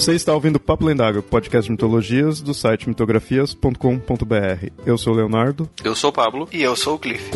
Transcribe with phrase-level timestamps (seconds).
[0.00, 4.66] Você está ouvindo Papo Lendário, podcast de mitologias do site mitografias.com.br.
[4.86, 5.68] Eu sou o Leonardo.
[5.84, 6.48] Eu sou o Pablo.
[6.50, 7.30] E eu sou o Cliff.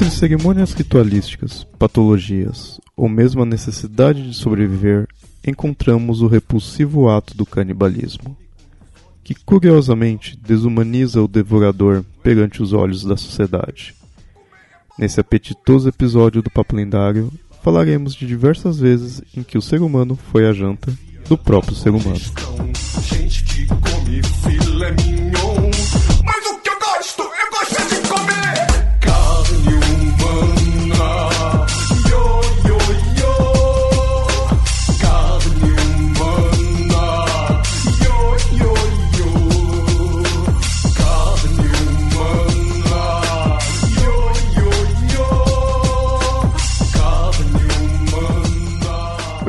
[0.00, 5.08] Entre cerimônias ritualísticas, patologias ou mesmo a necessidade de sobreviver,
[5.44, 8.36] encontramos o repulsivo ato do canibalismo,
[9.24, 13.92] que curiosamente desumaniza o devorador perante os olhos da sociedade.
[14.96, 20.16] Nesse apetitoso episódio do Papo Lendário, falaremos de diversas vezes em que o ser humano
[20.30, 20.96] foi a janta
[21.28, 22.20] do próprio ser humano.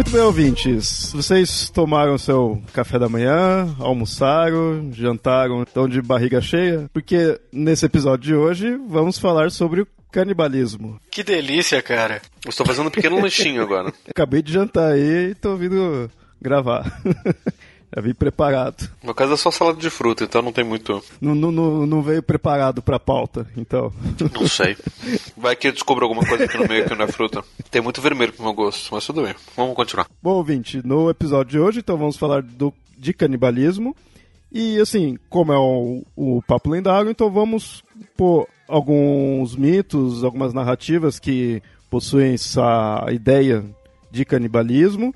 [0.10, 1.12] Muito bem, ouvintes.
[1.14, 6.90] Vocês tomaram seu café da manhã, almoçaram, jantaram, estão de barriga cheia?
[6.92, 11.00] Porque nesse episódio de hoje vamos falar sobre o canibalismo.
[11.12, 12.24] Que delícia, cara.
[12.44, 13.94] Eu estou fazendo um pequeno lanchinho agora.
[14.10, 16.10] Acabei de jantar aí e tô vindo
[16.42, 16.92] gravar.
[17.96, 18.90] Já vim preparado.
[19.04, 21.04] No caso é só salada de fruta, então não tem muito.
[21.20, 23.92] Não, não, não, não veio preparado pra pauta, então.
[24.34, 24.78] Não sei.
[25.36, 27.44] Vai que eu descubro alguma coisa aqui no meio que não é fruta.
[27.72, 29.34] Tem muito vermelho pro meu gosto, mas tudo bem.
[29.56, 30.08] Vamos continuar.
[30.22, 33.96] Bom, ouvinte, no episódio de hoje, então vamos falar do, de canibalismo.
[34.52, 37.84] E assim, como é o, o papo lendário, então vamos
[38.16, 43.66] pôr alguns mitos, algumas narrativas que possuem essa ideia
[44.12, 45.14] de canibalismo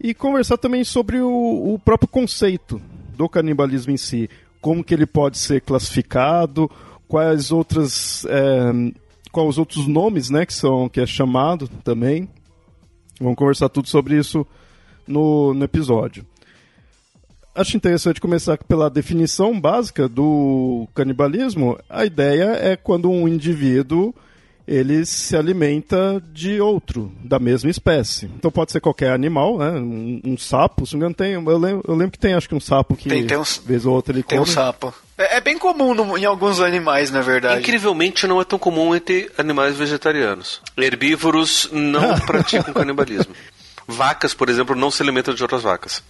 [0.00, 2.80] e conversar também sobre o, o próprio conceito
[3.16, 4.28] do canibalismo em si,
[4.60, 6.70] como que ele pode ser classificado,
[7.08, 8.92] quais outras, é,
[9.32, 12.28] quais os outros nomes, né, que são que é chamado também.
[13.20, 14.46] Vamos conversar tudo sobre isso
[15.06, 16.26] no, no episódio.
[17.54, 21.78] Acho interessante começar pela definição básica do canibalismo.
[21.88, 24.14] A ideia é quando um indivíduo
[24.66, 28.26] ele se alimenta de outro, da mesma espécie.
[28.36, 29.70] Então pode ser qualquer animal, né?
[29.70, 31.32] Um, um sapo, se não me engano, tem.
[31.34, 33.86] Eu lembro, eu lembro que tem acho que um sapo que Tem- tem uns- vez
[33.86, 34.52] ou outra ele Tem um come.
[34.54, 34.92] sapo.
[35.16, 37.60] É, é bem comum no- em alguns animais, na verdade.
[37.60, 40.60] Incrivelmente não é tão comum entre animais vegetarianos.
[40.76, 43.34] Herbívoros não praticam canibalismo.
[43.88, 46.02] Vacas, por exemplo, não se alimentam de outras vacas.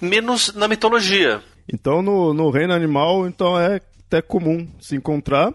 [0.00, 1.42] Menos na mitologia.
[1.72, 5.52] Então, no, no reino animal, então é até comum se encontrar.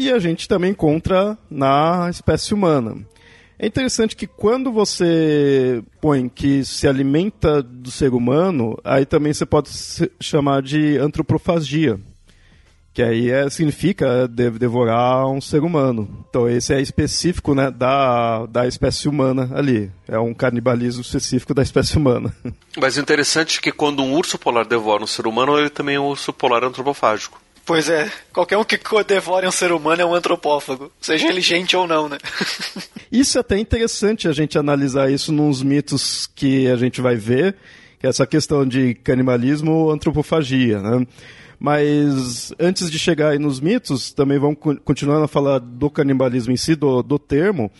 [0.00, 2.96] E a gente também encontra na espécie humana.
[3.58, 9.44] É interessante que quando você põe que se alimenta do ser humano, aí também você
[9.44, 9.68] pode
[10.18, 12.00] chamar de antropofagia.
[12.94, 16.24] Que aí é, significa de- devorar um ser humano.
[16.30, 19.92] Então esse é específico né, da, da espécie humana ali.
[20.08, 22.34] É um canibalismo específico da espécie humana.
[22.80, 26.06] Mas interessante que quando um urso polar devora um ser humano, ele também é um
[26.06, 27.38] urso polar antropofágico.
[27.70, 28.76] Pois é, qualquer um que
[29.06, 32.18] devore um ser humano é um antropófago, seja ele gente ou não, né?
[33.12, 37.54] Isso é até interessante a gente analisar isso nos mitos que a gente vai ver,
[38.00, 41.06] que é essa questão de canibalismo ou antropofagia, né?
[41.60, 46.52] Mas antes de chegar aí nos mitos, também vamos co- continuando a falar do canibalismo
[46.52, 47.70] em si, do, do termo.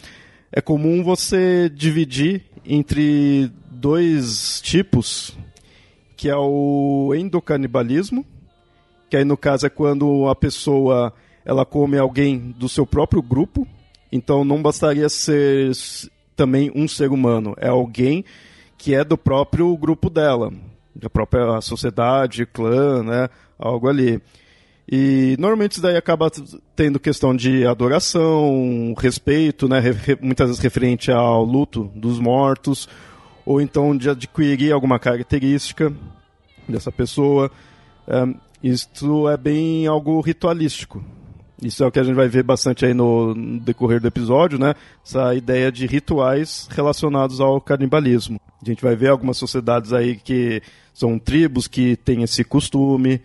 [0.53, 5.37] É comum você dividir entre dois tipos,
[6.17, 8.25] que é o endocanibalismo,
[9.11, 11.13] que aí no caso é quando a pessoa
[11.45, 13.67] ela come alguém do seu próprio grupo,
[14.13, 15.73] então não bastaria ser
[16.37, 18.25] também um ser humano, é alguém
[18.79, 20.53] que é do próprio grupo dela,
[20.95, 23.29] da própria sociedade, clã, né,
[23.59, 24.23] algo ali.
[24.91, 26.31] E normalmente isso daí acaba
[26.75, 29.81] tendo questão de adoração, respeito, né,
[30.21, 32.89] muitas vezes referente ao luto dos mortos,
[33.45, 35.93] ou então de adquirir alguma característica
[36.69, 37.51] dessa pessoa.
[38.63, 41.03] Isto é bem algo ritualístico.
[41.63, 44.75] Isso é o que a gente vai ver bastante aí no, decorrer do episódio, né?
[45.05, 48.41] Essa ideia de rituais relacionados ao canibalismo.
[48.63, 50.63] A gente vai ver algumas sociedades aí que
[50.95, 53.21] são tribos que têm esse costume,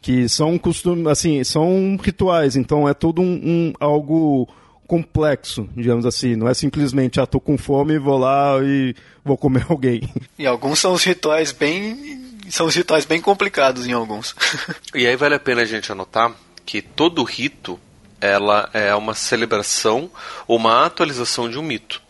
[0.00, 4.48] que são costumes, assim, são rituais, então é todo um, um, algo
[4.86, 8.94] complexo, digamos assim, não é simplesmente ah, tô com fome, vou lá e
[9.24, 10.02] vou comer alguém.
[10.38, 14.34] E alguns são os rituais bem são os rituais bem complicados em alguns.
[14.94, 16.32] e aí vale a pena a gente anotar
[16.64, 17.80] que todo rito
[18.20, 20.10] ela é uma celebração
[20.46, 22.02] ou uma atualização de um mito.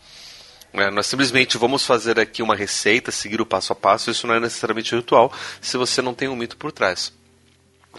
[0.73, 4.35] É, nós simplesmente vamos fazer aqui uma receita, seguir o passo a passo, isso não
[4.35, 7.13] é necessariamente ritual se você não tem um mito por trás.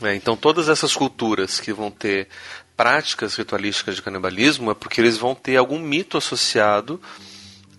[0.03, 2.29] É, então, todas essas culturas que vão ter
[2.77, 7.01] práticas ritualísticas de canibalismo é porque eles vão ter algum mito associado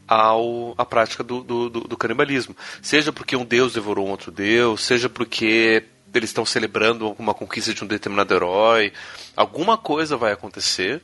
[0.07, 2.55] ao, à prática do, do, do, do canibalismo.
[2.81, 5.83] Seja porque um deus devorou um outro deus, seja porque
[6.13, 8.93] eles estão celebrando alguma conquista de um determinado herói.
[9.35, 11.01] Alguma coisa vai acontecer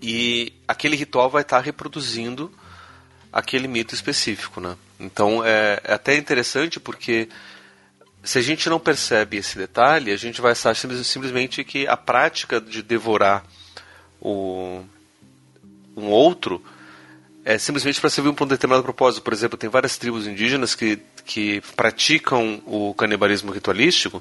[0.00, 2.52] e aquele ritual vai estar reproduzindo
[3.32, 4.76] aquele mito específico, né?
[4.98, 7.28] Então é, é até interessante porque
[8.22, 12.60] se a gente não percebe esse detalhe, a gente vai achar simplesmente que a prática
[12.60, 13.44] de devorar
[14.20, 14.82] o,
[15.96, 16.62] um outro
[17.46, 19.22] é simplesmente para servir para um determinado propósito.
[19.22, 24.20] Por exemplo, tem várias tribos indígenas que, que praticam o canibalismo ritualístico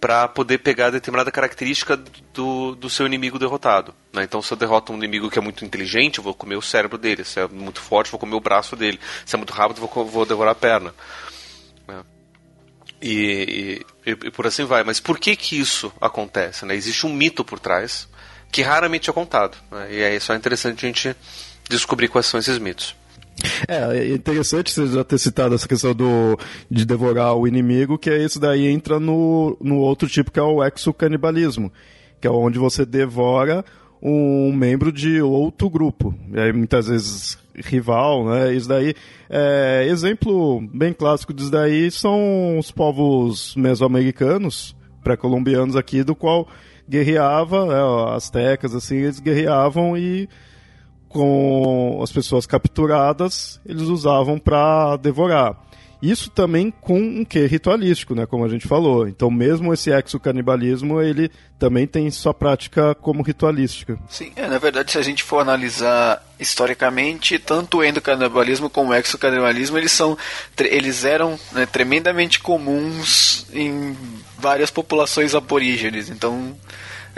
[0.00, 1.96] para poder pegar determinada característica
[2.34, 3.94] do, do seu inimigo derrotado.
[4.12, 4.24] Né?
[4.24, 6.98] Então, se eu derroto um inimigo que é muito inteligente, eu vou comer o cérebro
[6.98, 7.22] dele.
[7.22, 8.98] Se é muito forte, vou comer o braço dele.
[9.24, 10.92] Se é muito rápido, vou, vou devorar a perna.
[11.86, 12.02] Né?
[13.00, 14.82] E, e, e, por assim vai.
[14.82, 16.66] Mas por que que isso acontece?
[16.66, 16.74] Né?
[16.74, 18.08] Existe um mito por trás
[18.50, 19.56] que raramente é contado.
[19.70, 19.92] Né?
[19.92, 21.16] E é só interessante a gente
[21.68, 22.96] descobrir quais são esses mitos.
[23.68, 26.38] É, é interessante você já ter citado essa questão do,
[26.70, 30.42] de devorar o inimigo, que é isso daí entra no, no outro tipo que é
[30.42, 31.72] o exocanibalismo,
[32.20, 33.64] que é onde você devora
[34.02, 36.14] um membro de outro grupo.
[36.32, 38.54] E aí, muitas vezes rival, né?
[38.54, 38.94] Isso daí,
[39.28, 46.48] é, exemplo bem clássico disso daí são os povos mesoamericanos, pré-colombianos aqui, do qual
[46.88, 50.28] guerreava, é, astecas, assim, eles guerreavam e
[51.08, 55.56] com as pessoas capturadas eles usavam para devorar.
[56.00, 59.08] Isso também com um quê ritualístico, né, como a gente falou.
[59.08, 61.28] Então, mesmo esse exocanibalismo, ele
[61.58, 63.98] também tem sua prática como ritualística.
[64.08, 68.94] Sim, é, na verdade, se a gente for analisar historicamente, tanto o endocanibalismo como o
[68.94, 70.16] exocanibalismo, eles são
[70.56, 73.96] eles eram né, tremendamente comuns em
[74.38, 76.10] várias populações aborígenes.
[76.10, 76.54] Então,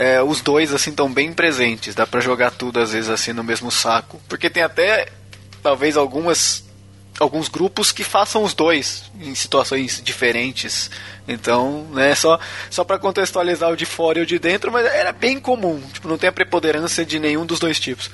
[0.00, 1.94] é, os dois assim estão bem presentes.
[1.94, 5.08] Dá para jogar tudo às vezes assim no mesmo saco, porque tem até
[5.62, 6.64] talvez algumas
[7.18, 10.90] alguns grupos que façam os dois em situações diferentes.
[11.28, 15.12] Então, né, só, só para contextualizar o de fora e o de dentro, mas era
[15.12, 15.78] bem comum.
[15.92, 18.10] Tipo, não tem a preponderância de nenhum dos dois tipos.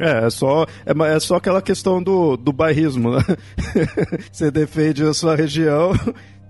[0.00, 3.22] É, é só, é, é só aquela questão do, do bairrismo, né?
[4.32, 5.92] você defende a sua região,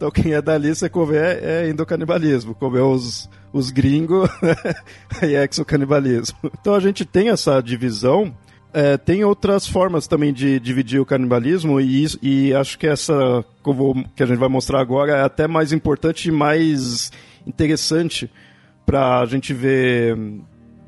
[0.02, 2.56] então quem é dali você comer é, é endocanibalismo.
[2.56, 4.28] Comer os, os gringos,
[5.22, 6.38] aí é exocanibalismo.
[6.60, 8.34] Então a gente tem essa divisão
[8.75, 13.72] é, tem outras formas também de dividir o canibalismo e, e acho que essa que,
[13.72, 17.12] vou, que, a gente vai mostrar agora é até mais importante e mais
[17.46, 18.31] interessante
[18.87, 20.16] para a gente ver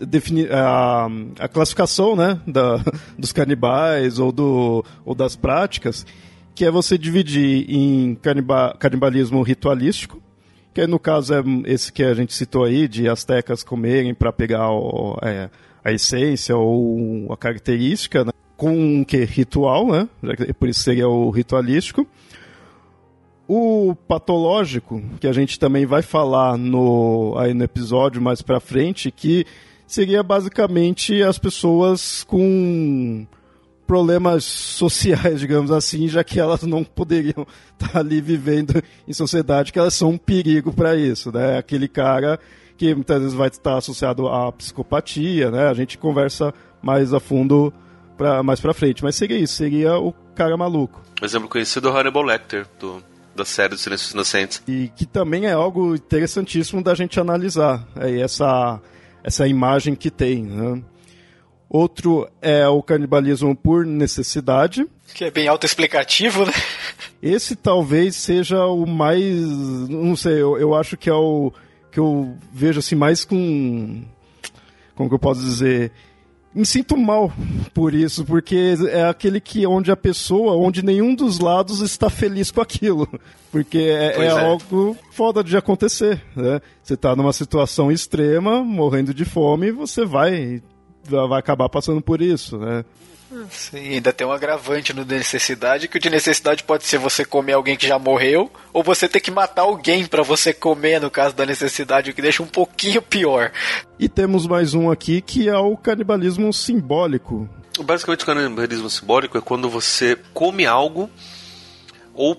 [0.01, 1.09] definir a,
[1.39, 2.81] a classificação né, da,
[3.19, 6.07] dos canibais ou, do, ou das práticas,
[6.55, 10.23] que é você dividir em caniba, canibalismo ritualístico,
[10.73, 14.71] que no caso é esse que a gente citou aí, de astecas comerem para pegar
[14.71, 15.49] o, é,
[15.85, 18.33] a essência ou a característica, né?
[18.57, 20.09] com um que ritual, né?
[20.59, 22.07] Por isso seria o ritualístico.
[23.47, 29.11] O patológico, que a gente também vai falar no, aí no episódio mais para frente,
[29.11, 29.45] que
[29.87, 33.27] seria basicamente as pessoas com
[33.87, 37.47] problemas sociais, digamos assim, já que elas não poderiam
[37.79, 41.59] estar ali vivendo em sociedade, que elas são um perigo para isso, né?
[41.59, 42.39] Aquele cara
[42.77, 45.69] que muitas vezes vai estar associado à psicopatia, né?
[45.69, 47.73] A gente conversa mais a fundo
[48.17, 49.03] pra, mais pra frente.
[49.03, 51.01] Mas seria isso, seria o cara maluco.
[51.23, 53.03] Exemplo conhecido é o Hannibal Lecter, do,
[53.35, 54.63] da série dos Silêncios Inocentes.
[54.67, 58.81] E que também é algo interessantíssimo da gente analisar, é essa,
[59.23, 60.83] essa imagem que tem, né?
[61.69, 64.87] Outro é o canibalismo por necessidade.
[65.15, 66.53] Que é bem autoexplicativo, né?
[67.23, 69.35] Esse talvez seja o mais.
[69.89, 71.53] Não sei, eu, eu acho que é o
[71.91, 74.03] que eu vejo assim mais com
[74.97, 75.93] como que eu posso dizer
[76.55, 77.33] me sinto mal
[77.75, 82.51] por isso, porque é aquele que onde a pessoa, onde nenhum dos lados está feliz
[82.51, 83.09] com aquilo.
[83.51, 84.31] Porque é, é, é.
[84.31, 86.61] algo foda de acontecer, né?
[86.83, 90.63] Você está numa situação extrema, morrendo de fome, você vai
[91.05, 92.85] vai acabar passando por isso, né?
[93.51, 97.25] Sim, ainda tem um agravante no de necessidade, que o de necessidade pode ser você
[97.25, 101.11] comer alguém que já morreu, ou você ter que matar alguém para você comer, no
[101.11, 103.51] caso da necessidade, o que deixa um pouquinho pior.
[103.99, 107.49] E temos mais um aqui que é o canibalismo simbólico.
[107.81, 111.11] Basicamente, o canibalismo simbólico é quando você come algo
[112.15, 112.37] ou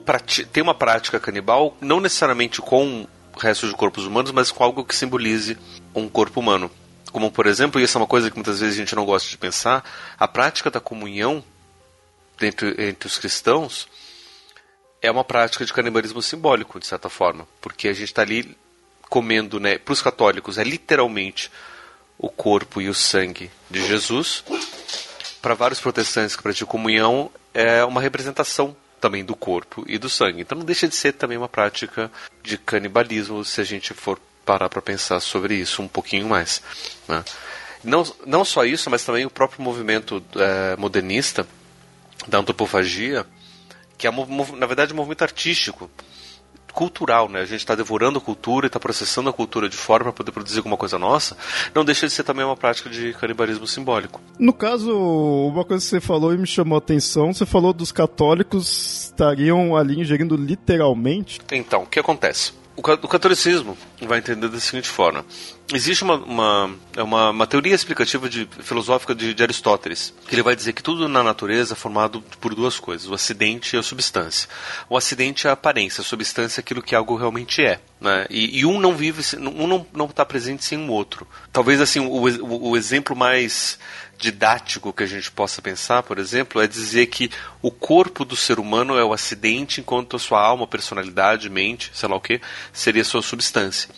[0.54, 3.06] tem uma prática canibal, não necessariamente com
[3.38, 5.58] restos de corpos humanos, mas com algo que simbolize
[5.94, 6.72] um corpo humano.
[7.16, 9.30] Como, por exemplo, e essa é uma coisa que muitas vezes a gente não gosta
[9.30, 11.42] de pensar, a prática da comunhão
[12.42, 13.88] entre, entre os cristãos
[15.02, 18.58] é uma prática de canibalismo simbólico, de certa forma, porque a gente está ali
[19.08, 21.50] comendo, né, para os católicos, é literalmente
[22.18, 24.44] o corpo e o sangue de Jesus.
[25.42, 30.42] Para vários protestantes que praticam comunhão, é uma representação também do corpo e do sangue.
[30.42, 32.12] Então não deixa de ser também uma prática
[32.44, 36.62] de canibalismo se a gente for parar para pensar sobre isso um pouquinho mais.
[37.08, 37.24] Né?
[37.84, 41.46] Não, não só isso, mas também o próprio movimento é, modernista
[42.28, 43.26] da antropofagia,
[43.98, 45.90] que é, na verdade, um movimento artístico
[46.74, 47.40] cultural, né?
[47.40, 50.32] A gente está devorando a cultura e está processando a cultura de forma para poder
[50.32, 51.38] produzir alguma coisa nossa,
[51.74, 54.20] não deixa de ser também uma prática de canibalismo simbólico.
[54.38, 57.94] No caso, uma coisa que você falou e me chamou a atenção, você falou dos
[57.94, 61.40] católicos estariam ali ingerindo literalmente.
[61.52, 62.52] Então, o que acontece?
[62.78, 65.26] O catolicismo vai entender da seguinte forma:
[65.74, 70.44] existe uma, uma, é uma, uma teoria explicativa de, filosófica de, de, Aristóteles, que ele
[70.44, 73.84] vai dizer que tudo na natureza é formado por duas coisas: o acidente e a
[73.84, 74.50] substância.
[74.90, 77.80] O acidente é a aparência, a substância é aquilo que algo realmente é.
[78.00, 78.28] Né?
[78.30, 81.26] E, e um não vive, um não está presente sem o outro.
[81.54, 83.80] Talvez assim o, o, o exemplo mais
[84.26, 87.30] didático que a gente possa pensar, por exemplo, é dizer que
[87.62, 92.10] o corpo do ser humano é o acidente, enquanto a sua alma, personalidade, mente, sei
[92.10, 92.42] lá o que,
[92.74, 93.90] seria a sua substância.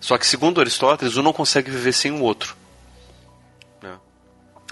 [0.00, 2.56] Só que, segundo Aristóteles, um não consegue viver sem o outro.
[3.82, 3.94] Né?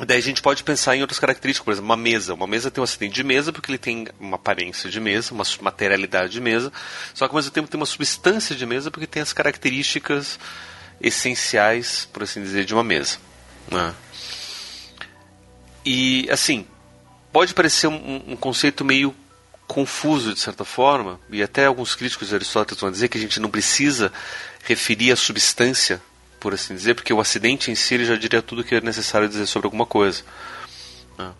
[0.06, 2.32] Daí a gente pode pensar em outras características, por exemplo, uma mesa.
[2.32, 5.44] Uma mesa tem um acidente de mesa porque ele tem uma aparência de mesa, uma
[5.60, 6.72] materialidade de mesa,
[7.12, 10.38] só que ao mesmo tempo tem uma substância de mesa porque tem as características
[11.02, 13.18] essenciais, por assim dizer, de uma mesa.
[13.70, 13.94] Né?
[15.86, 16.66] E, assim,
[17.32, 19.14] pode parecer um, um, conceito meio
[19.68, 23.48] confuso, de certa forma, e até alguns críticos Aristóteles vão dizer que a gente não
[23.48, 24.12] precisa
[24.64, 26.02] referir a substância,
[26.40, 29.46] por assim dizer, porque o acidente em si já diria tudo que é necessário dizer
[29.46, 30.24] sobre alguma coisa.
[31.16, 31.32] Né?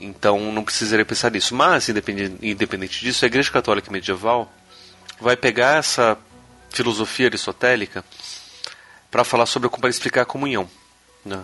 [0.00, 1.54] Então não precisaria pensar nisso.
[1.54, 4.52] Mas, independente, disso, a Igreja Católica Medieval
[5.20, 6.18] vai pegar essa
[6.70, 8.04] filosofia aristotélica
[9.12, 10.68] para falar sobre para explicar a comunhão.
[11.24, 11.40] Né?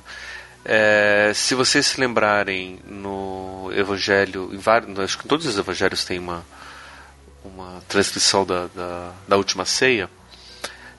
[0.64, 6.18] É, se vocês se lembrarem no Evangelho, em vários, acho que todos os Evangelhos têm
[6.18, 6.44] uma,
[7.44, 10.08] uma transcrição da, da, da última ceia.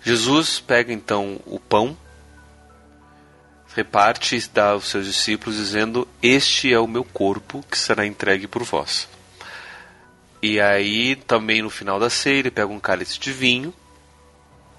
[0.03, 1.97] Jesus pega então o pão,
[3.75, 8.47] reparte e dá aos seus discípulos, dizendo: Este é o meu corpo que será entregue
[8.47, 9.07] por vós.
[10.43, 13.73] E aí, também no final da ceia, ele pega um cálice de vinho,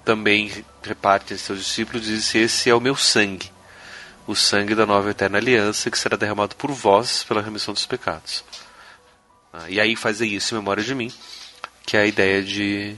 [0.05, 3.56] também reparte aos seus discípulos e diz: Esse é o meu sangue
[4.27, 8.43] o sangue da nova eterna aliança que será derramado por vós pela remissão dos pecados.
[9.53, 11.11] Ah, e aí fazer isso em memória de mim,
[11.85, 12.95] que é a ideia de,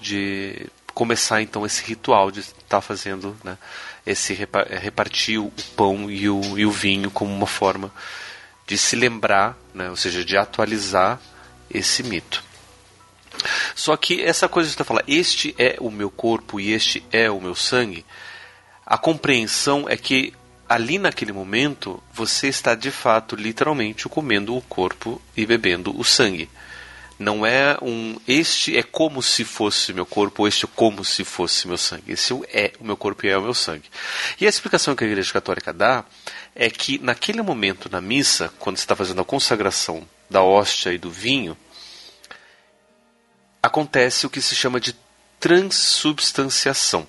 [0.00, 3.56] de começar então esse ritual de estar tá fazendo né,
[4.04, 7.92] esse repartir o pão e o, e o vinho como uma forma
[8.66, 11.20] de se lembrar, né, ou seja, de atualizar
[11.70, 12.42] esse mito.
[13.74, 17.30] Só que essa coisa de estar falando, este é o meu corpo e este é
[17.30, 18.04] o meu sangue,
[18.86, 20.34] a compreensão é que
[20.68, 26.48] ali naquele momento você está de fato literalmente comendo o corpo e bebendo o sangue.
[27.18, 31.22] Não é um este é como se fosse meu corpo, ou este é como se
[31.24, 32.12] fosse meu sangue.
[32.12, 33.88] Esse é o meu corpo e é o meu sangue.
[34.40, 36.04] E a explicação que a Igreja Católica dá
[36.54, 41.10] é que naquele momento na missa, quando está fazendo a consagração da hóstia e do
[41.10, 41.56] vinho,
[43.62, 44.94] acontece o que se chama de
[45.38, 47.06] transubstanciação.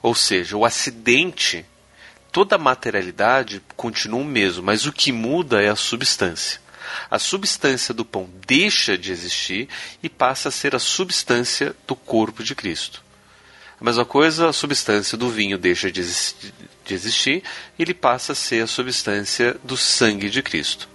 [0.00, 1.64] Ou seja, o acidente
[2.34, 6.60] toda a materialidade continua o mesmo, mas o que muda é a substância.
[7.08, 9.68] A substância do pão deixa de existir
[10.02, 13.04] e passa a ser a substância do corpo de Cristo.
[13.80, 16.00] A mesma coisa, a substância do vinho deixa de
[16.90, 17.44] existir
[17.78, 20.88] e ele passa a ser a substância do sangue de Cristo.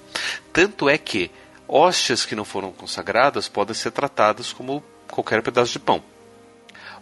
[0.51, 1.31] Tanto é que
[1.65, 6.03] hóstias que não foram consagradas podem ser tratadas como qualquer pedaço de pão.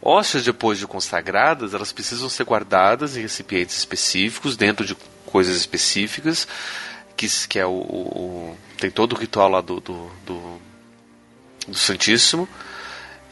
[0.10, 4.96] Hóstias, depois de consagradas, elas precisam ser guardadas em recipientes específicos, dentro de
[5.26, 6.48] coisas específicas,
[7.18, 10.62] que, que é o, o tem todo o ritual lá do, do, do,
[11.68, 12.48] do Santíssimo,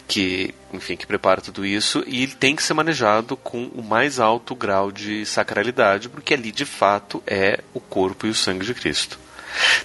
[0.05, 4.20] que, enfim, que prepara tudo isso e ele tem que ser manejado com o mais
[4.20, 8.74] alto grau de sacralidade, porque ali de fato é o corpo e o sangue de
[8.74, 9.17] Cristo.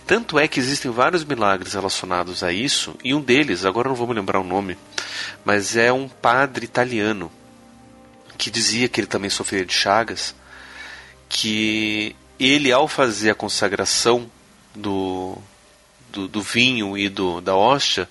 [0.06, 4.06] Tanto é que existem vários milagres relacionados a isso, e um deles, agora não vou
[4.06, 4.76] me lembrar o nome,
[5.44, 7.30] mas é um padre italiano
[8.36, 10.34] que dizia que ele também sofria de chagas,
[11.28, 14.30] que ele, ao fazer a consagração
[14.74, 15.36] do,
[16.10, 18.08] do, do vinho e do, da hóstia,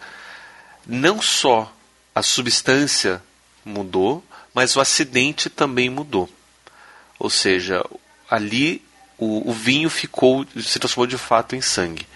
[0.86, 1.74] não só
[2.13, 3.22] a substância
[3.66, 4.24] mudou,
[4.54, 6.30] mas o acidente também mudou.
[7.18, 7.84] Ou seja,
[8.30, 8.84] ali
[9.20, 12.08] o, o, vinho ficou se transformou de fato em sangue.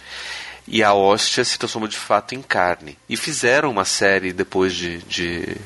[0.68, 2.98] E a hóstia se transformou de fato em carne.
[3.10, 5.58] E fizeram uma série depois de, de,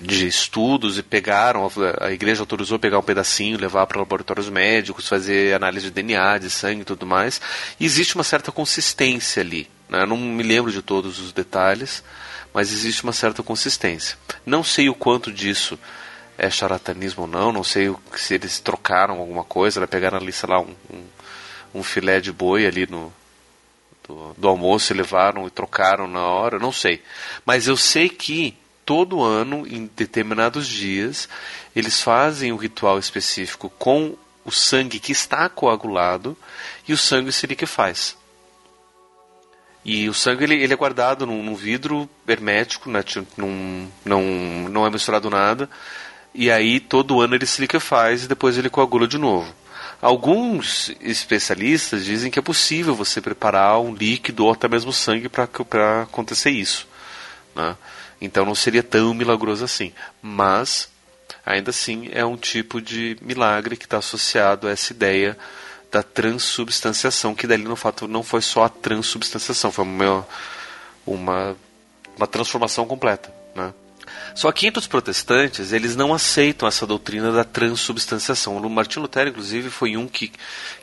[0.00, 1.68] de estudos e pegaram
[2.00, 6.50] a igreja autorizou pegar um pedacinho levar para laboratórios médicos fazer análise de DNA de
[6.50, 7.40] sangue e tudo mais.
[7.80, 10.02] E existe uma certa consistência ali né?
[10.02, 12.02] Eu não me lembro de todos os detalhes
[12.52, 14.16] mas existe uma certa consistência.
[14.46, 15.78] Não sei o quanto disso
[16.38, 19.86] é charlatanismo ou não, não sei se eles trocaram alguma coisa, né?
[19.86, 21.04] pegaram ali, sei lá, um, um,
[21.76, 23.12] um filé de boi ali no,
[24.06, 27.02] do, do, almoço e levaram e trocaram na hora, não sei.
[27.44, 31.28] Mas eu sei que todo ano, em determinados dias,
[31.74, 34.14] eles fazem um ritual específico com
[34.44, 36.36] o sangue que está coagulado
[36.86, 38.16] e o sangue se liquefaz.
[39.84, 43.04] E o sangue ele, ele é guardado num, num vidro hermético, né?
[43.36, 44.22] Num, não,
[44.68, 45.68] não é misturado nada
[46.36, 49.52] e aí todo ano ele se liquefaz e depois ele coagula de novo.
[50.00, 56.02] Alguns especialistas dizem que é possível você preparar um líquido ou até mesmo sangue para
[56.02, 56.86] acontecer isso.
[57.54, 57.74] Né?
[58.20, 59.92] Então não seria tão milagroso assim.
[60.20, 60.90] Mas,
[61.44, 65.36] ainda assim, é um tipo de milagre que está associado a essa ideia
[65.90, 70.26] da transubstanciação, que dali no fato não foi só a transubstanciação, foi uma,
[71.06, 71.56] uma,
[72.16, 73.32] uma transformação completa.
[73.54, 73.72] Né?
[74.36, 78.58] Só que entre os protestantes, eles não aceitam essa doutrina da transubstanciação.
[78.58, 80.30] O Martin Lutero, inclusive, foi um que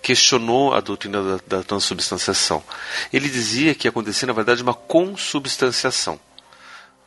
[0.02, 2.64] questionou a doutrina da, da transubstanciação.
[3.14, 6.20] Ele dizia que acontecia, na verdade, uma consubstanciação.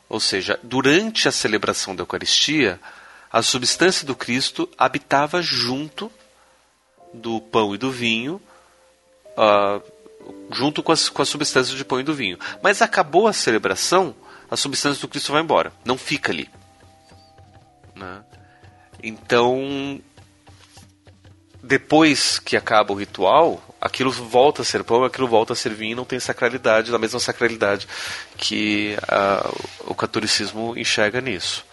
[0.09, 2.81] Ou seja, durante a celebração da Eucaristia,
[3.33, 6.13] a substância do Cristo habitava junto
[7.13, 8.41] do pão e do vinho,
[9.37, 9.83] uh,
[10.53, 12.39] junto com as, com as substâncias de pão e do vinho.
[12.63, 14.15] Mas acabou a celebração,
[14.51, 16.49] a substância do Cristo vai embora, não fica ali.
[17.95, 18.23] Né?
[19.03, 20.01] Então,
[21.63, 25.97] depois que acaba o ritual, aquilo volta a ser pão, aquilo volta a ser vinho
[25.97, 27.89] não tem sacralidade, da mesma sacralidade
[28.37, 28.97] que
[29.85, 31.65] o catolicismo enxerga nisso.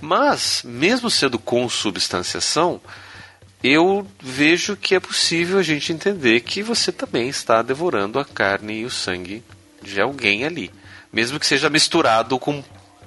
[0.00, 2.80] Mas, mesmo sendo consubstanciação,
[3.62, 8.80] eu vejo que é possível a gente entender que você também está devorando a carne
[8.80, 9.42] e o sangue
[9.82, 10.72] de alguém ali
[11.16, 12.62] mesmo que seja misturado com.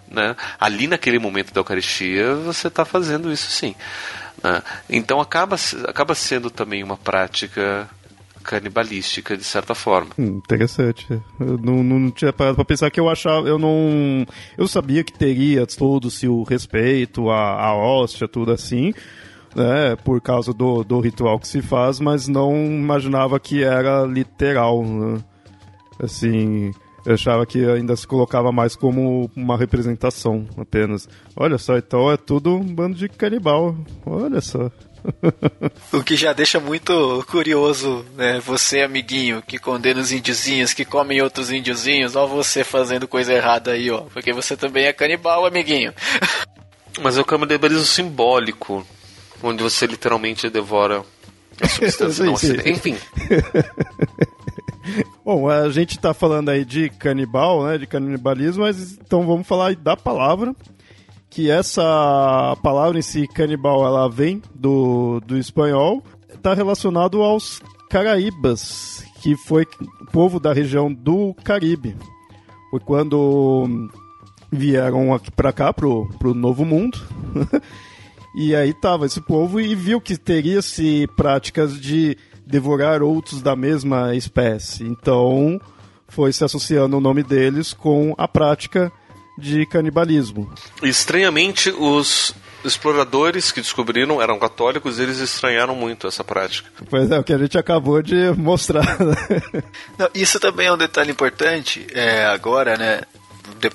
[0.10, 3.76] Né, ali naquele momento da Eucaristia, você está fazendo isso sim.
[4.44, 4.64] Né?
[4.90, 5.56] Então acaba,
[5.88, 7.88] acaba sendo também uma prática
[8.44, 10.10] canibalística de certa forma.
[10.18, 11.06] Hum, interessante.
[11.40, 14.26] Eu não, não tinha parado para pensar que eu achava, eu não,
[14.58, 18.92] eu sabia que teria todo-se o respeito à, à hóstia, tudo assim,
[19.56, 24.84] né, por causa do, do ritual que se faz, mas não imaginava que era literal,
[24.84, 25.20] né?
[26.02, 26.72] assim,
[27.06, 31.08] eu achava que ainda se colocava mais como uma representação apenas.
[31.36, 33.76] Olha só, então é tudo um bando de canibal.
[34.06, 34.72] Olha só.
[35.94, 38.40] o que já deixa muito curioso, né?
[38.46, 43.72] Você, amiguinho, que condena os índiozinhos, que comem outros índiozinhos, ó, você fazendo coisa errada
[43.72, 44.02] aí, ó.
[44.02, 45.94] Porque você também é canibal, amiguinho.
[47.02, 48.86] Mas é o canibalismo simbólico,
[49.42, 51.04] onde você literalmente devora
[51.62, 52.98] a substância não Enfim.
[55.24, 59.76] Bom, a gente está falando aí de canibal, né, de canibalismo, mas então vamos falar
[59.76, 60.56] da palavra,
[61.30, 69.04] que essa palavra em si, canibal, ela vem do, do espanhol, está relacionado aos caraíbas,
[69.22, 69.66] que foi
[70.12, 71.96] povo da região do Caribe.
[72.72, 73.90] Foi quando
[74.52, 76.98] vieram aqui para cá, pro, pro Novo Mundo,
[78.36, 82.18] e aí tava esse povo e viu que teria-se práticas de
[82.50, 84.84] devorar outros da mesma espécie.
[84.84, 85.62] Então,
[86.08, 88.92] foi se associando o nome deles com a prática
[89.38, 90.52] de canibalismo.
[90.82, 92.34] Estranhamente, os
[92.66, 96.70] exploradores que descobriram eram católicos, eles estranharam muito essa prática.
[96.90, 99.00] Pois é, o que a gente acabou de mostrar.
[99.00, 99.64] Né?
[99.98, 103.02] Não, isso também é um detalhe importante é, agora, né?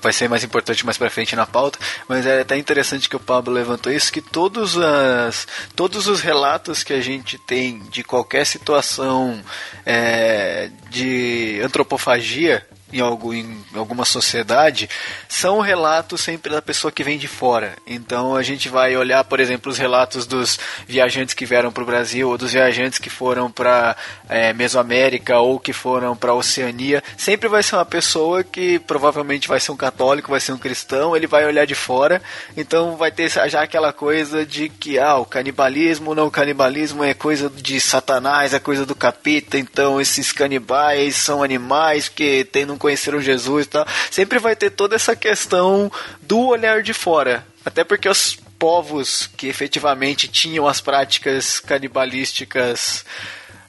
[0.01, 3.19] Vai ser mais importante mais para frente na pauta, mas é até interessante que o
[3.19, 8.45] Pablo levantou isso, que todos, as, todos os relatos que a gente tem de qualquer
[8.45, 9.41] situação
[9.85, 12.65] é, de antropofagia
[12.99, 14.89] em, algum, em alguma sociedade
[15.27, 17.75] são relatos sempre da pessoa que vem de fora.
[17.85, 21.85] Então a gente vai olhar, por exemplo, os relatos dos viajantes que vieram para o
[21.85, 23.95] Brasil ou dos viajantes que foram para
[24.29, 27.03] é, Mesoamérica ou que foram para Oceania.
[27.17, 31.15] Sempre vai ser uma pessoa que provavelmente vai ser um católico, vai ser um cristão,
[31.15, 32.21] ele vai olhar de fora.
[32.55, 37.13] Então vai ter já aquela coisa de que ah, o canibalismo não, o canibalismo é
[37.13, 39.57] coisa de Satanás, é coisa do capeta.
[39.57, 43.87] Então esses canibais são animais que tem, não conheceram Jesus e tal.
[44.11, 47.43] Sempre vai ter toda essa questão do olhar de fora.
[47.65, 53.03] Até porque os povos que efetivamente tinham as práticas canibalísticas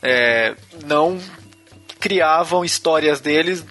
[0.03, 1.19] é, não
[1.99, 3.65] criavam histórias deles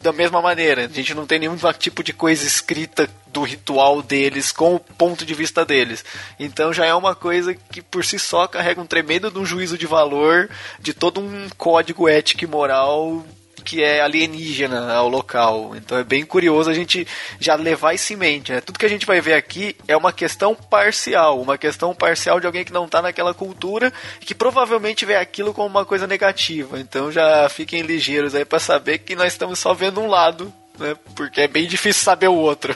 [0.00, 0.84] da mesma maneira.
[0.84, 5.26] A gente não tem nenhum tipo de coisa escrita do ritual deles com o ponto
[5.26, 6.04] de vista deles.
[6.38, 9.76] Então já é uma coisa que por si só carrega um tremendo de um juízo
[9.76, 13.26] de valor, de todo um código ético e moral
[13.68, 15.76] que é alienígena ao local.
[15.76, 17.06] Então é bem curioso a gente
[17.38, 18.50] já levar isso em mente.
[18.50, 18.62] Né?
[18.62, 22.46] Tudo que a gente vai ver aqui é uma questão parcial, uma questão parcial de
[22.46, 26.80] alguém que não está naquela cultura e que provavelmente vê aquilo como uma coisa negativa.
[26.80, 30.96] Então já fiquem ligeiros aí para saber que nós estamos só vendo um lado, né?
[31.14, 32.74] porque é bem difícil saber o outro.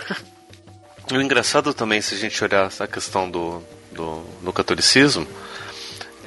[1.10, 5.26] O engraçado também, se a gente olhar essa questão do, do, do catolicismo,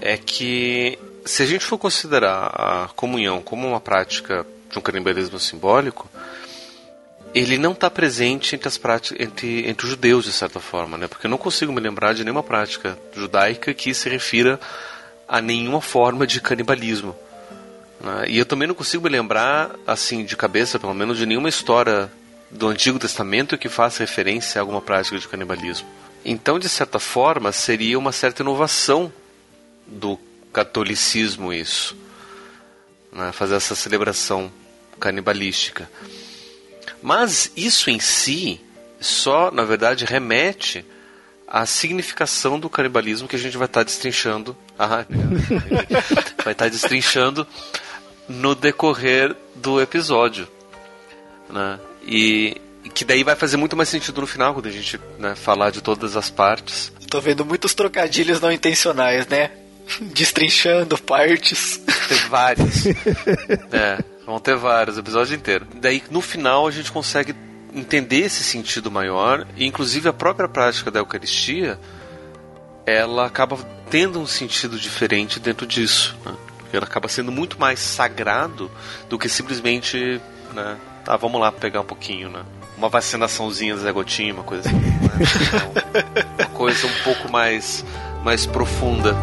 [0.01, 4.45] é que se a gente for considerar a comunhão como uma prática
[4.79, 6.09] um canibalismo simbólico,
[7.33, 11.07] ele não está presente entre as práticas entre, entre os judeus de certa forma, né?
[11.07, 14.59] Porque eu não consigo me lembrar de nenhuma prática judaica que se refira
[15.27, 17.15] a nenhuma forma de canibalismo.
[17.99, 18.25] Né?
[18.29, 22.09] E eu também não consigo me lembrar, assim, de cabeça, pelo menos, de nenhuma história
[22.49, 25.88] do Antigo Testamento que faça referência a alguma prática de canibalismo.
[26.23, 29.11] Então, de certa forma, seria uma certa inovação
[29.85, 30.17] do
[30.53, 31.97] catolicismo isso,
[33.11, 33.31] né?
[33.33, 34.51] fazer essa celebração
[34.99, 35.89] canibalística.
[37.01, 38.62] Mas isso em si
[38.99, 40.86] só, na verdade, remete
[41.47, 44.58] à significação do canibalismo que a gente vai estar destrinchando.
[44.77, 45.05] Ah,
[46.43, 47.47] vai estar destrinchando
[48.27, 50.47] no decorrer do episódio.
[51.49, 51.79] Né?
[52.03, 52.62] E
[52.93, 55.81] que daí vai fazer muito mais sentido no final, quando a gente né, falar de
[55.81, 56.91] todas as partes.
[57.10, 59.51] Tô vendo muitos trocadilhos não intencionais, né?
[60.01, 61.79] Destrinchando partes.
[62.08, 62.86] Tem vários.
[63.71, 65.67] é, vão ter vários, o episódio inteiro.
[65.75, 67.35] Daí no final a gente consegue
[67.73, 71.79] entender esse sentido maior, e inclusive a própria prática da Eucaristia
[72.85, 73.57] ela acaba
[73.89, 76.15] tendo um sentido diferente dentro disso.
[76.23, 76.35] Né?
[76.71, 78.69] Ela acaba sendo muito mais sagrado
[79.09, 80.21] do que simplesmente.
[80.53, 82.43] Né, tá, vamos lá pegar um pouquinho, né?
[82.77, 84.77] Uma vacinaçãozinha Zé Gotinha, uma coisa assim.
[84.77, 84.93] Né?
[85.47, 87.85] Então, uma coisa um pouco mais,
[88.23, 89.15] mais profunda.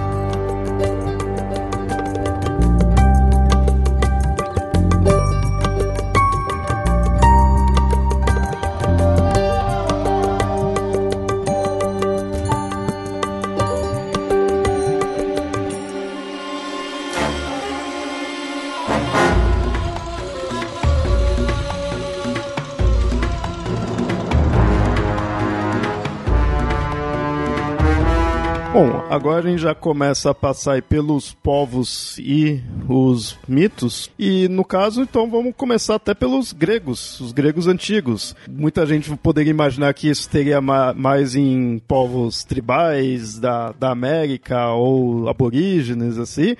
[28.84, 34.10] Bom, agora a gente já começa a passar pelos povos e os mitos.
[34.18, 38.34] E no caso, então, vamos começar até pelos gregos, os gregos antigos.
[38.50, 44.72] Muita gente poderia imaginar que isso teria ma mais em povos tribais da, da América
[44.72, 46.56] ou aborígenes, assim.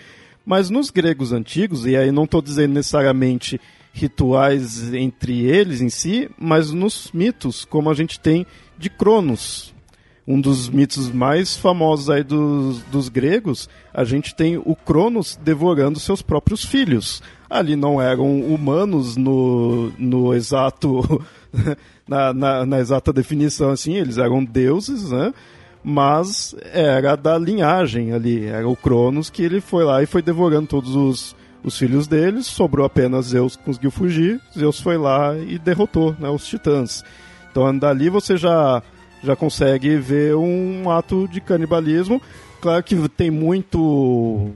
[0.46, 3.61] Mas nos gregos antigos, e aí não estou dizendo necessariamente
[3.92, 8.46] rituais entre eles em si, mas nos mitos, como a gente tem
[8.78, 9.74] de Cronos,
[10.26, 15.98] um dos mitos mais famosos aí dos, dos gregos, a gente tem o Cronos devorando
[15.98, 17.22] seus próprios filhos.
[17.50, 21.02] Ali não eram humanos no, no exato
[22.06, 25.35] na, na, na, exata definição assim, eles eram deuses, né?
[25.85, 30.68] Mas era da linhagem ali, era o Cronos que ele foi lá e foi devorando
[30.68, 35.58] todos os, os filhos deles, sobrou apenas Zeus que conseguiu fugir, Zeus foi lá e
[35.58, 37.04] derrotou né, os titãs.
[37.50, 38.80] Então dali você já
[39.22, 42.20] já consegue ver um ato de canibalismo.
[42.61, 44.50] Claro que tem muito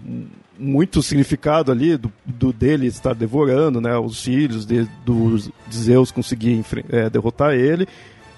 [0.58, 6.10] muito significado ali do, do dele estar devorando, né, os filhos de, do, de Zeus
[6.10, 7.86] conseguir é, derrotar ele,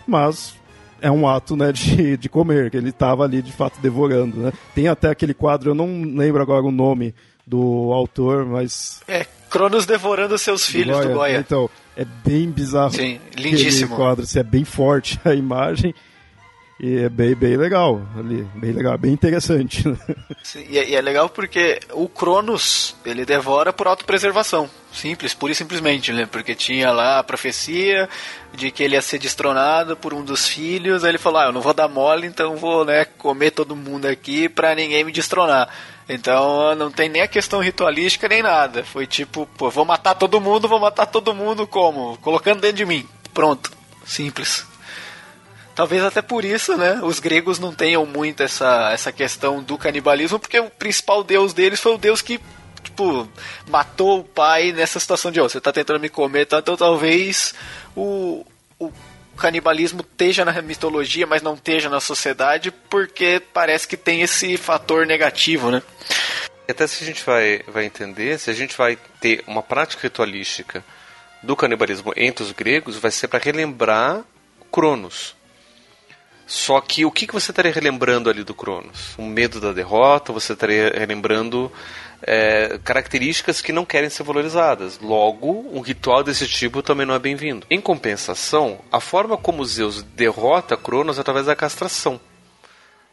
[0.04, 0.54] mas
[1.00, 4.36] é um ato né, de, de comer, que ele estava ali de fato devorando.
[4.36, 4.52] Né?
[4.74, 7.14] Tem até aquele quadro, eu não lembro agora o nome
[7.46, 9.00] do autor, mas.
[9.08, 11.08] É, Cronos devorando seus filhos Goya.
[11.08, 11.38] Do Goya.
[11.38, 12.92] Então, é bem bizarro.
[12.92, 13.96] Sim, lindíssimo.
[13.96, 15.94] quadro, assim, é bem forte a imagem.
[16.80, 19.82] E é bem, bem legal ali, bem legal, bem interessante.
[20.44, 24.70] Sim, e, é, e é legal porque o Cronos, ele devora por autopreservação.
[24.92, 26.26] Simples, pura e simplesmente, né?
[26.30, 28.08] Porque tinha lá a profecia
[28.54, 31.02] de que ele ia ser destronado por um dos filhos.
[31.02, 34.06] Aí ele falou: Ah, eu não vou dar mole, então vou né, comer todo mundo
[34.06, 35.68] aqui pra ninguém me destronar.
[36.08, 38.84] Então não tem nem a questão ritualística nem nada.
[38.84, 42.16] Foi tipo, pô, vou matar todo mundo, vou matar todo mundo como?
[42.18, 43.06] Colocando dentro de mim.
[43.34, 43.72] Pronto.
[44.06, 44.64] Simples.
[45.78, 50.36] Talvez até por isso, né, os gregos não tenham muito essa, essa questão do canibalismo,
[50.36, 52.40] porque o principal deus deles foi o deus que,
[52.82, 53.28] tipo,
[53.68, 56.58] matou o pai nessa situação de, ó, oh, você tá tentando me comer, tá?
[56.58, 57.54] então talvez
[57.94, 58.44] o,
[58.76, 58.90] o
[59.36, 65.06] canibalismo esteja na mitologia, mas não esteja na sociedade, porque parece que tem esse fator
[65.06, 65.80] negativo, né?
[66.68, 70.84] Até se a gente vai, vai entender, se a gente vai ter uma prática ritualística
[71.40, 74.24] do canibalismo entre os gregos, vai ser para relembrar
[74.72, 75.38] Cronos.
[76.48, 79.14] Só que o que, que você estaria relembrando ali do Cronos?
[79.18, 81.70] O medo da derrota, você estaria relembrando
[82.22, 84.98] é, características que não querem ser valorizadas.
[84.98, 87.66] Logo, um ritual desse tipo também não é bem-vindo.
[87.68, 92.18] Em compensação, a forma como Zeus derrota Cronos é através da castração.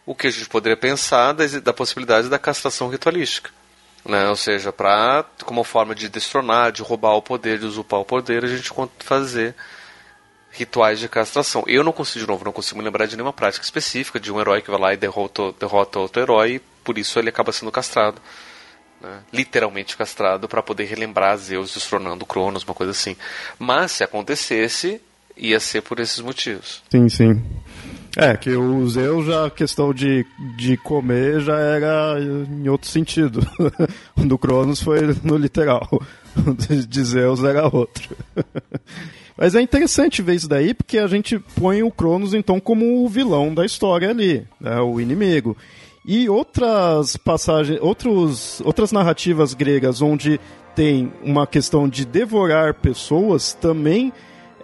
[0.06, 3.52] O que a gente poderia pensar da, da possibilidade da castração ritualística.
[4.06, 4.30] Né?
[4.30, 8.46] Ou seja, para como forma de destronar, de roubar o poder, de usurpar o poder,
[8.46, 9.54] a gente fazer
[10.58, 11.64] rituais de castração.
[11.68, 14.40] Eu não consigo, de novo, não consigo me lembrar de nenhuma prática específica de um
[14.40, 17.72] herói que vai lá e derrota, derrota outro herói e por isso ele acaba sendo
[17.72, 18.22] castrado.
[19.02, 19.20] Né?
[19.34, 23.16] Literalmente castrado para poder relembrar Zeus destronando Cronos, uma coisa assim.
[23.60, 25.02] Mas se acontecesse,
[25.36, 26.82] ia ser por esses motivos.
[26.90, 27.44] Sim, sim.
[28.18, 33.46] É, que o Zeus já, a questão de, de comer já era em outro sentido.
[34.16, 35.90] do Cronos foi no literal.
[36.88, 38.16] De Zeus era outro.
[39.38, 43.10] Mas é interessante ver isso daí, porque a gente põe o Cronos então como o
[43.10, 45.58] vilão da história ali, né, o inimigo.
[46.06, 50.40] E outras passagens, outros, outras narrativas gregas onde
[50.76, 54.14] tem uma questão de devorar pessoas também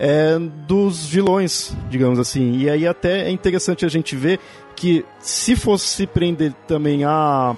[0.03, 2.57] é dos vilões, digamos assim.
[2.57, 4.39] E aí até é interessante a gente ver
[4.75, 7.55] que se fosse se prender também a,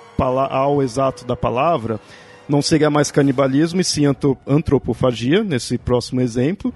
[0.49, 2.01] ao exato da palavra,
[2.47, 4.03] não seria mais canibalismo e sim
[4.47, 6.73] antropofagia, nesse próximo exemplo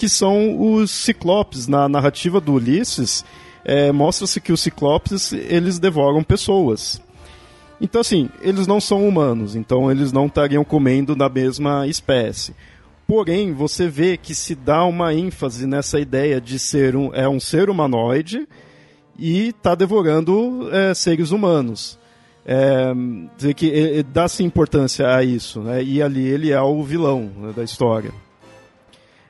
[0.00, 1.68] que são os ciclopes.
[1.68, 3.22] Na narrativa do Ulisses,
[3.62, 7.02] é, mostra-se que os ciclopes eles devoram pessoas.
[7.78, 12.54] Então, assim, eles não são humanos, então eles não estariam comendo da mesma espécie.
[13.06, 17.38] Porém, você vê que se dá uma ênfase nessa ideia de ser um, é um
[17.38, 18.48] ser humanoide
[19.18, 21.98] e está devorando é, seres humanos.
[22.44, 22.92] É,
[23.36, 25.82] dizer que dá-se importância a isso, né?
[25.82, 28.12] e ali ele é o vilão né, da história.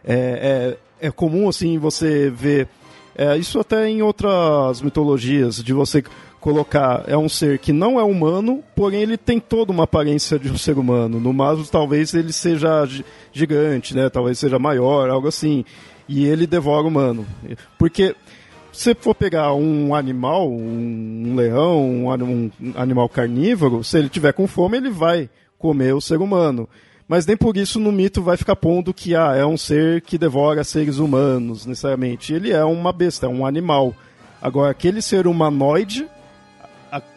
[0.05, 2.69] É, é, é comum assim você ver
[3.15, 6.03] é, isso até em outras mitologias de você
[6.41, 10.51] colocar é um ser que não é humano, porém ele tem toda uma aparência de
[10.51, 11.21] um ser humano.
[11.21, 12.89] No máximo, talvez ele seja
[13.33, 14.09] gigante, né?
[14.09, 15.65] Talvez seja maior, algo assim.
[16.09, 17.27] E ele devora o humano.
[17.79, 18.17] Porque
[18.73, 24.47] você for pegar um animal, um leão, um, um animal carnívoro, se ele tiver com
[24.47, 25.29] fome, ele vai
[25.59, 26.69] comer o ser humano
[27.11, 30.17] mas nem por isso no mito vai ficar pondo que ah, é um ser que
[30.17, 32.33] devora seres humanos, necessariamente.
[32.33, 33.93] Ele é uma besta, é um animal.
[34.41, 36.07] Agora, aquele ser humanoide,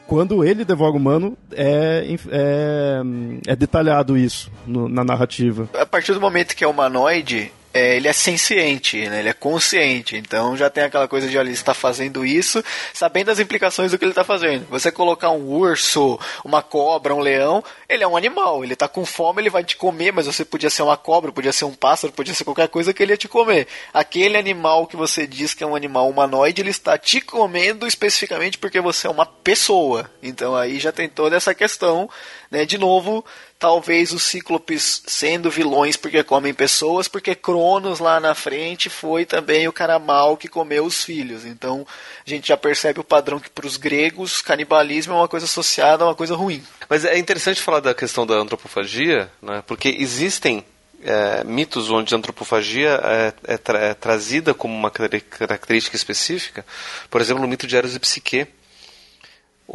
[0.08, 3.02] quando ele devora o humano, é, é,
[3.46, 5.70] é detalhado isso no, na narrativa.
[5.80, 9.20] A partir do momento que é humanoide, é, ele é senciente, né?
[9.20, 10.16] ele é consciente.
[10.16, 13.98] Então já tem aquela coisa de, olha, ele está fazendo isso, sabendo as implicações do
[13.98, 14.68] que ele está fazendo.
[14.70, 18.64] Você colocar um urso, uma cobra, um leão, ele é um animal.
[18.64, 21.52] Ele está com fome, ele vai te comer, mas você podia ser uma cobra, podia
[21.52, 23.68] ser um pássaro, podia ser qualquer coisa que ele ia te comer.
[23.92, 28.58] Aquele animal que você diz que é um animal humanoide, ele está te comendo especificamente
[28.58, 30.10] porque você é uma pessoa.
[30.22, 32.08] Então aí já tem toda essa questão,
[32.52, 32.66] né?
[32.66, 33.26] De novo,
[33.64, 39.70] talvez os cíclopes sendo vilões porque comem pessoas, porque Cronos lá na frente foi também
[39.70, 41.46] o cara mau que comeu os filhos.
[41.46, 41.88] Então
[42.28, 46.04] a gente já percebe o padrão que para os gregos canibalismo é uma coisa associada
[46.04, 46.62] a uma coisa ruim.
[46.90, 49.64] Mas é interessante falar da questão da antropofagia, né?
[49.66, 50.66] porque existem
[51.02, 56.66] é, mitos onde a antropofagia é, é, tra é, trazida como uma característica específica.
[57.10, 58.46] Por exemplo, no mito de Eros e Psique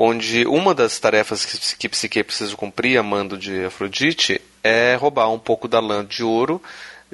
[0.00, 5.28] onde uma das tarefas que, que Psique precisa cumprir a mando de Afrodite é roubar
[5.28, 6.62] um pouco da lã de ouro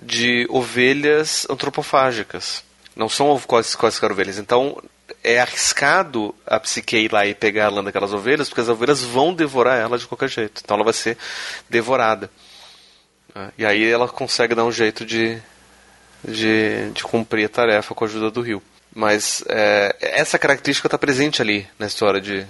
[0.00, 2.62] de ovelhas antropofágicas.
[2.94, 4.38] Não são quaisquer ovelhas.
[4.38, 4.76] Então
[5.22, 9.02] é arriscado a Psique ir lá e pegar a lã daquelas ovelhas, porque as ovelhas
[9.02, 10.60] vão devorar ela de qualquer jeito.
[10.62, 11.16] Então ela vai ser
[11.70, 12.30] devorada.
[13.56, 15.40] E aí ela consegue dar um jeito de,
[16.22, 18.62] de, de cumprir a tarefa com a ajuda do rio.
[18.94, 22.46] Mas é, essa característica está presente ali na história de,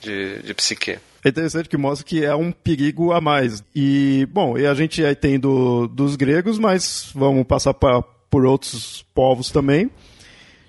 [0.00, 0.98] de, de Psique.
[1.24, 3.64] É interessante que mostra que é um perigo a mais.
[3.74, 8.44] E, bom, e a gente aí tem do, dos gregos, mas vamos passar pra, por
[8.44, 9.90] outros povos também.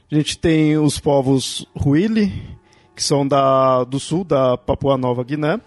[0.10, 2.32] A gente tem os povos Huili,
[2.96, 5.60] que são da, do sul da Papua Nova Guiné.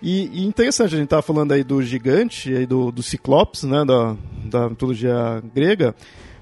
[0.00, 3.84] E, e interessante, a gente estava falando aí do gigante, aí do, do Ciclopes, né,
[3.84, 5.94] da, da mitologia grega,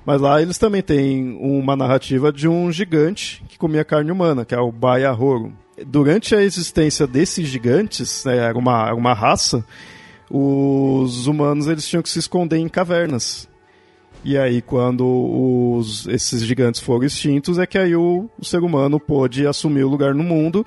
[0.05, 4.55] mas lá eles também têm uma narrativa de um gigante que comia carne humana, que
[4.55, 5.53] é o Baiahoro.
[5.87, 9.65] Durante a existência desses gigantes, né, era uma, era uma raça,
[10.31, 13.49] os humanos eles tinham que se esconder em cavernas.
[14.25, 19.01] E aí, quando os, esses gigantes foram extintos, é que aí o, o ser humano
[19.01, 20.65] pôde assumir o lugar no mundo.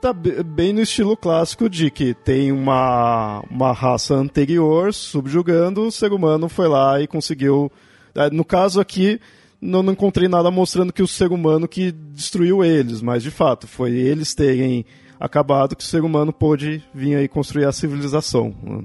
[0.00, 6.12] Tá bem no estilo clássico de que tem uma, uma raça anterior subjugando, o ser
[6.12, 7.70] humano foi lá e conseguiu.
[8.14, 9.20] É, no caso aqui,
[9.60, 13.66] não, não encontrei nada mostrando que o ser humano que destruiu eles, mas de fato,
[13.66, 14.86] foi eles terem
[15.18, 18.54] acabado que o ser humano pôde vir aí construir a civilização.
[18.62, 18.84] né?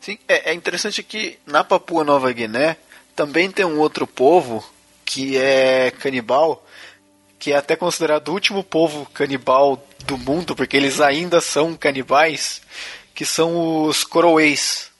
[0.00, 2.76] Sim, é, é interessante que na Papua Nova Guiné
[3.14, 4.64] também tem um outro povo
[5.04, 6.64] que é canibal,
[7.38, 12.62] que é até considerado o último povo canibal do mundo, porque eles ainda são canibais,
[13.14, 14.90] que são os coroês,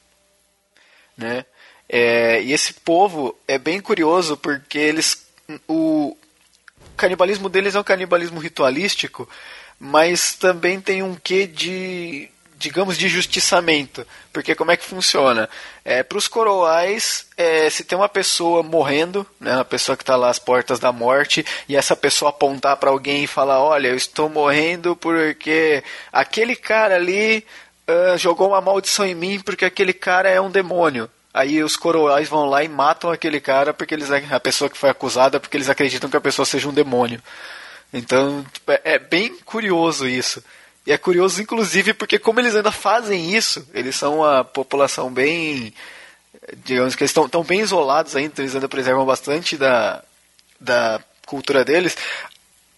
[1.17, 1.45] né?
[1.89, 5.25] É, e esse povo é bem curioso porque eles
[5.67, 6.17] o
[6.97, 9.29] canibalismo deles é um canibalismo ritualístico,
[9.79, 14.05] mas também tem um quê de digamos, de justiçamento.
[14.33, 15.49] Porque como é que funciona?
[15.85, 20.15] É, Para os coroais, é, se tem uma pessoa morrendo, né, uma pessoa que está
[20.15, 23.95] lá às portas da morte, e essa pessoa apontar para alguém e falar: Olha, eu
[23.95, 27.45] estou morrendo porque aquele cara ali
[27.87, 31.09] uh, jogou uma maldição em mim porque aquele cara é um demônio.
[31.37, 34.89] Aí os coroais vão lá e matam aquele cara porque eles a pessoa que foi
[34.89, 37.21] acusada porque eles acreditam que a pessoa seja um demônio.
[37.93, 40.43] Então tipo, é, é bem curioso isso.
[40.83, 45.71] E é curioso, inclusive, porque como eles ainda fazem isso, eles são uma população bem.
[46.63, 50.03] Digamos que eles estão, estão bem isolados ainda, então eles ainda preservam bastante da,
[50.59, 51.95] da cultura deles.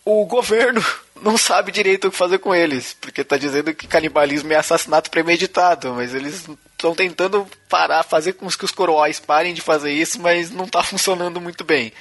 [0.04, 0.84] O governo
[1.22, 5.10] não sabe direito o que fazer com eles, porque está dizendo que canibalismo é assassinato
[5.10, 10.22] premeditado, mas eles estão tentando parar, fazer com que os coroais parem de fazer isso,
[10.22, 11.92] mas não está funcionando muito bem.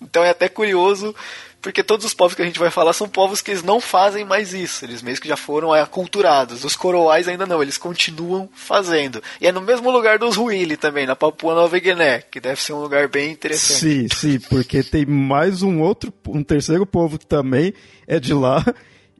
[0.00, 1.14] Então é até curioso
[1.62, 4.24] porque todos os povos que a gente vai falar são povos que eles não fazem
[4.24, 4.84] mais isso.
[4.84, 6.64] Eles mesmo que já foram aculturados.
[6.64, 9.22] Os coroais ainda não, eles continuam fazendo.
[9.40, 12.72] E é no mesmo lugar dos Huili também, na Papua Nova Guiné, que deve ser
[12.72, 13.78] um lugar bem interessante.
[13.78, 17.72] Sim, sim, porque tem mais um outro, um terceiro povo também
[18.14, 18.64] é de lá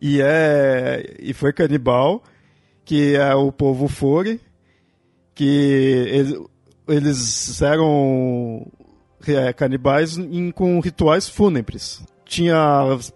[0.00, 2.22] e é e foi canibal,
[2.84, 4.40] que é o povo Fore,
[5.34, 5.44] que
[6.08, 6.38] eles,
[6.88, 8.66] eles eram
[9.26, 12.56] é, canibais em, com rituais fúnebres tinha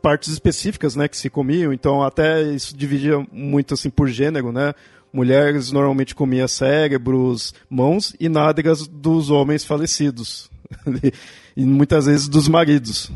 [0.02, 4.74] partes específicas, né, que se comiam, então até isso dividia muito assim por gênero, né?
[5.10, 10.50] Mulheres normalmente comiam cérebros, mãos e nádegas dos homens falecidos.
[11.56, 13.10] e muitas vezes dos maridos.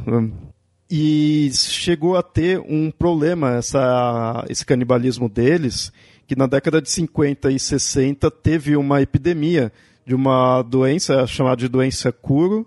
[0.91, 5.93] E chegou a ter um problema essa, esse canibalismo deles,
[6.27, 9.73] que na década de 50 e 60 teve uma epidemia
[10.05, 12.67] de uma doença chamada de doença curo,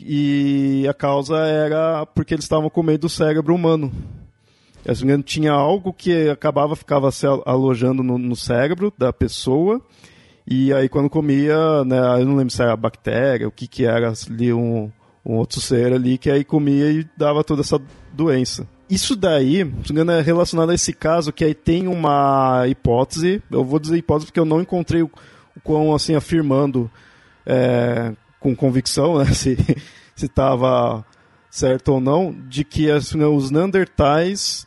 [0.00, 3.92] e a causa era porque eles estavam comendo o cérebro humano.
[5.24, 9.80] Tinha algo que acabava ficava se alojando no, no, cérebro da pessoa
[10.46, 14.12] e aí quando comia, né, eu não lembro se era bactéria, o que que era
[14.30, 14.92] ali um,
[15.24, 17.80] um outro ser ali que aí comia e dava toda essa
[18.12, 18.68] doença.
[18.88, 23.64] Isso daí, se não é relacionado a esse caso que aí tem uma hipótese, eu
[23.64, 25.10] vou dizer hipótese porque eu não encontrei o
[25.62, 26.90] quão assim afirmando
[27.46, 29.56] é, com convicção, né, se
[30.16, 31.04] estava
[31.50, 34.66] certo ou não, de que assim, os Neandertais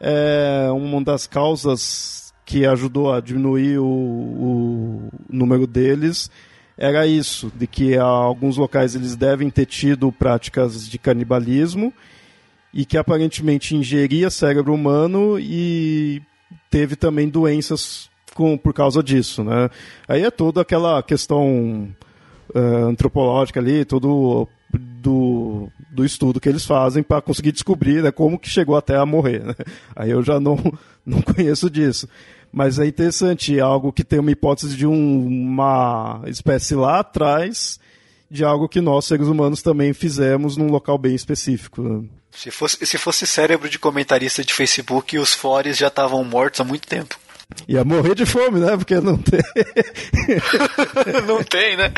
[0.00, 6.30] é uma das causas que ajudou a diminuir o, o número deles
[6.78, 11.92] era isso, de que alguns locais eles devem ter tido práticas de canibalismo
[12.72, 16.22] e que aparentemente ingeria cérebro humano e
[16.70, 19.68] teve também doenças com, por causa disso, né?
[20.06, 21.88] Aí é toda aquela questão
[22.54, 28.38] uh, antropológica ali, todo do, do estudo que eles fazem para conseguir descobrir né, como
[28.38, 29.42] que chegou até a morrer.
[29.42, 29.54] Né?
[29.96, 30.56] Aí eu já não,
[31.04, 32.08] não conheço disso.
[32.52, 37.78] Mas é interessante, algo que tem uma hipótese de um, uma espécie lá atrás
[38.30, 41.82] de algo que nós, seres humanos, também fizemos num local bem específico.
[41.82, 42.04] Né?
[42.30, 46.64] Se fosse, se fosse cérebro de comentarista de Facebook, os fores já estavam mortos há
[46.64, 47.18] muito tempo.
[47.66, 48.76] Ia morrer de fome, né?
[48.76, 49.40] Porque não tem.
[51.26, 51.90] não tem, né?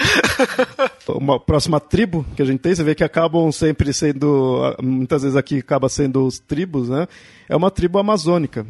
[1.09, 4.77] Uma próxima tribo que a gente tem, você vê que acabam sempre sendo.
[4.81, 7.09] Muitas vezes aqui acaba sendo os tribos, né?
[7.49, 8.65] É uma tribo amazônica,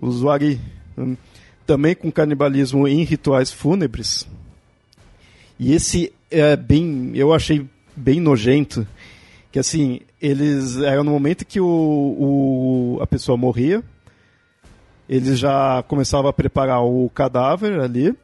[0.00, 0.60] os Wari.
[1.66, 4.26] Também com canibalismo em rituais fúnebres.
[5.58, 7.12] E esse é bem.
[7.14, 8.86] Eu achei bem nojento.
[9.52, 10.76] Que assim, eles.
[10.78, 13.82] Era no momento que o, o a pessoa morria
[15.10, 18.14] eles já começavam a preparar o cadáver ali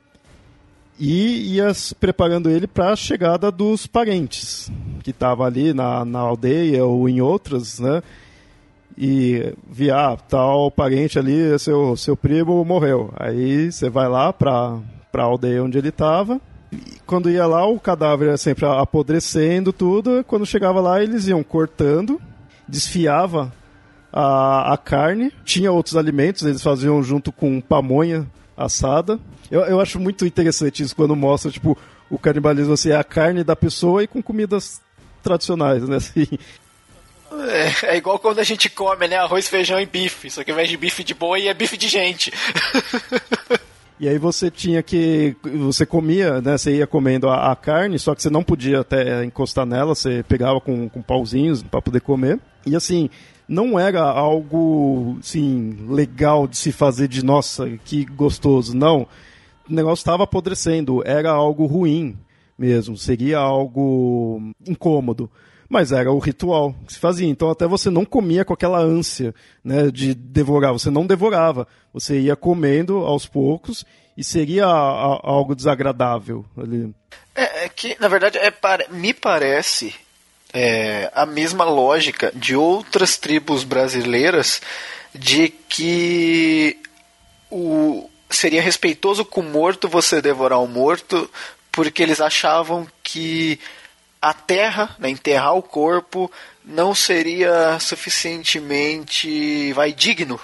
[0.96, 4.70] e ia preparando ele para a chegada dos parentes
[5.02, 8.00] que estavam ali na, na aldeia ou em outras, né?
[8.96, 13.12] E via ah, tal parente ali, seu, seu primo morreu.
[13.16, 14.78] Aí você vai lá para
[15.12, 16.40] a aldeia onde ele estava.
[17.06, 20.24] Quando ia lá, o cadáver ia sempre apodrecendo tudo.
[20.26, 22.20] Quando chegava lá, eles iam cortando,
[22.66, 23.52] desfiava
[24.12, 28.26] a, a carne, tinha outros alimentos, eles faziam junto com pamonha
[28.56, 29.20] assada.
[29.50, 31.76] Eu, eu acho muito interessante isso quando mostra, tipo,
[32.10, 34.80] o canibalismo assim, é a carne da pessoa e com comidas
[35.22, 35.96] tradicionais, né?
[35.96, 36.26] Assim.
[37.44, 39.16] É, é, igual quando a gente come, né?
[39.16, 40.30] Arroz, feijão e bife.
[40.30, 42.32] Só que ao invés de bife de boi, é bife de gente.
[43.98, 45.34] E aí você tinha que.
[45.42, 46.58] Você comia, né?
[46.58, 50.22] Você ia comendo a, a, carne, só que você não podia até encostar nela, você
[50.22, 52.38] pegava com, com pauzinhos para poder comer.
[52.66, 53.08] E assim,
[53.48, 58.76] não era algo, assim, legal de se fazer de nossa, que gostoso.
[58.76, 59.06] Não.
[59.68, 62.18] O negócio estava apodrecendo, era algo ruim
[62.58, 65.30] mesmo, seria algo incômodo.
[65.68, 67.28] Mas era o ritual que se fazia.
[67.28, 71.66] Então até você não comia com aquela ânsia né, de devorar, você não devorava.
[71.92, 73.84] Você ia comendo aos poucos
[74.16, 76.94] e seria a, a, algo desagradável ali.
[77.34, 78.52] É, é, que, na verdade, é,
[78.90, 79.94] me parece
[80.52, 84.62] é, a mesma lógica de outras tribos brasileiras
[85.14, 86.78] de que
[87.50, 91.30] o, seria respeitoso com o morto você devorar o morto,
[91.70, 93.60] porque eles achavam que
[94.28, 96.30] a terra, né, enterrar o corpo,
[96.64, 100.40] não seria suficientemente vai digno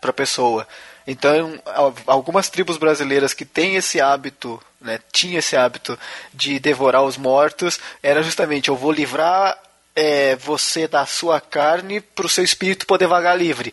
[0.00, 0.66] para a pessoa.
[1.06, 1.60] Então,
[2.06, 5.98] algumas tribos brasileiras que têm esse hábito, né, tinha esse hábito
[6.32, 9.56] de devorar os mortos, era justamente eu vou livrar
[9.94, 13.72] é, você da sua carne para o seu espírito poder vagar livre.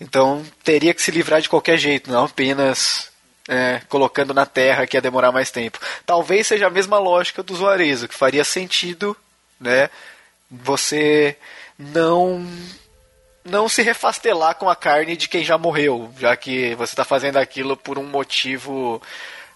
[0.00, 3.12] Então, teria que se livrar de qualquer jeito, não apenas
[3.48, 5.78] é, colocando na terra que ia demorar mais tempo.
[6.06, 9.16] Talvez seja a mesma lógica do usuarismo, que faria sentido,
[9.60, 9.90] né?
[10.50, 11.36] Você
[11.78, 12.46] não
[13.44, 17.36] não se refastelar com a carne de quem já morreu, já que você está fazendo
[17.36, 19.02] aquilo por um motivo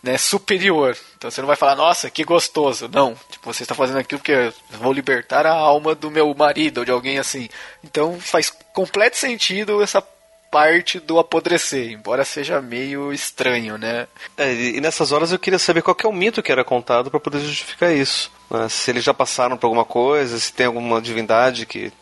[0.02, 0.96] né, superior.
[1.16, 2.88] Então você não vai falar, nossa, que gostoso.
[2.92, 6.78] Não, tipo, você está fazendo aquilo porque eu vou libertar a alma do meu marido
[6.78, 7.48] ou de alguém assim.
[7.82, 10.02] Então faz completo sentido essa
[10.50, 14.06] parte do apodrecer, embora seja meio estranho, né?
[14.36, 17.10] É, e nessas horas eu queria saber qual que é o mito que era contado
[17.10, 18.30] para poder justificar isso.
[18.50, 18.68] Né?
[18.68, 21.92] Se eles já passaram por alguma coisa, se tem alguma divindade que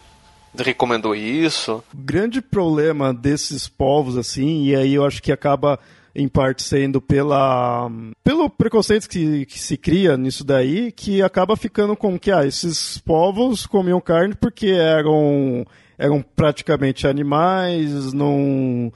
[0.54, 1.82] recomendou isso.
[1.92, 5.78] O grande problema desses povos, assim, e aí eu acho que acaba
[6.14, 7.90] em parte sendo pela
[8.24, 12.96] pelo preconceito que, que, se cria nisso daí, que acaba ficando com que ah, esses
[12.98, 15.66] povos comiam carne porque eram
[15.98, 18.92] eram praticamente animais, não,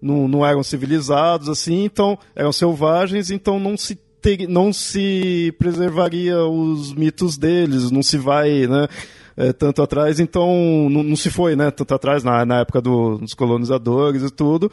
[0.00, 6.38] não, não eram civilizados, assim, então eram selvagens, então não se ter, não se preservaria
[6.44, 8.88] os mitos deles, não se vai, né?
[9.36, 11.70] É, tanto atrás, então não, não, se foi, né?
[11.70, 14.70] Tanto atrás na, na época do, dos colonizadores e tudo.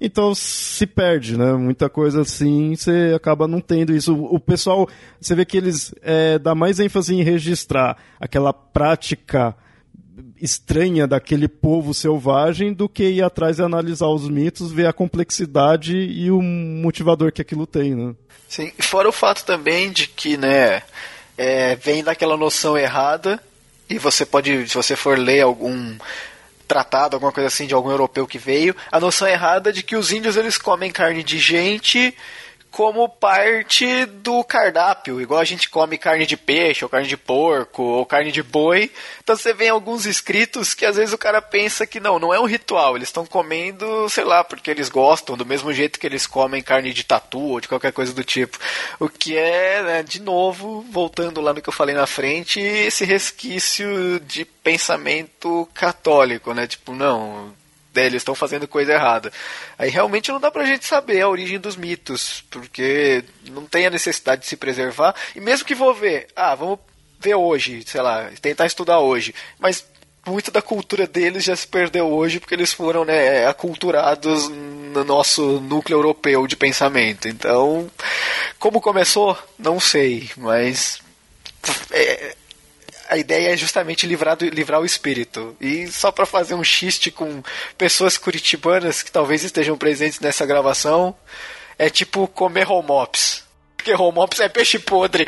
[0.00, 1.54] Então se perde, né?
[1.54, 4.14] Muita coisa assim, você acaba não tendo isso.
[4.14, 4.86] O, o pessoal,
[5.18, 9.56] você vê que eles é, dá mais ênfase em registrar aquela prática
[10.44, 15.96] estranha daquele povo selvagem do que ir atrás e analisar os mitos, ver a complexidade
[15.96, 18.14] e o motivador que aquilo tem, né?
[18.46, 20.82] Sim, fora o fato também de que, né,
[21.38, 23.42] é, vem daquela noção errada
[23.88, 25.96] e você pode, se você for ler algum
[26.68, 30.12] tratado, alguma coisa assim de algum europeu que veio, a noção errada de que os
[30.12, 32.14] índios eles comem carne de gente
[32.74, 37.84] como parte do cardápio, igual a gente come carne de peixe, ou carne de porco,
[37.84, 38.90] ou carne de boi.
[39.22, 42.40] Então você vê alguns escritos que às vezes o cara pensa que não, não é
[42.40, 46.26] um ritual, eles estão comendo, sei lá, porque eles gostam, do mesmo jeito que eles
[46.26, 48.58] comem carne de tatu ou de qualquer coisa do tipo.
[48.98, 53.04] O que é, né, de novo, voltando lá no que eu falei na frente, esse
[53.04, 56.66] resquício de pensamento católico, né?
[56.66, 57.54] Tipo, não,
[57.94, 59.32] né, eles estão fazendo coisa errada.
[59.78, 63.90] Aí realmente não dá pra gente saber a origem dos mitos, porque não tem a
[63.90, 65.14] necessidade de se preservar.
[65.34, 66.78] E mesmo que vou ver, ah, vamos
[67.20, 69.34] ver hoje, sei lá, tentar estudar hoje.
[69.58, 69.84] Mas
[70.26, 75.60] muito da cultura deles já se perdeu hoje porque eles foram né, aculturados no nosso
[75.60, 77.28] núcleo europeu de pensamento.
[77.28, 77.90] Então,
[78.58, 81.00] como começou, não sei, mas
[81.90, 82.34] é,
[83.08, 85.56] a ideia é justamente livrar, do, livrar o espírito.
[85.60, 87.42] E só para fazer um xiste com
[87.76, 91.14] pessoas curitibanas que talvez estejam presentes nessa gravação,
[91.78, 93.44] é tipo comer home ops.
[93.76, 95.26] Porque home ops é peixe podre.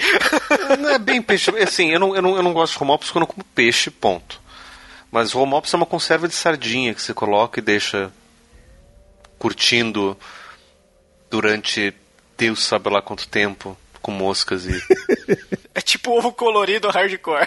[0.79, 1.51] Não é bem peixe.
[1.59, 3.45] Assim, eu não, eu não, eu não gosto de home ops porque eu não como
[3.55, 4.41] peixe, ponto.
[5.11, 8.11] Mas home ops é uma conserva de sardinha que você coloca e deixa
[9.39, 10.17] curtindo
[11.31, 11.95] durante
[12.37, 14.83] Deus sabe lá quanto tempo com moscas e.
[15.77, 17.47] é tipo ovo colorido hardcore.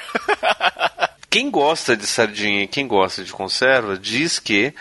[1.30, 4.72] quem gosta de sardinha e quem gosta de conserva diz que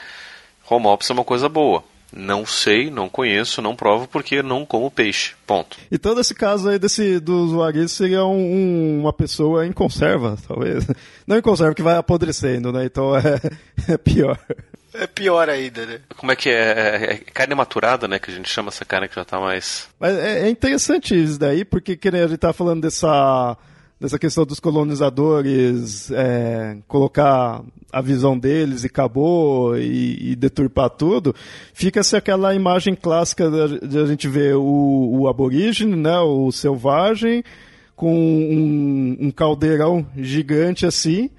[0.69, 1.83] home ops é uma coisa boa.
[2.13, 5.35] Não sei, não conheço, não provo porque não como peixe.
[5.47, 5.77] Ponto.
[5.91, 10.87] Então, nesse caso aí desse, do usuário, seria um, um, uma pessoa em conserva, talvez.
[11.27, 12.87] Não em conserva, que vai apodrecendo, né?
[12.87, 13.39] Então é,
[13.93, 14.39] é pior.
[14.95, 16.01] É pior ainda, né?
[16.16, 16.53] Como é que é?
[16.53, 17.12] é?
[17.12, 17.16] é?
[17.32, 18.18] carne maturada, né?
[18.18, 19.89] Que a gente chama essa carne que já tá mais.
[20.01, 23.57] Mas é, é interessante isso daí, porque que, a gente tá falando dessa
[24.01, 27.62] dessa questão dos colonizadores é, colocar
[27.93, 31.34] a visão deles e acabou e, e deturpar tudo,
[31.72, 33.51] fica-se aquela imagem clássica
[33.82, 37.43] de a gente ver o, o aborígene, né, o selvagem,
[37.97, 41.30] com um, um caldeirão gigante assim,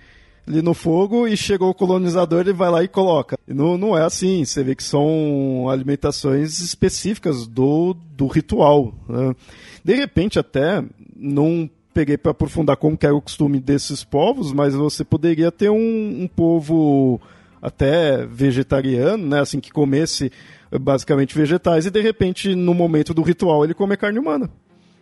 [0.49, 3.37] ali no fogo e chegou o colonizador e vai lá e coloca.
[3.47, 8.91] Não, não é assim, você vê que são alimentações específicas do, do ritual.
[9.07, 9.35] Né?
[9.85, 10.83] De repente, até,
[11.15, 16.23] não peguei para aprofundar como era o costume desses povos, mas você poderia ter um,
[16.23, 17.21] um povo
[17.61, 20.31] até vegetariano, né, assim que comesse
[20.71, 24.49] basicamente vegetais e de repente no momento do ritual ele comer carne humana.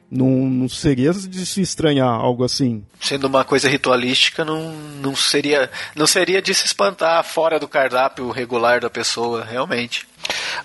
[0.09, 2.83] Não, não seria de se estranhar algo assim.
[2.99, 8.31] Sendo uma coisa ritualística, não, não seria não seria de se espantar fora do cardápio
[8.31, 10.07] regular da pessoa, realmente.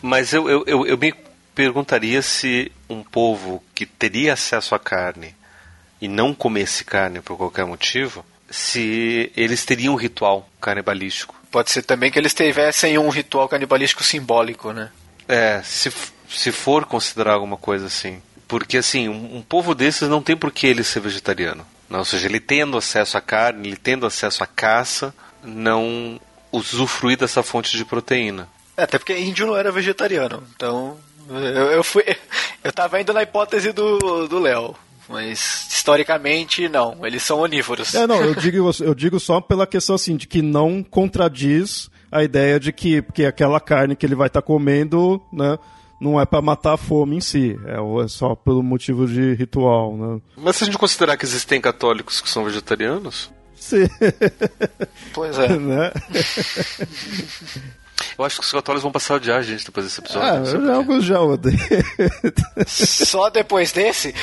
[0.01, 1.12] Mas eu, eu, eu, eu me
[1.55, 5.34] perguntaria se um povo que teria acesso à carne
[6.01, 11.34] e não comesse carne por qualquer motivo, se eles teriam um ritual canibalístico.
[11.51, 14.90] Pode ser também que eles tivessem um ritual canibalístico simbólico, né?
[15.28, 15.93] É, se,
[16.28, 18.20] se for considerar alguma coisa assim.
[18.53, 21.64] Porque, assim, um, um povo desses não tem por que ele ser vegetariano.
[21.88, 26.20] Não, ou seja, ele tendo acesso à carne, ele tendo acesso à caça, não
[26.53, 28.46] usufruir dessa fonte de proteína.
[28.76, 30.42] É, até porque índio não era vegetariano.
[30.55, 30.98] Então,
[31.30, 32.05] eu, eu fui.
[32.62, 34.76] Eu tava indo na hipótese do Léo.
[35.09, 37.05] Mas historicamente, não.
[37.05, 37.92] Eles são onívoros.
[37.94, 42.22] É, não, eu digo, eu digo só pela questão assim, de que não contradiz a
[42.22, 45.59] ideia de que, que aquela carne que ele vai estar tá comendo, né?
[46.03, 49.96] Não é para matar a fome em si, é, é só pelo motivo de ritual,
[49.96, 50.20] né?
[50.36, 53.30] Mas se a gente considerar que existem católicos que são vegetarianos?
[53.55, 53.88] Sim.
[55.14, 55.57] Pois é.
[55.57, 55.92] Né?
[58.18, 60.28] Eu acho que os católicos vão passar a odiar a gente depois desse episódio.
[60.28, 61.57] Ah, eu alguns já odeio.
[62.66, 64.12] Só depois desse?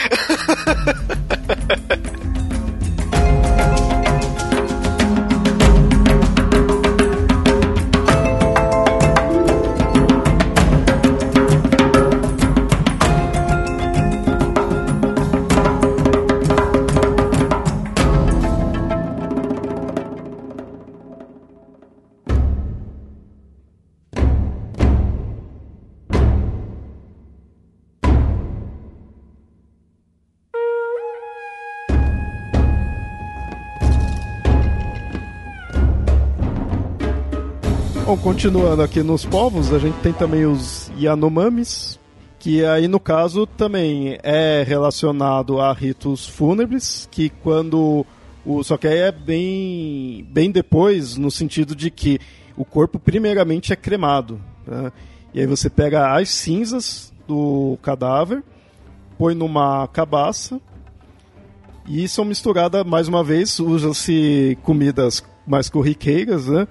[38.24, 41.98] continuando aqui nos povos, a gente tem também os Yanomamis,
[42.38, 48.06] que aí no caso também é relacionado a ritos fúnebres, que quando
[48.46, 52.20] o só que aí é bem bem depois no sentido de que
[52.58, 54.92] o corpo primeiramente é cremado, né?
[55.34, 58.44] e aí você pega as cinzas do cadáver,
[59.18, 60.60] põe numa cabaça
[61.88, 66.68] e são misturadas mais uma vez usa-se comidas mais corriqueiras, né?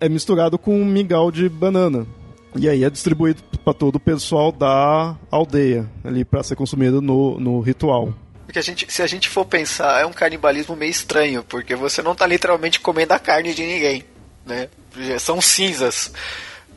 [0.00, 2.06] É misturado com um mingau de banana.
[2.54, 7.38] E aí é distribuído para todo o pessoal da aldeia, ali para ser consumido no,
[7.38, 8.14] no ritual.
[8.46, 12.00] Porque a gente, se a gente for pensar, é um canibalismo meio estranho, porque você
[12.00, 14.04] não está literalmente comendo a carne de ninguém,
[14.46, 14.68] né?
[15.18, 16.12] São cinzas.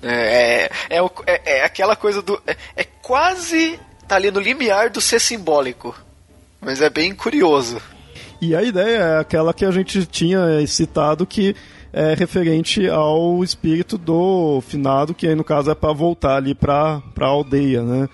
[0.02, 2.42] É, é, é, é, é aquela coisa do.
[2.46, 3.80] É, é, quase.
[4.08, 5.96] tá ali no limiar do ser simbólico.
[6.60, 7.82] Mas é bem curioso.
[8.42, 11.56] E a ideia é aquela que a gente tinha citado que
[11.92, 17.02] é referente ao espírito do finado, que aí no caso é para voltar ali para
[17.20, 18.10] a aldeia, né?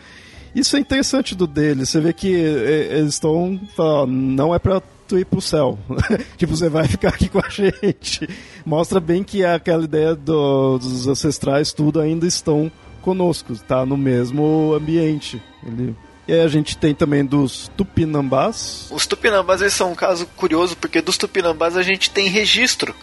[0.55, 3.59] Isso é interessante do deles, você vê que é, eles estão
[4.07, 5.77] não é para tu ir pro céu.
[6.37, 8.27] tipo, você vai ficar aqui com a gente.
[8.65, 12.71] Mostra bem que aquela ideia do, dos ancestrais, tudo ainda estão
[13.01, 15.41] conosco, tá no mesmo ambiente.
[15.65, 15.95] Ele...
[16.27, 18.87] E aí a gente tem também dos tupinambás.
[18.89, 22.95] Os tupinambás eles são um caso curioso, porque dos tupinambás a gente tem registro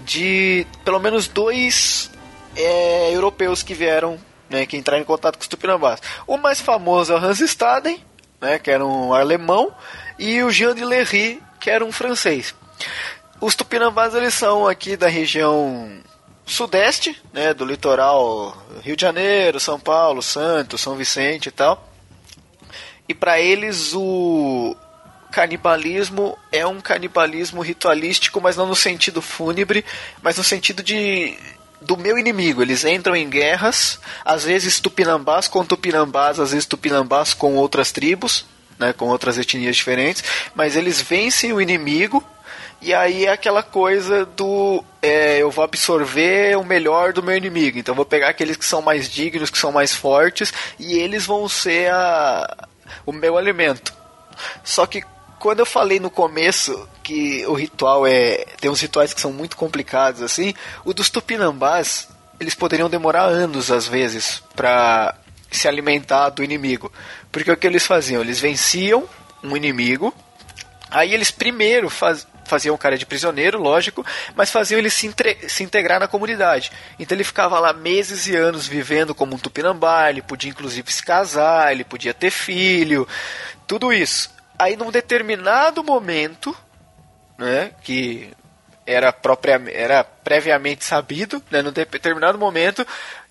[0.00, 2.10] de pelo menos dois
[2.56, 4.18] é, europeus que vieram,
[4.48, 6.00] né, que entraram em contato com os tupinambás.
[6.26, 8.02] O mais famoso é o Hans Staden,
[8.40, 9.74] né, que era um alemão,
[10.18, 12.54] e o Jean de Lery, que era um francês.
[13.40, 16.02] Os tupinambás eles são aqui da região
[16.46, 21.88] sudeste, né, do litoral Rio de Janeiro, São Paulo, Santos, São Vicente e tal.
[23.08, 24.76] E para eles o
[25.34, 29.84] canibalismo é um canibalismo ritualístico, mas não no sentido fúnebre,
[30.22, 31.36] mas no sentido de
[31.80, 32.62] do meu inimigo.
[32.62, 38.46] Eles entram em guerras, às vezes tupinambás com tupinambás, às vezes tupinambás com outras tribos,
[38.78, 40.22] né, com outras etnias diferentes,
[40.54, 42.24] mas eles vencem o inimigo
[42.80, 47.76] e aí é aquela coisa do é, eu vou absorver o melhor do meu inimigo.
[47.76, 51.48] Então vou pegar aqueles que são mais dignos, que são mais fortes, e eles vão
[51.48, 52.68] ser a,
[53.04, 53.92] o meu alimento.
[54.62, 55.02] Só que
[55.44, 58.46] quando eu falei no começo que o ritual é.
[58.58, 60.54] Tem uns rituais que são muito complicados assim,
[60.86, 62.08] o dos tupinambás,
[62.40, 65.14] eles poderiam demorar anos às vezes para
[65.50, 66.90] se alimentar do inimigo.
[67.30, 68.22] Porque o que eles faziam?
[68.22, 69.06] Eles venciam
[69.42, 70.14] um inimigo,
[70.90, 74.02] aí eles primeiro faz, faziam o cara de prisioneiro, lógico,
[74.34, 75.14] mas faziam ele se,
[75.46, 76.72] se, integrar na comunidade.
[76.98, 81.04] Então ele ficava lá meses e anos vivendo como um tupinambá, ele podia inclusive se
[81.04, 83.06] casar, ele podia ter filho,
[83.66, 84.32] tudo isso.
[84.64, 86.56] Aí num determinado momento,
[87.36, 88.32] né, que
[88.86, 92.86] era, própria, era previamente sabido, né, num determinado momento,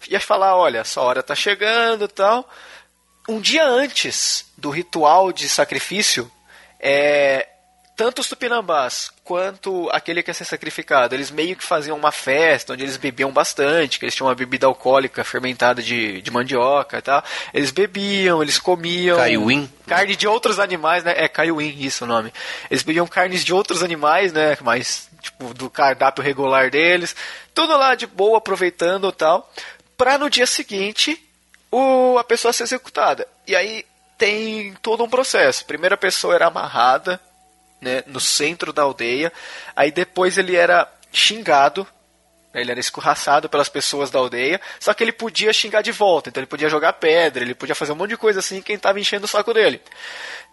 [0.07, 2.47] ia falar, olha, essa hora está chegando tal.
[3.27, 6.31] Um dia antes do ritual de sacrifício,
[6.79, 7.49] é,
[7.95, 12.74] tanto os tupinambás quanto aquele que ia ser sacrificado, eles meio que faziam uma festa
[12.74, 17.01] onde eles bebiam bastante, que eles tinham uma bebida alcoólica fermentada de, de mandioca e
[17.01, 17.24] tal.
[17.53, 19.17] Eles bebiam, eles comiam.
[19.17, 19.71] Caiuim?
[19.88, 21.13] Carne de outros animais, né?
[21.15, 22.34] É caiuim, isso o nome.
[22.69, 24.57] Eles bebiam carnes de outros animais, né?
[24.61, 27.15] Mais, tipo, do cardápio regular deles.
[27.53, 29.49] Tudo lá de boa, aproveitando e tal.
[29.95, 31.21] Pra no dia seguinte,
[31.71, 33.26] o, a pessoa ser executada.
[33.47, 33.86] E aí
[34.17, 35.65] tem todo um processo.
[35.65, 37.19] Primeira pessoa era amarrada
[37.84, 39.31] né, no centro da aldeia.
[39.75, 41.86] Aí depois ele era xingado,
[42.53, 46.29] né, ele era escorraçado pelas pessoas da aldeia, só que ele podia xingar de volta,
[46.29, 48.99] então ele podia jogar pedra, ele podia fazer um monte de coisa assim quem estava
[48.99, 49.81] enchendo o saco dele.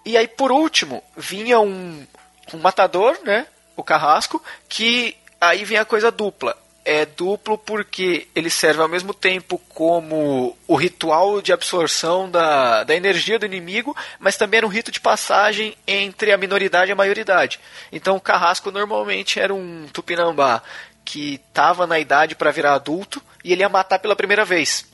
[0.05, 2.07] E aí por último vinha um,
[2.53, 8.51] um matador, né, o carrasco, que aí vinha a coisa dupla é duplo porque ele
[8.51, 14.37] serve ao mesmo tempo como o ritual de absorção da, da energia do inimigo, mas
[14.37, 17.61] também era um rito de passagem entre a minoridade e a maioridade.
[17.93, 20.63] Então o carrasco normalmente era um tupinambá
[21.05, 24.87] que estava na idade para virar adulto e ele ia matar pela primeira vez.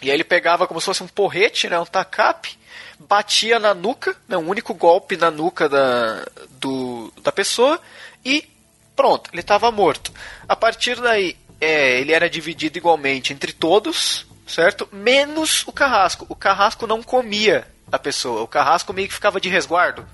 [0.00, 2.58] E aí ele pegava como se fosse um porrete, né, um tacape,
[2.98, 6.26] batia na nuca, né, um único golpe na nuca da,
[6.60, 7.80] do, da pessoa
[8.24, 8.52] e
[8.94, 10.12] Pronto, ele estava morto.
[10.48, 14.88] A partir daí, é, ele era dividido igualmente entre todos, certo?
[14.92, 16.26] Menos o carrasco.
[16.28, 18.42] O carrasco não comia a pessoa.
[18.42, 20.06] O carrasco meio que ficava de resguardo.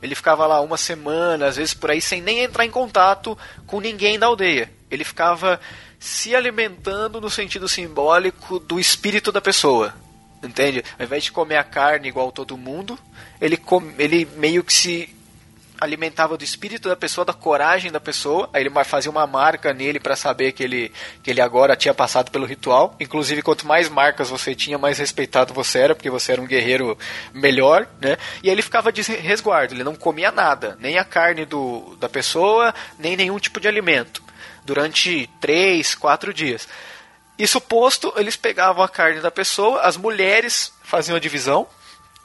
[0.00, 3.80] Ele ficava lá uma semana, às vezes por aí, sem nem entrar em contato com
[3.80, 4.70] ninguém da aldeia.
[4.90, 5.60] Ele ficava
[5.98, 9.94] se alimentando no sentido simbólico do espírito da pessoa.
[10.42, 10.84] Entende?
[10.98, 12.98] Ao invés de comer a carne igual todo mundo,
[13.40, 15.13] ele, come, ele meio que se
[15.84, 18.48] alimentava do espírito da pessoa, da coragem da pessoa.
[18.52, 22.30] Aí ele fazia uma marca nele para saber que ele, que ele agora tinha passado
[22.30, 22.96] pelo ritual.
[22.98, 26.98] Inclusive, quanto mais marcas você tinha, mais respeitado você era, porque você era um guerreiro
[27.32, 28.16] melhor, né?
[28.42, 32.08] E aí ele ficava de resguardo, ele não comia nada, nem a carne do, da
[32.08, 34.22] pessoa, nem nenhum tipo de alimento,
[34.64, 36.68] durante três, quatro dias.
[37.38, 41.66] Isso posto, eles pegavam a carne da pessoa, as mulheres faziam a divisão,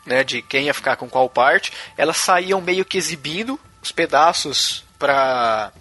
[0.10, 4.84] né, de quem ia ficar com qual parte, elas saíam meio que exibindo os pedaços
[4.98, 5.72] para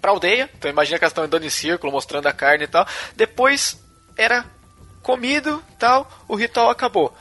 [0.00, 0.50] para aldeia.
[0.58, 2.86] Então imagina que elas estão andando em círculo, mostrando a carne e tal.
[3.16, 3.82] Depois
[4.16, 4.44] era
[5.02, 7.14] comido, tal, o ritual acabou.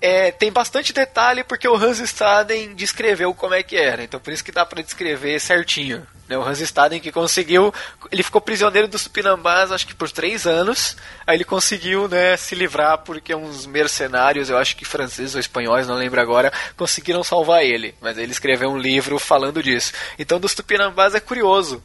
[0.00, 4.32] É, tem bastante detalhe porque o Hans Staden descreveu como é que era, então por
[4.32, 6.06] isso que dá para descrever certinho.
[6.28, 6.36] Né?
[6.36, 7.72] O Hans Staden que conseguiu,
[8.10, 10.96] ele ficou prisioneiro dos Tupinambás acho que por três anos,
[11.26, 15.86] aí ele conseguiu né, se livrar porque uns mercenários, eu acho que franceses ou espanhóis,
[15.86, 19.92] não lembro agora, conseguiram salvar ele, mas ele escreveu um livro falando disso.
[20.18, 21.82] Então dos Tupinambás é curioso,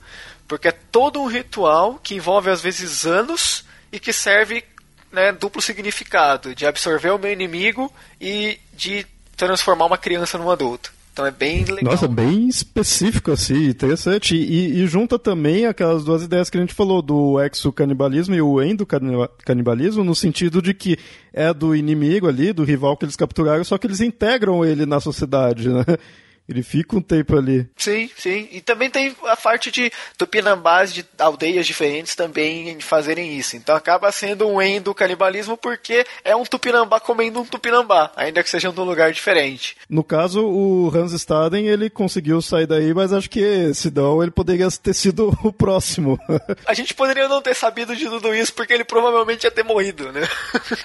[0.47, 4.63] porque é todo um ritual que envolve às vezes anos e que serve
[5.11, 10.93] né, duplo significado, de absorver o meu inimigo e de transformar uma criança num adulto.
[11.11, 11.91] Então é bem legal.
[11.91, 14.35] Nossa, bem específico, assim, interessante.
[14.35, 18.61] E, e junta também aquelas duas ideias que a gente falou, do exo-canibalismo e o
[18.61, 20.97] endo-canibalismo, no sentido de que
[21.33, 24.99] é do inimigo ali, do rival que eles capturaram, só que eles integram ele na
[25.01, 25.83] sociedade, né?
[26.47, 27.69] Ele fica um tempo ali.
[27.77, 28.49] Sim, sim.
[28.51, 33.55] E também tem a parte de tupinambás de aldeias diferentes também fazerem isso.
[33.55, 38.49] Então acaba sendo um endo canibalismo porque é um tupinambá comendo um tupinambá, ainda que
[38.49, 39.77] seja num lugar diferente.
[39.89, 44.69] No caso, o Hans Staden, ele conseguiu sair daí, mas acho que senão ele poderia
[44.71, 46.19] ter sido o próximo.
[46.65, 50.11] a gente poderia não ter sabido de tudo isso porque ele provavelmente ia ter morrido,
[50.11, 50.27] né?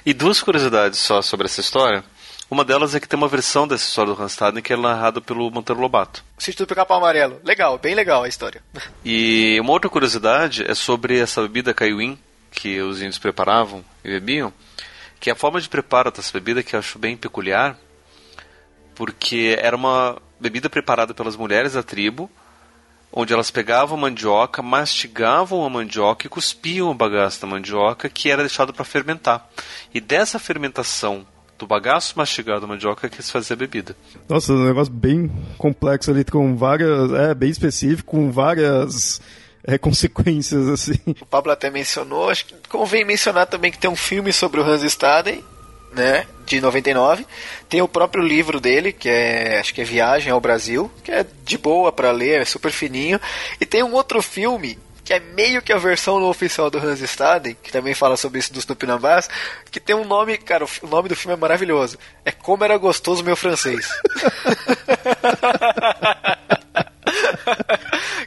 [0.04, 2.04] e duas curiosidades só sobre essa história.
[2.48, 5.50] Uma delas é que tem uma versão dessa história do Hans que é narrada pelo
[5.50, 6.24] Monteiro Lobato.
[6.38, 7.40] Sítio do Pica-Pau Amarelo.
[7.42, 8.62] Legal, bem legal a história.
[9.04, 12.18] E uma outra curiosidade é sobre essa bebida caiuim
[12.50, 14.52] que os índios preparavam e bebiam,
[15.18, 17.76] que é a forma de preparo dessa bebida que eu acho bem peculiar,
[18.94, 22.30] porque era uma bebida preparada pelas mulheres da tribo,
[23.12, 28.42] onde elas pegavam mandioca, mastigavam a mandioca e cuspiam o bagaço da mandioca que era
[28.42, 29.48] deixado para fermentar.
[29.92, 31.26] E dessa fermentação
[31.58, 33.96] do bagaço mastigado da mandioca que se fazia a bebida.
[34.28, 37.12] Nossa, um negócio bem complexo ali, com várias.
[37.12, 39.20] É, bem específico, com várias.
[39.64, 40.98] É, consequências, assim.
[41.20, 44.64] O Pablo até mencionou, acho que convém mencionar também que tem um filme sobre o
[44.64, 45.42] Hans Staden,
[45.92, 47.26] né, de 99.
[47.68, 51.26] Tem o próprio livro dele, que é, acho que é Viagem ao Brasil, que é
[51.44, 53.20] de boa para ler, é super fininho.
[53.60, 57.00] E tem um outro filme que é meio que a versão no oficial do Hans
[57.00, 59.30] Staden, que também fala sobre isso dos Tupinambás,
[59.70, 61.96] que tem um nome, cara, o nome do filme é maravilhoso.
[62.24, 63.88] É Como Era Gostoso Meu Francês.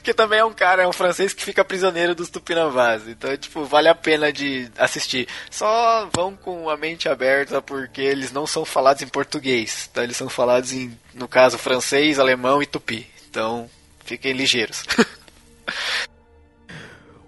[0.01, 3.05] que também é um cara, é um francês que fica prisioneiro dos Tupinambás.
[3.09, 5.27] Então, tipo, vale a pena de assistir.
[5.51, 9.89] Só vão com a mente aberta porque eles não são falados em português.
[9.93, 10.01] Tá?
[10.01, 13.05] Eles são falados em, no caso, francês, alemão e tupi.
[13.29, 13.69] Então,
[14.05, 14.85] fiquem ligeiros.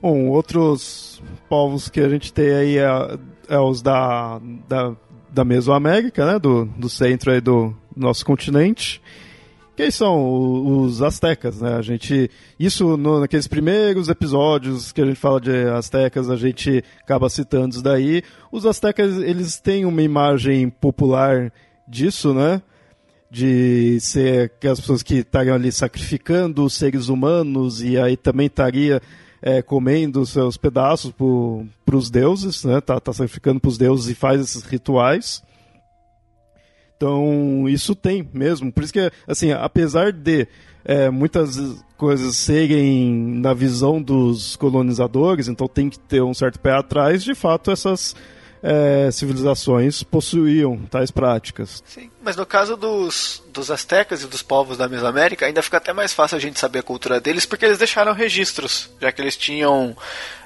[0.01, 4.95] Bom, outros povos que a gente tem aí é, é os da, da,
[5.29, 6.39] da Mesoamérica, né?
[6.39, 8.99] Do, do centro aí do nosso continente.
[9.77, 11.75] Que são os astecas, né?
[11.75, 16.83] A gente, isso no, naqueles primeiros episódios que a gente fala de astecas, a gente
[17.03, 18.23] acaba citando isso daí.
[18.51, 21.53] Os astecas, eles têm uma imagem popular
[21.87, 22.59] disso, né?
[23.29, 29.01] de ser aquelas pessoas que estariam ali sacrificando os seres humanos e aí também estaria
[29.41, 32.79] é, comendo seus pedaços para os deuses, né?
[32.79, 35.43] Tá, tá sacrificando para os deuses e faz esses rituais.
[36.95, 38.71] Então, isso tem mesmo.
[38.71, 40.47] Por isso que, assim, apesar de
[40.85, 41.57] é, muitas
[41.97, 47.33] coisas serem na visão dos colonizadores, então tem que ter um certo pé atrás, de
[47.33, 48.15] fato, essas
[48.63, 51.83] é, civilizações possuíam tais práticas.
[51.85, 55.91] Sim, mas no caso dos, dos astecas e dos povos da Mesoamérica, ainda fica até
[55.91, 59.35] mais fácil a gente saber a cultura deles, porque eles deixaram registros, já que eles
[59.35, 59.95] tinham.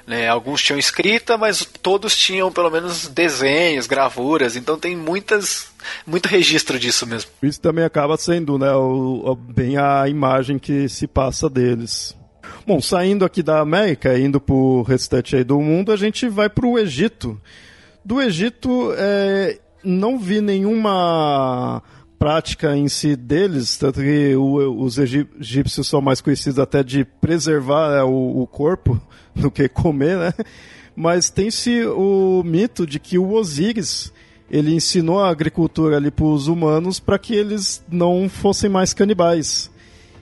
[0.06, 5.66] Né, alguns tinham escrita, mas todos tinham pelo menos desenhos, gravuras, então tem muitas,
[6.06, 7.28] muito registro disso mesmo.
[7.42, 12.16] Isso também acaba sendo né, o, o, bem a imagem que se passa deles.
[12.64, 16.48] Bom, saindo aqui da América, indo para o restante aí do mundo, a gente vai
[16.48, 17.40] para o Egito.
[18.06, 21.82] Do Egito, é, não vi nenhuma
[22.16, 27.96] prática em si deles, tanto que o, os egípcios são mais conhecidos até de preservar
[27.96, 29.02] é, o, o, corpo
[29.34, 30.32] do que comer, né?
[30.94, 34.12] Mas tem-se o mito de que o Osíris
[34.48, 39.68] ele ensinou a agricultura ali para os humanos para que eles não fossem mais canibais.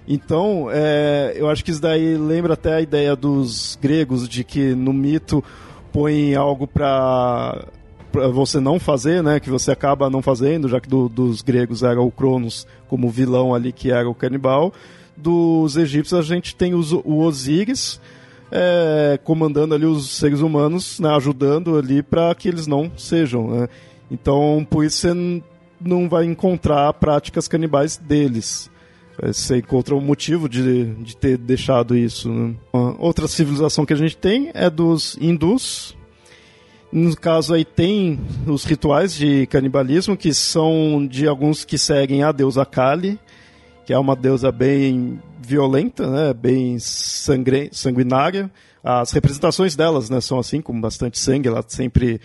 [0.09, 4.74] Então, é, eu acho que isso daí lembra até a ideia dos gregos de que
[4.74, 5.45] no mito
[5.95, 7.68] põe algo para
[8.32, 12.00] você não fazer, né, que você acaba não fazendo, já que do, dos gregos era
[12.00, 14.72] o Cronos como vilão ali que era o canibal.
[15.16, 18.00] Dos egípcios a gente tem os, o Osíris
[18.50, 23.48] é, comandando ali os seres humanos, né, ajudando ali para que eles não sejam.
[23.48, 23.68] Né?
[24.10, 25.42] Então, por isso você
[25.80, 28.70] não vai encontrar práticas canibais deles.
[29.20, 32.30] É, você encontra um motivo de, de ter deixado isso.
[32.30, 32.54] Né?
[32.72, 35.96] Outra civilização que a gente tem é dos hindus.
[36.95, 42.30] No caso aí tem os rituais de canibalismo, que são de alguns que seguem a
[42.30, 43.18] deusa Kali,
[43.84, 48.49] que é uma deusa bem violenta, né, bem sangre, sanguinária.
[48.80, 52.20] As representações delas né, são assim, com bastante sangue, ela sempre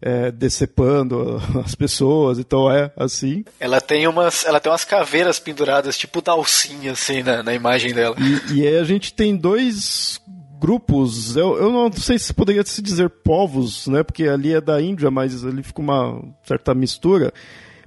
[0.00, 3.44] é, decepando as pessoas, então é assim.
[3.60, 8.16] Ela tem umas, ela tem umas caveiras penduradas, tipo dalcinha, assim, na, na imagem dela.
[8.18, 10.18] E, e aí a gente tem dois
[10.64, 14.80] grupos, eu, eu não sei se poderia se dizer povos, né, porque ali é da
[14.80, 17.32] Índia, mas ali fica uma certa mistura,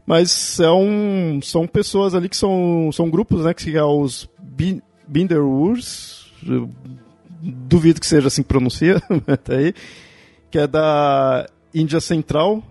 [0.05, 3.53] Mas é um, são pessoas ali que são, são grupos, né?
[3.53, 6.31] Que é os Bin- Binderwurs.
[7.41, 9.01] Duvido que seja assim que pronuncia,
[9.43, 9.73] tá aí.
[10.49, 12.63] Que é da Índia Central.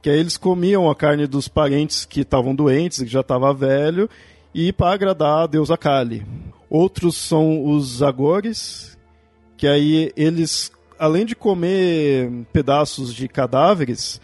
[0.00, 4.08] Que aí eles comiam a carne dos parentes que estavam doentes, que já estava velho,
[4.54, 6.24] e para agradar a deusa Kali.
[6.70, 8.95] Outros são os Agores,
[9.56, 14.20] que aí eles, além de comer pedaços de cadáveres,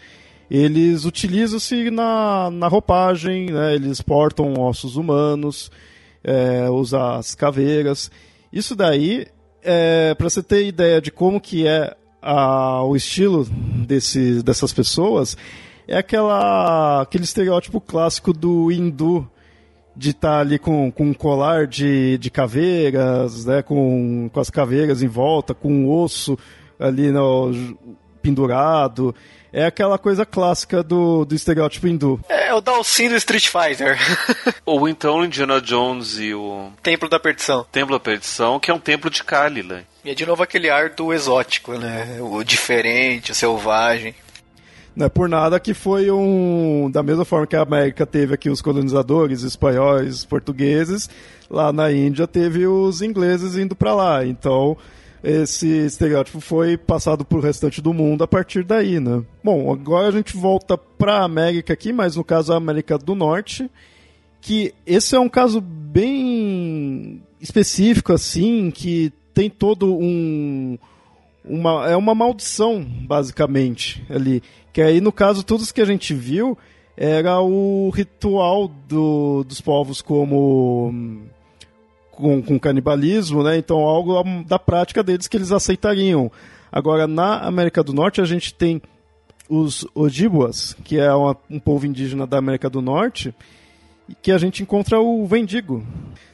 [0.49, 3.73] eles utilizam-se na, na roupagem, né?
[3.75, 5.71] eles portam ossos humanos,
[6.23, 8.11] é, usam as caveiras.
[8.51, 9.25] Isso daí,
[9.63, 13.45] é, para você ter ideia de como que é a- o estilo
[13.85, 15.35] desse, dessas pessoas,
[15.87, 19.27] é aquela, aquele estereótipo clássico do hindu,
[19.95, 25.03] de estar ali com, com um colar de, de caveiras, né, com, com as caveiras
[25.03, 26.37] em volta, com um osso
[26.79, 27.51] ali no,
[28.21, 29.13] pendurado.
[29.51, 32.19] É aquela coisa clássica do, do estereótipo hindu.
[32.27, 33.99] É o Dalsin do Street Fighter.
[34.65, 37.63] Ou então Indiana Jones e o Templo da Perdição.
[37.71, 39.83] Templo da Perdição, que é um templo de Kali, né?
[40.03, 42.17] E é de novo aquele ar do exótico, né?
[42.19, 44.15] O diferente, o selvagem.
[44.95, 46.89] Não é por nada que foi um.
[46.91, 51.09] Da mesma forma que a América teve aqui os colonizadores espanhóis, portugueses,
[51.49, 54.25] lá na Índia teve os ingleses indo para lá.
[54.25, 54.77] Então,
[55.23, 59.23] esse estereótipo foi passado pro restante do mundo a partir daí, né?
[59.43, 63.15] Bom, agora a gente volta para a América aqui, mas no caso a América do
[63.15, 63.69] Norte,
[64.41, 70.77] que esse é um caso bem específico, assim, que tem todo um
[71.45, 74.41] uma, é uma maldição, basicamente, ali.
[74.73, 76.57] Que aí, no caso, todos que a gente viu
[76.97, 81.21] era o ritual do, dos povos como
[82.11, 83.57] com, com canibalismo, né?
[83.57, 86.31] Então, algo da prática deles que eles aceitariam.
[86.71, 88.81] Agora, na América do Norte, a gente tem
[89.49, 93.33] os Ojibwas, que é uma- um povo indígena da América do Norte,
[94.21, 95.85] que a gente encontra o Wendigo.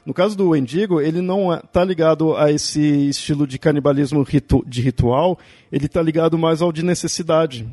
[0.06, 2.80] No caso do Wendigo, ele não está ligado a esse
[3.10, 5.38] estilo de canibalismo ritu- de ritual,
[5.72, 7.68] ele está ligado mais ao de necessidade.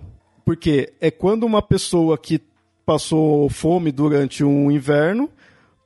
[0.47, 2.41] Porque é quando uma pessoa que
[2.87, 5.29] passou fome durante um inverno,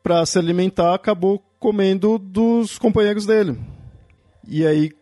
[0.02, 3.58] para se alimentar, acabou comendo dos companheiros dele.
[4.46, 4.92] E aí,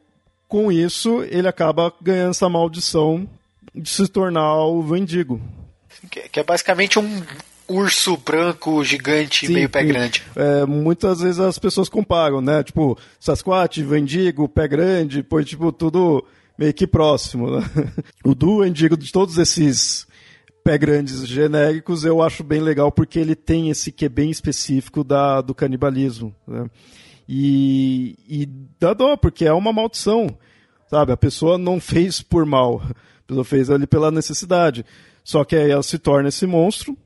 [0.47, 3.29] com isso, ele acaba ganhando essa maldição
[3.75, 5.41] de se tornar o Wendigo.
[6.09, 7.23] Que, é basicamente um
[7.67, 10.23] urso branco gigante, Sim, meio pé grande.
[10.37, 12.63] É, muitas vezes as pessoas comparam, né?
[12.63, 16.25] Tipo, Sasquatch, Vendigo, Pé Grande, pois, tipo, tudo
[16.59, 17.63] meio que próximo, né?
[18.25, 20.07] O do Vendigo, de todos esses
[20.65, 25.41] pé grandes genéricos, eu acho bem legal porque ele tem esse que bem específico da,
[25.41, 26.69] do canibalismo, né?
[27.29, 28.47] E, e
[28.81, 30.27] dá dó, porque é uma maldição,
[30.91, 31.13] sabe?
[31.13, 34.85] A pessoa não fez por mal, a pessoa fez ali pela necessidade.
[35.23, 36.97] Só que aí ela se torna esse monstro,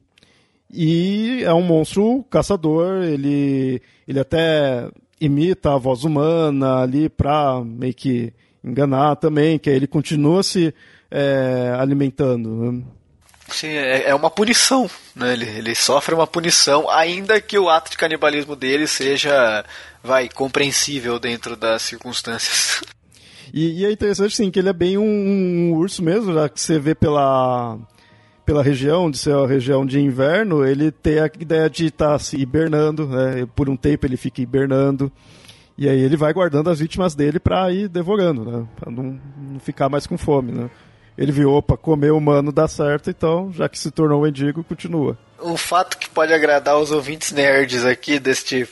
[0.72, 4.88] e é um monstro caçador, ele, ele até
[5.20, 8.32] imita a voz humana ali pra meio que
[8.64, 10.74] enganar também, que aí ele continua se
[11.10, 12.72] é, alimentando.
[12.72, 12.82] né?
[13.48, 15.32] Sim, é, é uma punição, né?
[15.34, 19.64] Ele, ele sofre uma punição, ainda que o ato de canibalismo dele seja,
[20.02, 22.82] vai, compreensível dentro das circunstâncias.
[23.54, 26.58] E, e é interessante, sim, que ele é bem um, um urso mesmo, já que
[26.58, 27.78] você vê pela,
[28.46, 32.34] pela região, de ser a região de inverno, ele tem a ideia de estar se
[32.38, 33.46] hibernando, né?
[33.54, 35.12] Por um tempo ele fica hibernando.
[35.82, 38.64] E aí ele vai guardando as vítimas dele pra ir devorando, né?
[38.76, 40.70] Pra não, não ficar mais com fome, né?
[41.18, 45.18] Ele viu, opa, comer humano dá certo, então, já que se tornou um mendigo, continua.
[45.42, 48.68] Um fato que pode agradar os ouvintes nerds aqui deste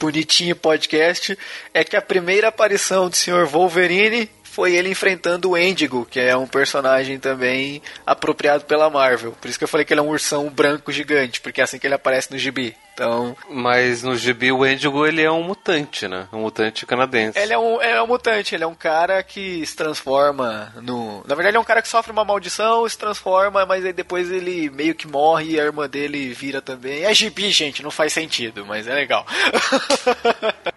[0.00, 1.38] bonitinho podcast
[1.72, 3.46] é que a primeira aparição do Sr.
[3.46, 9.32] Wolverine foi ele enfrentando o Endigo, que é um personagem também apropriado pela Marvel.
[9.40, 11.78] Por isso que eu falei que ele é um ursão branco gigante, porque é assim
[11.78, 12.76] que ele aparece no gibi.
[12.92, 16.28] Então, Mas no gibi o Endigo ele é um mutante, né?
[16.30, 17.38] Um mutante canadense.
[17.38, 21.24] ele é um, é um mutante, ele é um cara que se transforma no.
[21.26, 24.30] Na verdade, ele é um cara que sofre uma maldição, se transforma, mas aí depois
[24.30, 27.04] ele meio que morre e a irmã dele vira também.
[27.04, 29.26] É gibi, gente, não faz sentido, mas é legal.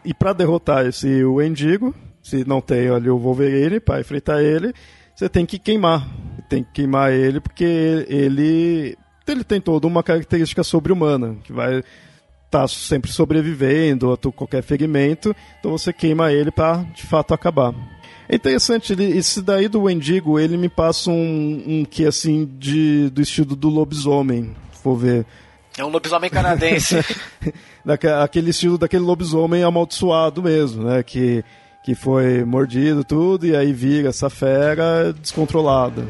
[0.06, 1.92] E pra derrotar esse Wendigo,
[2.26, 4.74] se não tem ali o Wolverine pra enfrentar ele,
[5.16, 6.10] você tem que queimar.
[6.50, 8.98] Tem que queimar ele porque ele
[9.28, 11.84] ele tem toda uma característica sobre-humana, que vai
[12.46, 17.74] estar sempre sobrevivendo a qualquer ferimento, então você queima ele pra de fato acabar.
[18.30, 23.10] É interessante, ele, esse daí do Wendigo, ele me passa um, um que assim de,
[23.10, 25.26] do estilo do lobisomem, vou ver.
[25.78, 26.96] É um lobisomem canadense.
[28.24, 31.04] Aquele estilo daquele lobisomem amaldiçoado mesmo, né?
[31.04, 31.44] Que,
[31.86, 36.04] que foi mordido tudo e aí vira essa fera descontrolada.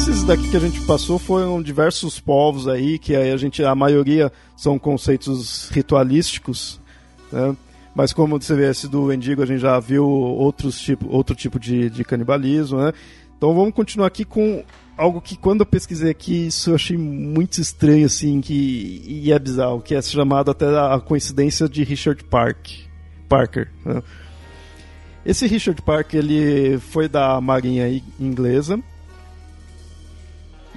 [0.00, 3.74] Esses daqui que a gente passou foram diversos povos aí, que aí a gente, a
[3.74, 6.80] maioria são conceitos ritualísticos,
[7.30, 7.54] né?
[7.94, 11.60] Mas como você vê esse do Wendigo, a gente já viu outros tipo, outro tipo
[11.60, 12.94] de, de canibalismo, né?
[13.36, 14.64] Então vamos continuar aqui com
[14.96, 19.38] algo que quando eu pesquisei aqui, isso eu achei muito estranho, assim, que, e é
[19.38, 22.68] bizarro, que é chamado até a coincidência de Richard Park,
[23.28, 23.70] Parker.
[23.84, 24.02] Né?
[25.26, 28.82] Esse Richard Parker, ele foi da marinha inglesa,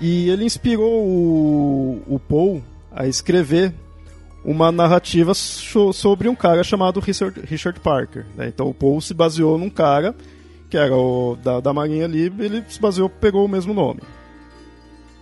[0.02, 3.74] e ele inspirou o, o Poe a escrever
[4.44, 8.26] uma narrativa so, sobre um cara chamado Richard, Richard Parker.
[8.36, 8.48] Né?
[8.48, 10.16] Então o Poe se baseou num cara
[10.70, 14.02] que era o da, da Marinha Livre, ele se baseou, pegou o mesmo nome.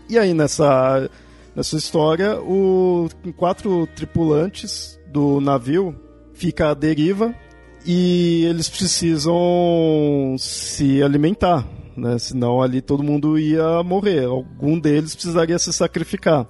[0.08, 1.10] E aí nessa,
[1.54, 5.94] nessa história, o, quatro tripulantes do navio
[6.34, 7.36] fica à deriva
[7.86, 12.18] e eles precisam se alimentar né?
[12.18, 14.26] Senão ali todo mundo ia morrer.
[14.26, 16.48] Algum deles precisaria se sacrificar.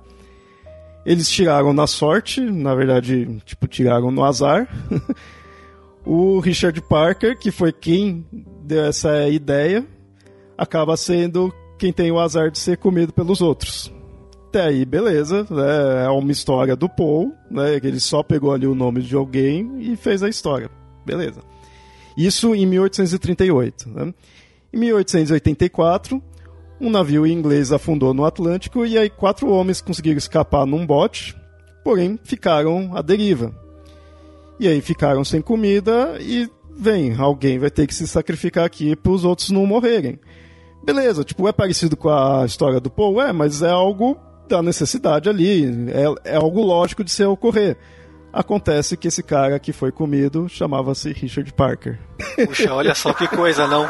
[1.06, 4.68] Eles tiraram na sorte, na verdade, tipo, tiraram no azar.
[6.06, 8.26] o Richard Parker, que foi quem
[8.64, 9.86] deu essa ideia,
[10.58, 13.92] acaba sendo quem tem o azar de ser comido pelos outros.
[14.50, 16.06] Até aí, beleza, né?
[16.06, 17.76] É uma história do Paul, né?
[17.76, 20.70] Ele só pegou ali o nome de alguém e fez a história.
[21.06, 21.42] Beleza.
[22.16, 23.90] Isso em 1838.
[23.90, 24.14] Né?
[24.74, 26.22] Em 1884,
[26.80, 31.36] um navio inglês afundou no Atlântico e aí quatro homens conseguiram escapar num bote,
[31.84, 33.54] porém ficaram à deriva.
[34.60, 39.12] E aí ficaram sem comida e vem, alguém vai ter que se sacrificar aqui para
[39.12, 40.20] os outros não morrerem.
[40.84, 44.18] Beleza, tipo, é parecido com a história do Paul, é, mas é algo
[44.48, 47.78] da necessidade ali, é, é algo lógico de se ocorrer.
[48.34, 52.00] Acontece que esse cara que foi comido chamava-se Richard Parker.
[52.46, 53.88] Puxa, olha só que coisa, não.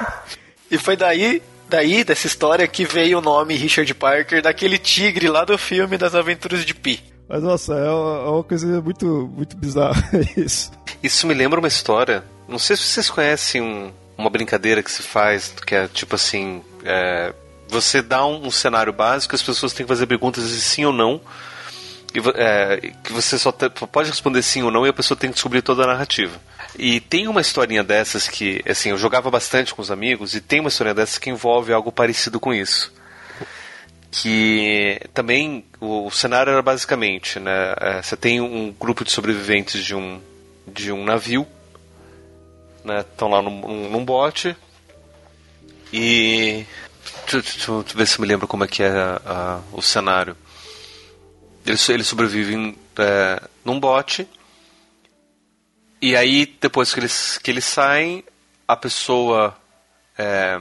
[0.71, 5.43] E foi daí, daí dessa história que veio o nome Richard Parker daquele tigre lá
[5.43, 7.03] do filme das Aventuras de Pi.
[7.27, 9.05] Mas nossa, é uma, é uma coisa muito,
[9.35, 10.01] muito bizarra
[10.37, 10.71] isso.
[11.03, 12.23] Isso me lembra uma história.
[12.47, 16.61] Não sei se vocês conhecem um, uma brincadeira que se faz, que é tipo assim.
[16.83, 17.33] É,
[17.67, 20.93] você dá um, um, cenário básico, as pessoas têm que fazer perguntas de sim ou
[20.93, 21.21] não.
[22.13, 25.29] E, é, que você só te, pode responder sim ou não e a pessoa tem
[25.29, 26.37] que descobrir toda a narrativa.
[26.77, 30.59] E tem uma historinha dessas que, assim, eu jogava bastante com os amigos e tem
[30.59, 32.93] uma historinha dessas que envolve algo parecido com isso.
[34.09, 37.73] Que também o, o cenário era basicamente, né?
[37.79, 40.21] É, você tem um grupo de sobreviventes de um,
[40.67, 41.47] de um navio,
[42.83, 43.01] né?
[43.01, 44.55] Estão lá num, num bote
[45.93, 46.65] e
[47.29, 50.35] Deixa, eu ver se eu me lembro como é que é a, a, o cenário.
[51.65, 54.27] Eles, eles sobrevivem é, num bote
[56.01, 58.23] e aí, depois que eles, que eles saem,
[58.67, 59.55] a pessoa.
[60.17, 60.59] É,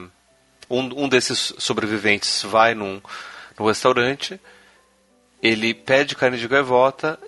[0.69, 3.01] um, um desses sobreviventes vai num,
[3.59, 4.41] num restaurante,
[5.43, 7.19] ele pede carne de gaivota,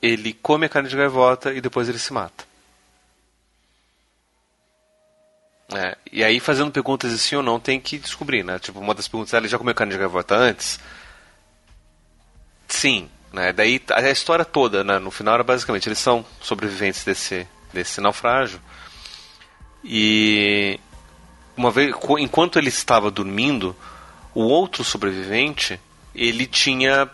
[0.00, 2.46] ele come a carne de gaivota e depois ele se mata.
[5.74, 8.58] É, e aí, fazendo perguntas de sim ou não, tem que descobrir, né?
[8.58, 10.80] Tipo, uma das perguntas é: ele já comeu carne de gaivota antes?
[12.66, 13.10] Sim.
[13.32, 13.52] Né?
[13.52, 14.98] Daí a história toda, né?
[14.98, 18.60] no final era basicamente eles são sobreviventes desse, desse naufrágio.
[19.84, 20.78] E
[21.56, 23.76] uma vez, enquanto ele estava dormindo,
[24.34, 25.80] o outro sobrevivente
[26.14, 27.08] ele tinha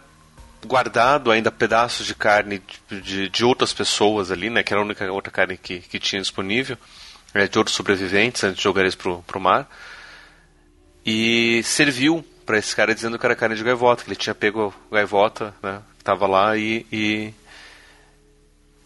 [0.64, 4.62] guardado ainda pedaços de carne de, de, de, outras pessoas ali, né?
[4.62, 6.78] Que era a única outra carne que, que tinha disponível,
[7.34, 9.68] né, de outros sobreviventes antes de jogar eles pro, pro mar.
[11.04, 14.74] E serviu para esse cara dizendo que era carne de gaivota, que ele tinha pego
[14.90, 15.82] gaivota, né?
[16.04, 17.34] Tava lá e, e,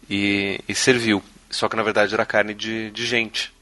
[0.09, 1.21] e, e serviu.
[1.49, 3.53] Só que na verdade era carne de, de gente.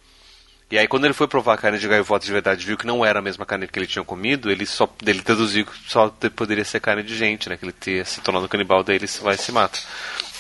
[0.70, 3.04] E aí quando ele foi provar a carne de gaivota de verdade, viu que não
[3.04, 6.64] era a mesma carne que ele tinha comido, ele só ele deduziu que só poderia
[6.64, 7.58] ser carne de gente, né?
[7.58, 9.80] Que ele teria se tornado canibal, daí ele vai se mata.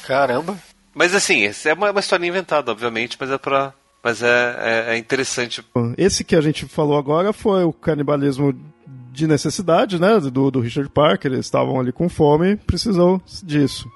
[0.05, 0.57] Caramba!
[0.93, 3.73] Mas assim, é uma, uma história inventada, obviamente, mas é pra.
[4.03, 5.63] Mas é, é, é interessante.
[5.97, 8.53] Esse que a gente falou agora foi o canibalismo
[9.17, 13.89] de necessidade, né, do, do Richard Parker, eles estavam ali com fome, precisou disso.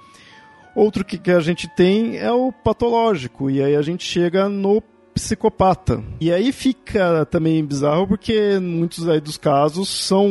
[0.75, 4.81] Outro que, que a gente tem é o patológico, e aí a gente chega no
[5.13, 6.03] psicopata.
[6.19, 10.27] E aí fica também bizarro porque muitos aí dos casos são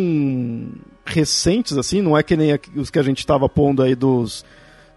[1.05, 4.45] recentes, assim, não é que nem os que a gente estava pondo aí dos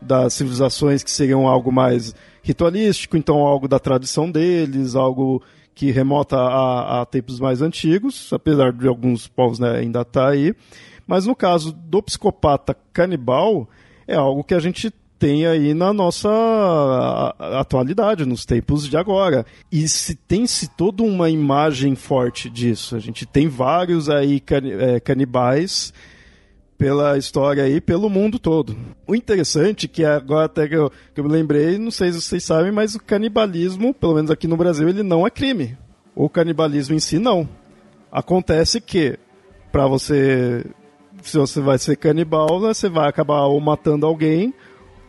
[0.01, 5.41] das civilizações que seriam algo mais ritualístico, então algo da tradição deles, algo
[5.73, 10.29] que remota a, a tempos mais antigos, apesar de alguns povos né, ainda estar tá
[10.29, 10.55] aí.
[11.05, 13.67] Mas no caso do psicopata canibal,
[14.07, 16.29] é algo que a gente tem aí na nossa
[17.39, 19.45] atualidade, nos tempos de agora.
[19.71, 22.95] E se tem-se toda uma imagem forte disso.
[22.95, 24.43] A gente tem vários aí
[24.79, 25.93] é, canibais
[26.83, 28.75] pela história aí, pelo mundo todo.
[29.07, 32.43] O interessante, que agora até que eu, que eu me lembrei, não sei se vocês
[32.43, 35.77] sabem, mas o canibalismo, pelo menos aqui no Brasil, ele não é crime.
[36.13, 37.47] O canibalismo em si, não.
[38.11, 39.17] Acontece que,
[39.71, 40.65] para você
[41.21, 44.53] se você vai ser canibal, né, você vai acabar ou matando alguém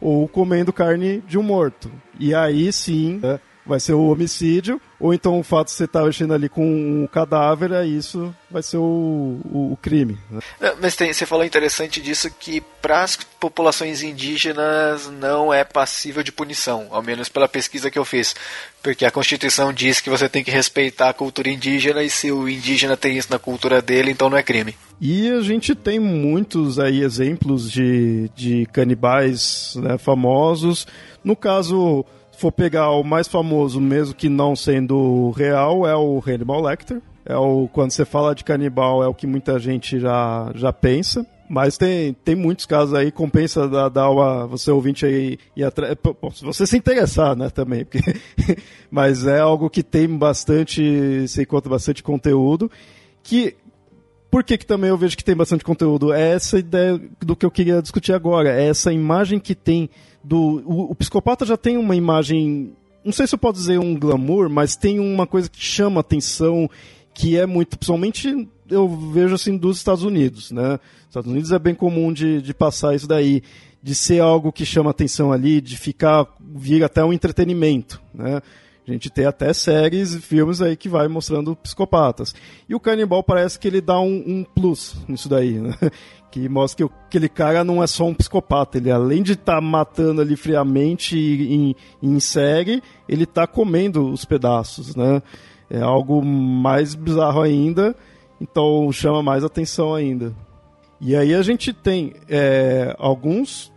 [0.00, 1.90] ou comendo carne de um morto.
[2.20, 6.00] E aí sim né, vai ser o homicídio, ou então o fato de você estar
[6.00, 10.18] tá mexendo ali com um cadáver, isso vai ser o, o, o crime.
[10.30, 10.40] Né?
[10.80, 16.30] Mas tem, você falou interessante disso que para as populações indígenas não é passível de
[16.30, 18.34] punição, ao menos pela pesquisa que eu fiz.
[18.82, 22.48] Porque a Constituição diz que você tem que respeitar a cultura indígena e se o
[22.48, 24.76] indígena tem isso na cultura dele, então não é crime.
[25.00, 30.86] E a gente tem muitos aí exemplos de, de canibais né, famosos.
[31.22, 32.04] No caso,
[32.36, 37.00] for pegar o mais famoso, mesmo que não sendo real, é o Hannibal Lecter.
[37.26, 41.26] É o, quando você fala de canibal, é o que muita gente já, já pensa.
[41.48, 45.96] Mas tem, tem muitos casos aí, compensa dar, dar uma, você ouvinte aí e atrás.
[46.34, 47.84] Se você se interessar, né, também.
[47.84, 48.00] Porque,
[48.90, 51.26] mas é algo que tem bastante.
[51.26, 52.70] Você encontra bastante conteúdo.
[53.22, 53.56] Que
[54.30, 56.12] por que, que também eu vejo que tem bastante conteúdo?
[56.12, 58.50] É essa ideia do que eu queria discutir agora.
[58.50, 59.88] É essa imagem que tem
[60.24, 60.62] do.
[60.64, 62.72] O, o psicopata já tem uma imagem.
[63.04, 66.68] Não sei se eu posso dizer um glamour, mas tem uma coisa que chama atenção,
[67.12, 67.78] que é muito.
[67.78, 70.80] Principalmente eu vejo assim dos Estados Unidos, né?
[71.06, 73.42] Estados Unidos é bem comum de, de passar isso daí,
[73.82, 78.40] de ser algo que chama atenção ali, de ficar vir até um entretenimento, né?
[78.86, 82.34] A gente tem até séries e filmes aí que vai mostrando psicopatas.
[82.68, 85.74] E o Canibal parece que ele dá um, um plus nisso daí, né?
[86.30, 88.76] Que mostra que aquele cara não é só um psicopata.
[88.76, 94.24] Ele, além de estar tá matando ali friamente em, em série, ele está comendo os
[94.24, 95.22] pedaços, né?
[95.70, 97.94] É algo mais bizarro ainda,
[98.40, 100.34] então chama mais atenção ainda.
[101.00, 103.72] E aí a gente tem é, alguns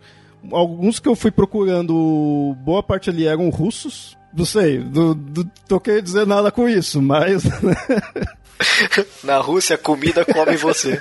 [0.50, 5.80] alguns que eu fui procurando, boa parte ali eram russos, não sei, não, não tô
[5.80, 7.44] querendo dizer nada com isso, mas.
[9.22, 11.00] Na Rússia, a comida come você.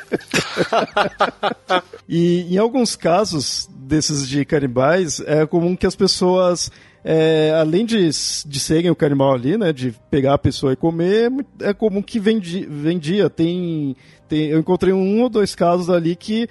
[2.07, 6.71] e em alguns casos desses de canibais, é comum que as pessoas,
[7.03, 8.09] é, além de,
[8.45, 12.19] de serem o canibal ali, né, de pegar a pessoa e comer, é comum que
[12.19, 13.29] vendi, vendia.
[13.29, 13.95] Tem,
[14.29, 16.47] tem, eu encontrei um ou dois casos ali que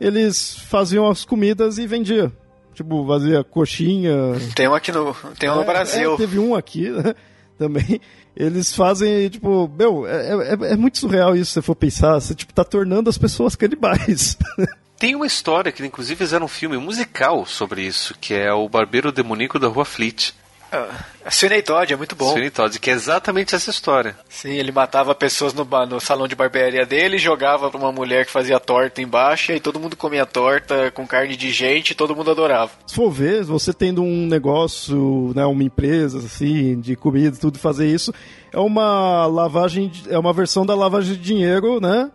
[0.00, 2.32] eles faziam as comidas e vendiam
[2.78, 4.12] tipo, fazia coxinha.
[4.54, 6.14] Tem um aqui no, tem um no é, Brasil.
[6.14, 7.14] É, teve um aqui, né,
[7.58, 8.00] também.
[8.36, 12.14] Eles fazem, tipo, meu, é, é, é, muito surreal isso, se você for pensar.
[12.14, 14.38] Você, tipo, tá tornando as pessoas canibais.
[14.96, 19.12] Tem uma história que, inclusive, fizeram um filme musical sobre isso, que é o Barbeiro
[19.12, 20.34] Demoníaco da Rua Fleet.
[20.72, 22.30] Uh, Sweeney Todd é muito bom.
[22.30, 24.16] Sweeney Todd, que é exatamente essa história.
[24.28, 28.32] Sim, ele matava pessoas no, no salão de barbearia dele, jogava pra uma mulher que
[28.32, 32.30] fazia torta embaixo, e todo mundo comia torta com carne de gente e todo mundo
[32.30, 32.70] adorava.
[32.86, 37.58] Se for ver, você tendo um negócio, né, uma empresa assim, de comida e tudo,
[37.58, 38.12] fazer isso,
[38.52, 42.10] é uma lavagem, é uma versão da lavagem de dinheiro, né?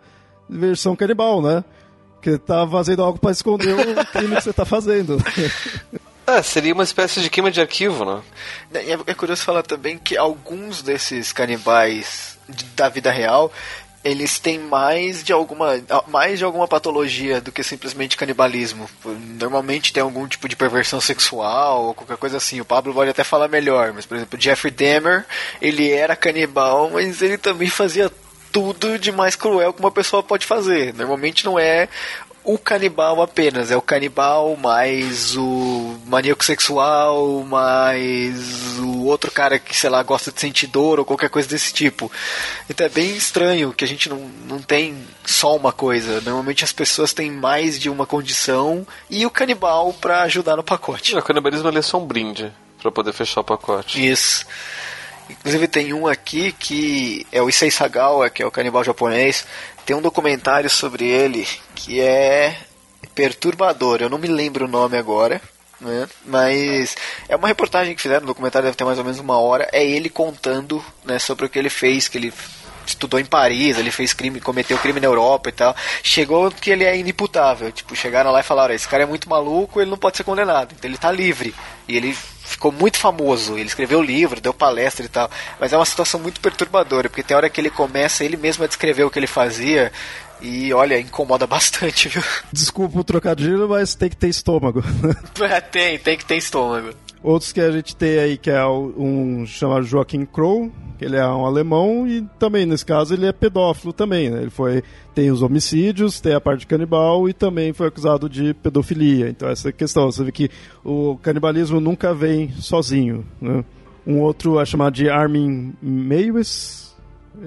[0.48, 1.64] Versão canibal, né?
[2.22, 5.18] Que tá fazendo algo para esconder o crime que você tá fazendo.
[6.26, 8.22] É, seria uma espécie de queima de arquivo, né?
[8.72, 12.38] É, é curioso falar também que alguns desses canibais
[12.74, 13.52] da vida real
[14.04, 18.88] eles têm mais de alguma mais de alguma patologia do que simplesmente canibalismo.
[19.40, 22.60] Normalmente tem algum tipo de perversão sexual ou qualquer coisa assim.
[22.60, 25.24] O Pablo pode até falar melhor, mas por exemplo, Jeffrey Dahmer,
[25.60, 28.12] ele era canibal, mas ele também fazia
[28.52, 30.92] tudo de mais cruel que uma pessoa pode fazer.
[30.92, 31.88] Normalmente não é
[32.44, 39.74] o canibal apenas, é o canibal mais o maníaco sexual, mais o outro cara que,
[39.74, 42.12] sei lá, gosta de sentir dor ou qualquer coisa desse tipo.
[42.68, 44.94] Então é bem estranho que a gente não, não tem
[45.24, 46.20] só uma coisa.
[46.20, 51.16] Normalmente as pessoas têm mais de uma condição e o canibal para ajudar no pacote.
[51.16, 54.06] O canibalismo é só um brinde para poder fechar o pacote.
[54.06, 54.44] Isso.
[55.28, 59.46] Inclusive tem um aqui que é o Issei Sagawa, que é o canibal japonês,
[59.86, 62.56] tem um documentário sobre ele que é
[63.14, 64.00] perturbador.
[64.00, 65.40] Eu não me lembro o nome agora,
[65.80, 66.08] né?
[66.24, 66.96] Mas
[67.28, 69.68] é uma reportagem que fizeram, no documentário deve ter mais ou menos uma hora.
[69.72, 72.32] É ele contando né, sobre o que ele fez, que ele
[73.04, 75.76] estudou em Paris, ele fez crime, cometeu crime na Europa e tal.
[76.02, 77.70] Chegou que ele é inimputável.
[77.70, 80.74] Tipo, chegaram lá e falaram: esse cara é muito maluco, ele não pode ser condenado.
[80.76, 81.54] Então ele tá livre.
[81.86, 83.56] E ele ficou muito famoso.
[83.56, 85.30] Ele escreveu livro, deu palestra e tal.
[85.60, 88.66] Mas é uma situação muito perturbadora, porque tem hora que ele começa ele mesmo a
[88.66, 89.92] descrever o que ele fazia.
[90.40, 92.22] E olha, incomoda bastante, viu?
[92.52, 94.82] Desculpa o trocadilho, mas tem que ter estômago.
[95.44, 96.90] É, tem, tem que ter estômago.
[97.22, 100.70] Outros que a gente tem aí, que é um chamado Joaquim Crow,
[101.04, 104.42] ele é um alemão e também, nesse caso, ele é pedófilo também, né?
[104.42, 104.82] Ele foi,
[105.14, 109.28] tem os homicídios, tem a parte canibal e também foi acusado de pedofilia.
[109.28, 110.50] Então essa é questão, você vê que
[110.84, 113.64] o canibalismo nunca vem sozinho, né?
[114.06, 116.94] Um outro é chamado de Armin Meiwes,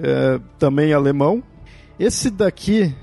[0.02, 1.42] é, também alemão.
[1.98, 2.94] Esse daqui,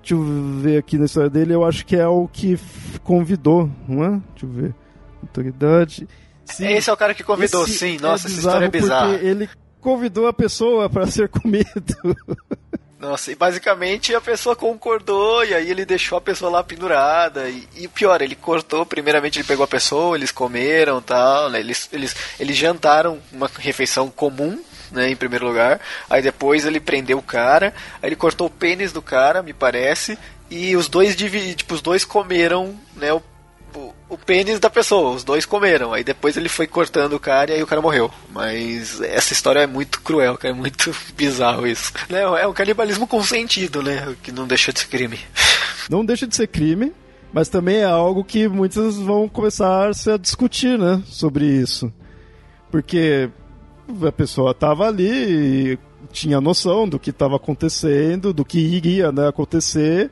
[0.00, 0.22] deixa eu
[0.60, 2.58] ver aqui na história dele, eu acho que é o que
[3.02, 4.10] convidou, não é?
[4.10, 4.74] Deixa eu ver.
[5.22, 6.06] Autoridade.
[6.52, 7.98] Sim, Esse é o cara que convidou, esse sim.
[7.98, 9.14] Nossa, é essa história é bizarra.
[9.16, 9.48] Ele
[9.80, 11.94] convidou a pessoa para ser comido.
[12.98, 17.48] Nossa, e basicamente a pessoa concordou e aí ele deixou a pessoa lá pendurada.
[17.48, 21.60] E, e o pior, ele cortou, primeiramente ele pegou a pessoa, eles comeram tal, né?
[21.60, 24.60] Eles, eles, eles jantaram uma refeição comum,
[24.90, 25.80] né, em primeiro lugar.
[26.10, 27.72] Aí depois ele prendeu o cara,
[28.02, 30.18] aí ele cortou o pênis do cara, me parece,
[30.50, 33.22] e os dois divi- tipo, os dois comeram, né, o,
[34.08, 35.92] o, pênis da pessoa, os dois comeram.
[35.92, 38.10] Aí depois ele foi cortando o cara e aí o cara morreu.
[38.30, 41.92] Mas essa história é muito cruel, cara, é muito bizarro isso.
[42.08, 44.14] Né, É um canibalismo consentido, né?
[44.22, 45.18] Que não deixa de ser crime.
[45.90, 46.92] Não deixa de ser crime,
[47.32, 51.90] mas também é algo que muitos vão começar a discutir, né, sobre isso.
[52.70, 53.30] Porque
[54.06, 55.78] a pessoa estava ali e
[56.12, 60.10] tinha noção do que estava acontecendo, do que iria né, acontecer,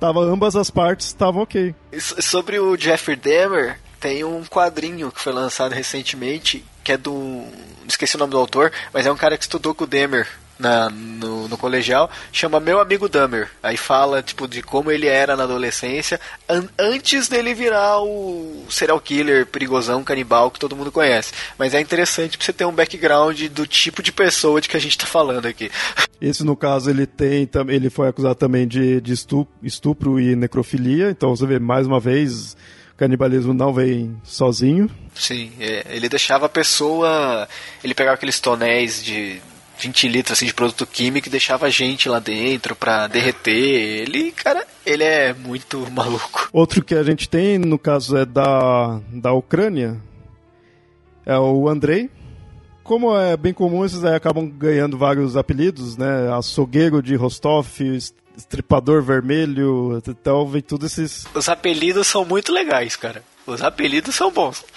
[0.00, 1.74] tava ambas as partes estavam ok.
[2.00, 7.44] So- Sobre o Jeffrey Dahmer, tem um quadrinho que foi lançado recentemente, que é do.
[7.86, 10.26] Esqueci o nome do autor, mas é um cara que estudou com o Dahmer
[10.58, 13.48] na, no, no colegial, chama Meu Amigo Dahmer.
[13.62, 19.00] Aí fala, tipo, de como ele era na adolescência, an- antes dele virar o serial
[19.00, 21.32] killer, perigosão, canibal, que todo mundo conhece.
[21.58, 24.80] Mas é interessante pra você ter um background do tipo de pessoa de que a
[24.80, 25.70] gente tá falando aqui.
[26.20, 31.10] Esse, no caso, ele tem ele foi acusado também de, de estu- estupro e necrofilia,
[31.10, 32.56] então você vê, mais uma vez,
[32.96, 34.90] canibalismo não vem sozinho.
[35.14, 37.48] Sim, é, ele deixava a pessoa.
[37.84, 39.40] Ele pegava aqueles tonéis de
[39.78, 43.52] 20 litros assim, de produto químico e deixava a gente lá dentro pra derreter.
[43.54, 46.48] Ele, cara, ele é muito maluco.
[46.52, 49.96] Outro que a gente tem, no caso, é da, da Ucrânia,
[51.24, 52.10] é o Andrei.
[52.82, 56.32] Como é bem comum, esses aí acabam ganhando vários apelidos, né?
[56.32, 61.26] Açougueiro de Rostov, est- estripador vermelho, então vem tudo esses...
[61.34, 63.22] Os apelidos são muito legais, cara.
[63.48, 64.62] Os apelidos são bons.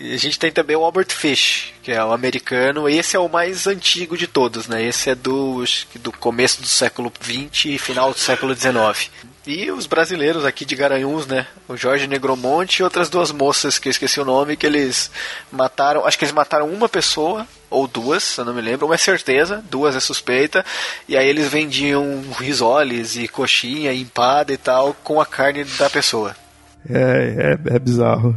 [0.00, 2.88] A gente tem também o Albert Fish, que é o americano.
[2.88, 4.80] Esse é o mais antigo de todos, né?
[4.84, 5.64] Esse é do,
[5.96, 9.10] do começo do século XX e final do século XIX.
[9.44, 11.48] E os brasileiros aqui de Garanhuns, né?
[11.66, 15.10] O Jorge Negromonte e outras duas moças que eu esqueci o nome, que eles
[15.50, 16.06] mataram.
[16.06, 19.64] Acho que eles mataram uma pessoa, ou duas, eu não me lembro, uma é certeza,
[19.68, 20.64] duas é suspeita.
[21.08, 25.90] E aí eles vendiam risoles e coxinha, e empada e tal, com a carne da
[25.90, 26.36] pessoa.
[26.88, 28.36] É, é, é bizarro.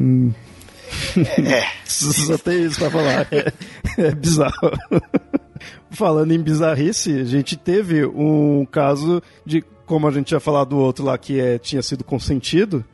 [0.00, 0.32] Hum.
[1.16, 1.64] É.
[1.84, 3.26] Só tem isso pra falar.
[3.32, 3.52] É,
[3.98, 4.70] é bizarro.
[5.90, 10.78] Falando em bizarrice, a gente teve um caso de, como a gente tinha falado do
[10.78, 12.84] outro lá, que é, tinha sido consentido.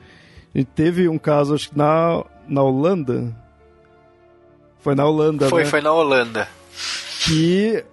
[0.55, 3.35] A gente teve um caso, acho que na, na Holanda.
[4.79, 5.69] Foi na Holanda, Foi, né?
[5.69, 6.49] foi na Holanda.
[7.25, 7.85] Que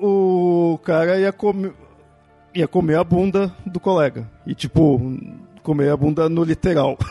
[0.00, 1.72] o cara ia comer,
[2.54, 4.28] ia comer a bunda do colega.
[4.46, 4.98] E, tipo,
[5.62, 6.98] comer a bunda no literal.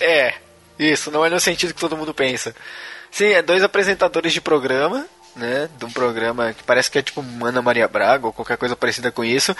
[0.00, 0.34] É,
[0.78, 2.54] isso, não é no sentido que todo mundo pensa.
[3.10, 5.68] Sim, é dois apresentadores de programa, né?
[5.78, 9.10] De um programa que parece que é tipo Ana Maria Braga ou qualquer coisa parecida
[9.10, 9.56] com isso,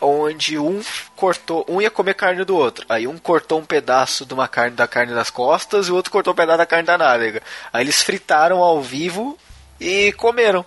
[0.00, 0.80] onde um
[1.16, 2.86] cortou, um ia comer carne do outro.
[2.88, 6.12] Aí um cortou um pedaço de uma carne da carne das costas e o outro
[6.12, 7.42] cortou um pedaço da carne da nádega.
[7.72, 9.36] Aí eles fritaram ao vivo
[9.80, 10.64] e comeram.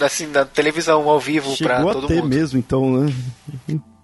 [0.00, 2.28] Assim, na televisão ao vivo pra Chegou a todo ter mundo.
[2.34, 3.12] mesmo, então, né?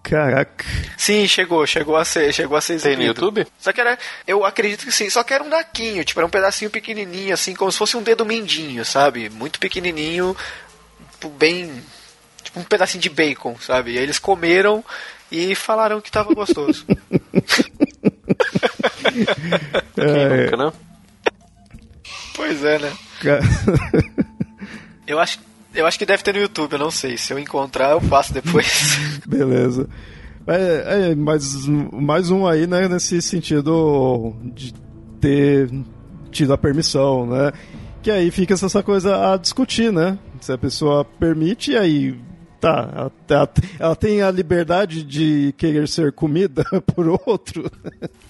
[0.03, 0.65] Caraca.
[0.97, 3.21] Sim, chegou, chegou a ser, chegou a ser Tem no exibido.
[3.27, 3.47] YouTube?
[3.59, 6.31] Só que era, eu acredito que sim, só que era um naquinho, tipo, era um
[6.31, 9.29] pedacinho pequenininho, assim, como se fosse um dedo mindinho, sabe?
[9.31, 10.37] Muito pequenininho,
[11.13, 11.83] tipo, bem,
[12.43, 13.93] tipo um pedacinho de bacon, sabe?
[13.95, 14.85] E aí eles comeram
[15.33, 16.85] e falaram que tava gostoso.
[19.95, 20.73] Quem É, nunca, né?
[22.35, 22.93] pois é, né?
[25.07, 25.39] Eu acho,
[25.77, 27.17] eu acho que deve ter no YouTube, eu não sei.
[27.17, 28.99] Se eu encontrar, eu passo depois.
[29.27, 29.89] Beleza.
[30.47, 34.73] É, é, mais, mais um aí, né, nesse sentido de
[35.21, 35.69] ter
[36.31, 37.53] tido a permissão, né?
[38.03, 40.17] Que aí fica essa coisa a discutir, né?
[40.41, 42.17] Se a pessoa permite, aí
[42.61, 43.51] tá, ela, ela-
[43.81, 47.69] ela tem a liberdade de querer ser comida por outro.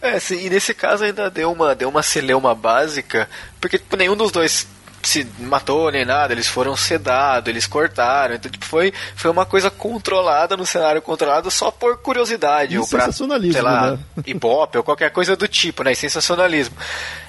[0.01, 3.29] É, sim, e nesse caso ainda deu uma, deu uma celeuma básica,
[3.61, 4.67] porque tipo, nenhum dos dois
[5.07, 8.35] se matou nem nada, eles foram sedados, eles cortaram.
[8.35, 12.75] Então, tipo, foi, foi uma coisa controlada no cenário controlado só por curiosidade.
[12.75, 13.99] E ou pra, sei lá, né?
[14.27, 15.93] ibope ou qualquer coisa do tipo, né?
[15.93, 16.77] E sensacionalismo.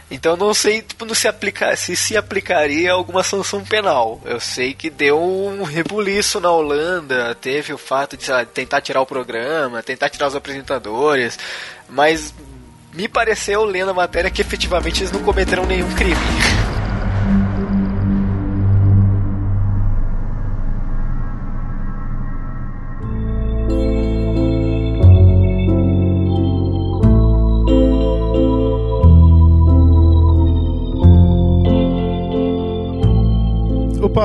[0.09, 4.19] Então não sei tipo, não se, aplica, se se aplicaria alguma sanção penal.
[4.25, 9.01] Eu sei que deu um rebuliço na Holanda, teve o fato de lá, tentar tirar
[9.01, 11.37] o programa, tentar tirar os apresentadores,
[11.89, 12.33] mas
[12.93, 16.15] me pareceu lendo a matéria que efetivamente eles não cometeram nenhum crime.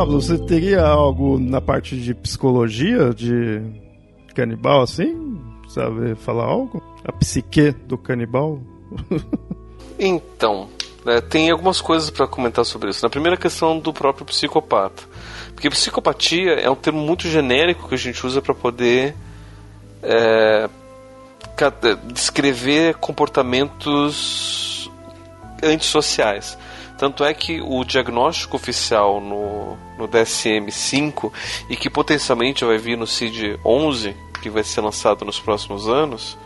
[0.02, 3.62] Pablo, você teria algo na parte de psicologia de
[4.34, 5.40] canibal assim?
[5.68, 6.82] Sabe falar algo?
[7.04, 8.60] A psique do canibal?
[10.04, 10.68] Então,
[11.04, 13.04] né, tem algumas coisas para comentar sobre isso.
[13.04, 15.04] Na primeira questão do próprio psicopata.
[15.54, 19.14] Porque psicopatia é um termo muito genérico que a gente usa para poder
[20.02, 20.68] é,
[22.12, 24.90] descrever comportamentos
[25.62, 26.58] antissociais.
[27.02, 31.32] Tanto é que o diagnóstico oficial no, no DSM-5
[31.68, 36.38] e que potencialmente vai vir no CID-11, que vai ser lançado nos próximos anos,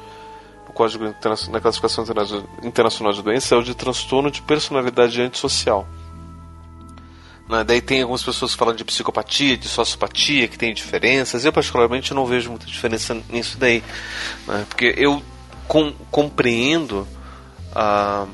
[0.66, 1.04] o Código
[1.50, 5.86] na Classificação Interna- Internacional de Doenças, é o de transtorno de personalidade antissocial.
[7.46, 11.44] Né, Daí tem algumas pessoas que falam de psicopatia, de sociopatia, que tem diferenças.
[11.44, 13.84] Eu, particularmente, não vejo muita diferença nisso daí.
[14.46, 15.22] né, Porque eu
[15.68, 17.06] com- compreendo
[17.74, 18.24] a,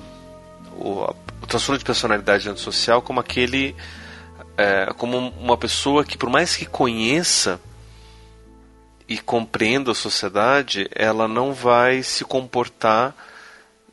[0.79, 1.15] o, a-
[1.53, 3.77] transtorno de personalidade antissocial como aquele.
[4.57, 7.61] é, como uma pessoa que, por mais que conheça
[9.09, 13.15] e compreenda a sociedade, ela não vai se comportar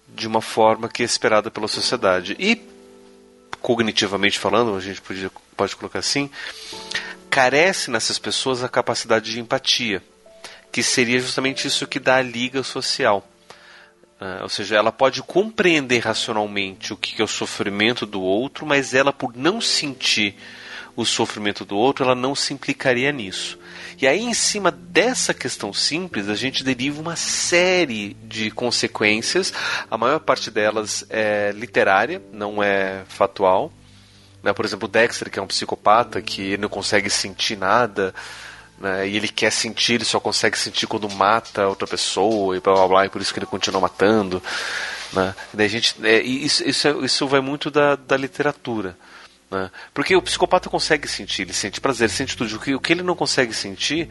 [0.07, 2.35] de uma forma que é esperada pela sociedade.
[2.39, 2.61] E,
[3.61, 6.29] cognitivamente falando, a gente podia, pode colocar assim,
[7.29, 10.01] carece nessas pessoas a capacidade de empatia,
[10.71, 13.27] que seria justamente isso que dá a liga social.
[14.19, 18.93] Ah, ou seja, ela pode compreender racionalmente o que é o sofrimento do outro, mas
[18.93, 20.35] ela, por não sentir
[20.95, 23.57] o sofrimento do outro, ela não se implicaria nisso.
[24.01, 29.53] E aí, em cima dessa questão simples, a gente deriva uma série de consequências.
[29.89, 33.71] A maior parte delas é literária, não é fatual.
[34.43, 34.51] Né?
[34.51, 38.13] Por exemplo, Dexter, que é um psicopata que não consegue sentir nada,
[38.79, 39.07] né?
[39.07, 42.87] e ele quer sentir, ele só consegue sentir quando mata outra pessoa, e blá blá
[42.87, 44.41] blá, e por isso que ele continua matando.
[45.13, 45.35] Né?
[45.53, 48.95] Daí a gente, é, e isso, isso, é- isso vai muito da, da literatura.
[49.49, 49.69] Né?
[49.93, 52.55] Porque o psicopata consegue sentir, ele sente prazer, ele sente tudo.
[52.55, 54.09] O que, o que ele não consegue sentir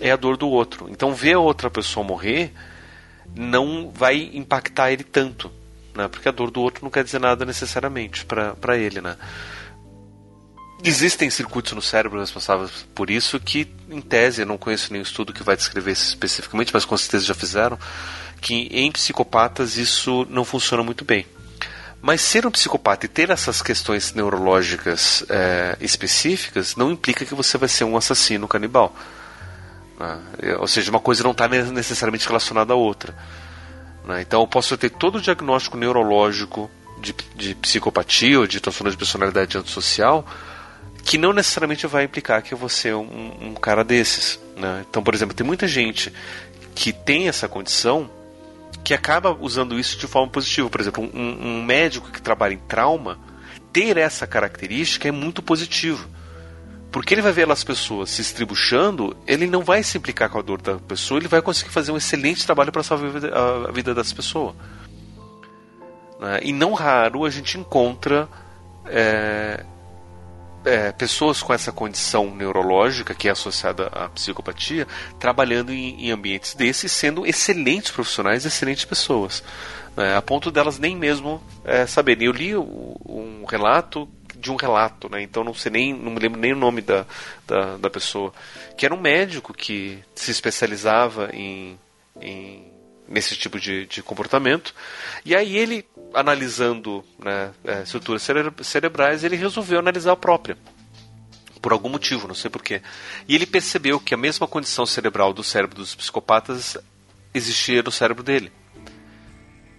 [0.00, 0.88] é a dor do outro.
[0.88, 2.52] Então, ver a outra pessoa morrer
[3.34, 5.50] não vai impactar ele tanto.
[5.94, 6.06] Né?
[6.08, 9.00] Porque a dor do outro não quer dizer nada necessariamente para ele.
[9.00, 9.16] Né?
[10.82, 15.32] Existem circuitos no cérebro responsáveis por isso que, em tese, eu não conheço nenhum estudo
[15.32, 17.76] que vai descrever isso especificamente, mas com certeza já fizeram,
[18.40, 21.26] que em psicopatas isso não funciona muito bem.
[22.00, 27.58] Mas ser um psicopata e ter essas questões neurológicas é, específicas não implica que você
[27.58, 28.94] vai ser um assassino canibal.
[29.98, 30.16] né?
[30.60, 33.12] Ou seja, uma coisa não está necessariamente relacionada à outra.
[34.04, 34.22] né?
[34.22, 38.96] Então eu posso ter todo o diagnóstico neurológico de, de psicopatia ou de transtorno de
[38.96, 40.24] personalidade antissocial
[41.08, 44.38] que não necessariamente vai implicar que eu vou ser um, um cara desses.
[44.54, 44.84] né?
[44.90, 46.12] Então, por exemplo, tem muita gente
[46.74, 48.10] que tem essa condição
[48.84, 50.68] que acaba usando isso de forma positiva.
[50.68, 53.18] Por exemplo, um, um médico que trabalha em trauma,
[53.72, 56.06] ter essa característica é muito positivo.
[56.92, 60.42] Porque ele vai ver as pessoas se estribuchando, ele não vai se implicar com a
[60.42, 64.12] dor da pessoa, ele vai conseguir fazer um excelente trabalho para salvar a vida- das
[64.12, 64.54] pessoas.
[66.20, 66.40] Né?
[66.42, 68.28] E não raro a gente encontra
[68.84, 69.64] é,
[70.68, 74.86] é, pessoas com essa condição neurológica que é associada à psicopatia
[75.18, 79.42] trabalhando em, em ambientes desses, sendo excelentes profissionais, excelentes pessoas,
[79.96, 82.26] né, a ponto delas nem mesmo é, saberem.
[82.26, 86.38] Eu li um relato de um relato, né, então não sei nem, não me lembro
[86.38, 87.06] nem o nome da,
[87.46, 88.32] da, da pessoa,
[88.76, 91.78] que era um médico que se especializava em,
[92.20, 92.67] em
[93.08, 94.74] nesse tipo de, de comportamento.
[95.24, 100.56] E aí ele, analisando né, é, estruturas cere- cerebrais, ele resolveu analisar a própria.
[101.60, 102.82] Por algum motivo, não sei porquê.
[103.26, 106.76] E ele percebeu que a mesma condição cerebral do cérebro dos psicopatas
[107.34, 108.52] existia no cérebro dele.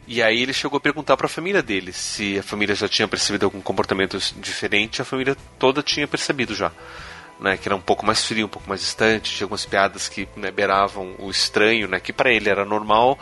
[0.05, 3.07] E aí ele chegou a perguntar para a família dele se a família já tinha
[3.07, 5.01] percebido algum comportamento diferente.
[5.01, 6.71] A família toda tinha percebido já.
[7.39, 10.27] Né, que era um pouco mais frio, um pouco mais distante, tinha algumas piadas que
[10.35, 13.17] né, beiravam o estranho, né, que para ele era normal,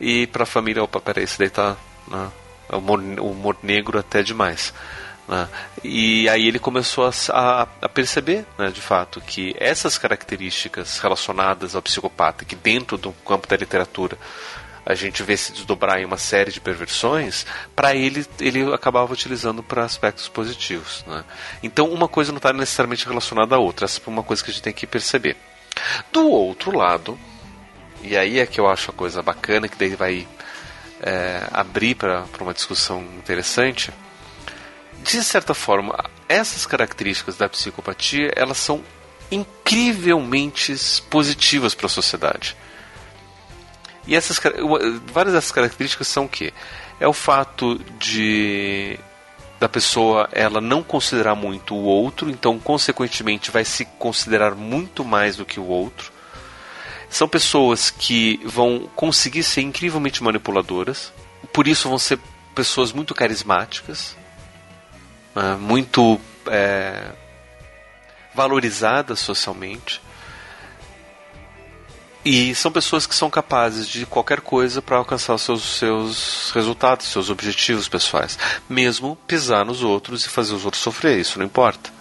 [0.00, 1.76] e para a família, opa, peraí, esse daí tá
[2.08, 2.32] né,
[2.68, 4.74] é humor, humor negro até demais.
[5.28, 5.48] Né?
[5.82, 11.82] E aí ele começou a, a, perceber, né, de fato, que essas características relacionadas ao
[11.82, 14.18] psicopata, que dentro do campo da literatura
[14.86, 19.62] a gente vê se desdobrar em uma série de perversões, para ele ele acabava utilizando
[19.62, 21.04] para aspectos positivos.
[21.06, 21.24] Né?
[21.62, 24.52] Então uma coisa não está necessariamente relacionada à outra, essa é uma coisa que a
[24.52, 25.36] gente tem que perceber.
[26.12, 27.18] Do outro lado,
[28.02, 30.28] e aí é que eu acho a coisa bacana, que daí vai
[31.00, 33.92] é, abrir para uma discussão interessante,
[35.02, 35.94] de certa forma,
[36.28, 38.82] essas características da psicopatia, elas são
[39.30, 40.74] incrivelmente
[41.10, 42.56] positivas para a sociedade.
[44.06, 44.40] E essas
[45.06, 46.52] várias dessas características são o quê?
[47.00, 48.98] É o fato de
[49.58, 55.36] da pessoa ela não considerar muito o outro, então consequentemente vai se considerar muito mais
[55.36, 56.12] do que o outro.
[57.08, 61.12] São pessoas que vão conseguir ser incrivelmente manipuladoras,
[61.52, 62.18] por isso vão ser
[62.54, 64.16] pessoas muito carismáticas,
[65.34, 67.12] né, muito é,
[68.34, 70.02] valorizadas socialmente.
[72.24, 77.06] E são pessoas que são capazes de qualquer coisa para alcançar os seus, seus resultados,
[77.06, 78.38] seus objetivos pessoais.
[78.66, 81.92] Mesmo pisar nos outros e fazer os outros sofrer, isso não importa.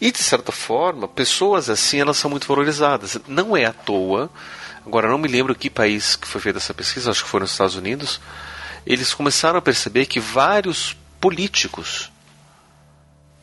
[0.00, 3.18] E de certa forma, pessoas assim elas são muito valorizadas.
[3.26, 4.30] Não é à toa,
[4.86, 7.50] agora não me lembro que país que foi feita essa pesquisa, acho que foi nos
[7.50, 8.20] Estados Unidos,
[8.86, 12.12] eles começaram a perceber que vários políticos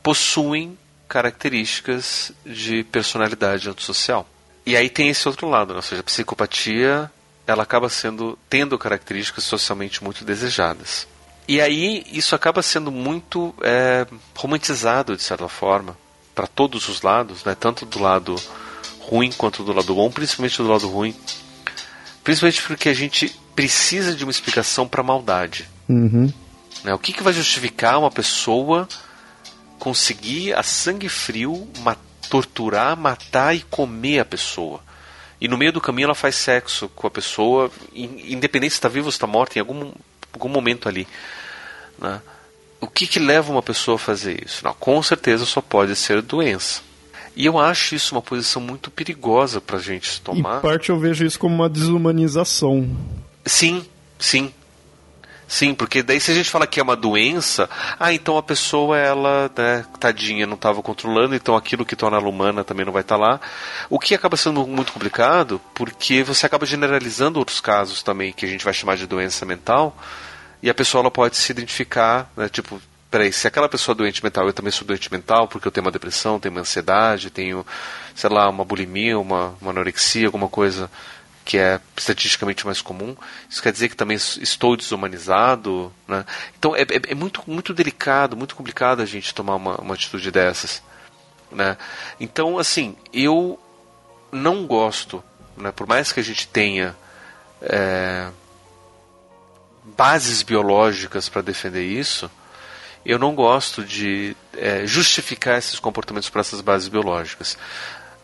[0.02, 0.78] possuem
[1.08, 4.28] características de personalidade antissocial.
[4.66, 5.78] E aí tem esse outro lado, né?
[5.78, 7.12] ou seja, a psicopatia
[7.48, 11.08] ela acaba sendo tendo características socialmente muito desejadas.
[11.48, 14.06] E aí isso acaba sendo muito é,
[14.36, 15.98] romantizado de certa forma
[16.34, 17.56] para todos os lados, né?
[17.60, 18.36] tanto do lado
[19.00, 21.16] ruim quanto do lado bom, principalmente do lado ruim,
[22.24, 25.68] principalmente porque a gente precisa de uma explicação para a maldade.
[25.90, 26.32] Uhum.
[26.84, 26.94] Né?
[26.94, 28.88] O que, que vai justificar uma pessoa
[29.78, 31.68] conseguir a sangue frio
[32.32, 34.80] torturar, matar e comer a pessoa?
[35.40, 39.08] E no meio do caminho ela faz sexo com a pessoa, independente se está viva
[39.08, 39.92] ou está morta, em algum,
[40.32, 41.06] algum momento ali.
[42.00, 42.22] Né?
[42.80, 44.64] O que, que leva uma pessoa a fazer isso?
[44.64, 46.82] Não, com certeza só pode ser doença.
[47.36, 50.60] E eu acho isso uma posição muito perigosa para a gente tomar.
[50.60, 52.90] Em parte eu vejo isso como uma desumanização.
[53.46, 53.86] Sim,
[54.18, 54.54] sim.
[55.52, 57.70] Sim, porque daí se a gente fala que é uma doença,
[58.00, 62.30] ah, então a pessoa, ela, né, tadinha, não estava controlando, então aquilo que torna ela
[62.30, 63.42] humana também não vai estar tá lá.
[63.90, 68.48] O que acaba sendo muito complicado, porque você acaba generalizando outros casos também, que a
[68.48, 69.94] gente vai chamar de doença mental,
[70.64, 74.24] e a pessoa ela pode se identificar, né, tipo, peraí, se aquela pessoa é doente
[74.24, 77.66] mental, eu também sou doente mental, porque eu tenho uma depressão, tenho uma ansiedade, tenho,
[78.16, 80.90] sei lá, uma bulimia, uma, uma anorexia, alguma coisa
[81.44, 83.16] que é estatisticamente mais comum.
[83.50, 85.92] Isso quer dizer que também estou desumanizado.
[86.08, 86.26] Né?
[86.58, 90.32] Então é, é, é muito, muito delicado, muito complicado a gente tomar uma, uma atitude
[90.32, 90.82] dessas.
[91.52, 91.78] Né?
[92.20, 93.60] Então, assim, eu
[94.32, 95.24] não gosto,
[95.58, 96.96] né, por mais que a gente tenha
[97.62, 98.30] é,
[99.84, 102.32] bases biológicas para defender isso,
[103.06, 107.58] eu não gosto de é, justificar esses comportamentos para essas bases biológicas.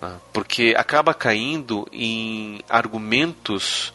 [0.01, 0.15] Né?
[0.31, 3.93] porque acaba caindo em argumentos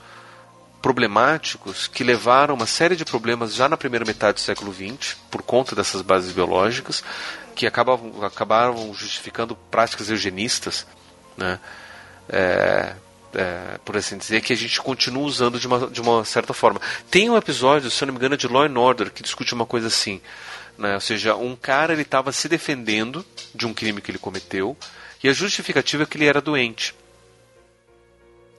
[0.80, 5.42] problemáticos que levaram uma série de problemas já na primeira metade do século XX, por
[5.42, 7.04] conta dessas bases biológicas,
[7.54, 10.84] que acabavam, acabaram justificando práticas eugenistas,
[11.36, 11.60] né?
[12.28, 12.94] É,
[13.34, 16.80] é, por assim dizer, que a gente continua usando de uma, de uma certa forma.
[17.10, 19.66] Tem um episódio, se eu não me engano, de Law and Order, que discute uma
[19.66, 20.20] coisa assim.
[20.76, 20.94] Né?
[20.94, 23.24] Ou seja, um cara ele estava se defendendo
[23.54, 24.76] de um crime que ele cometeu,
[25.22, 26.94] e a justificativa é que ele era doente.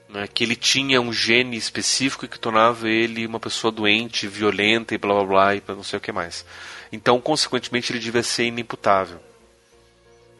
[0.07, 4.97] Né, que ele tinha um gene específico que tornava ele uma pessoa doente, violenta e
[4.97, 6.45] blá blá blá e não sei o que mais.
[6.91, 9.19] Então, consequentemente, ele devia ser inimputável.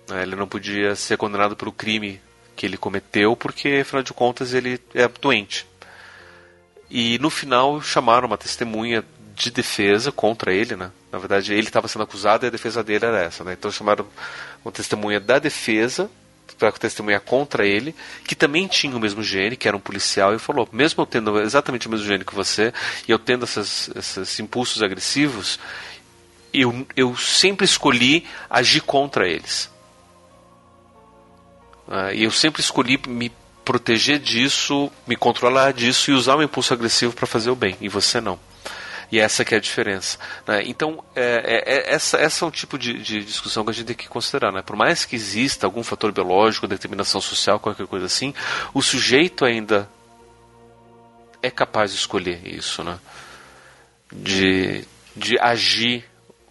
[0.08, 2.22] Né, ele não podia ser condenado pelo crime
[2.56, 5.66] que ele cometeu, porque, afinal de contas, ele é doente.
[6.90, 9.04] E no final chamaram uma testemunha
[9.36, 10.92] de defesa contra ele, né?
[11.12, 13.54] Na verdade, ele estava sendo acusado e a defesa dele era essa, né?
[13.54, 14.06] Então chamaram
[14.64, 16.10] uma testemunha da defesa
[16.58, 17.96] para testemunhar contra ele,
[18.26, 21.40] que também tinha o mesmo gene, que era um policial, e falou: mesmo eu tendo
[21.42, 22.74] exatamente o mesmo gene que você,
[23.08, 25.60] e eu tendo esses impulsos agressivos,
[26.54, 29.72] eu, eu sempre escolhi agir contra eles.
[31.88, 33.32] Uh, e eu sempre escolhi me
[33.66, 37.90] proteger disso, me controlar disso e usar o impulso agressivo para fazer o bem, e
[37.90, 38.40] você não.
[39.12, 40.18] E essa que é a diferença.
[40.48, 40.64] Né?
[40.66, 43.88] Então, é, é, é, essa, essa é um tipo de, de, discussão que a gente
[43.88, 44.52] tem que considerar.
[44.52, 44.62] Né?
[44.62, 48.34] Por mais que exista algum fator biológico, determinação social, qualquer coisa assim,
[48.74, 49.90] o sujeito ainda
[51.42, 52.98] é capaz de escolher isso, né?
[54.12, 54.86] de,
[55.16, 56.06] de agir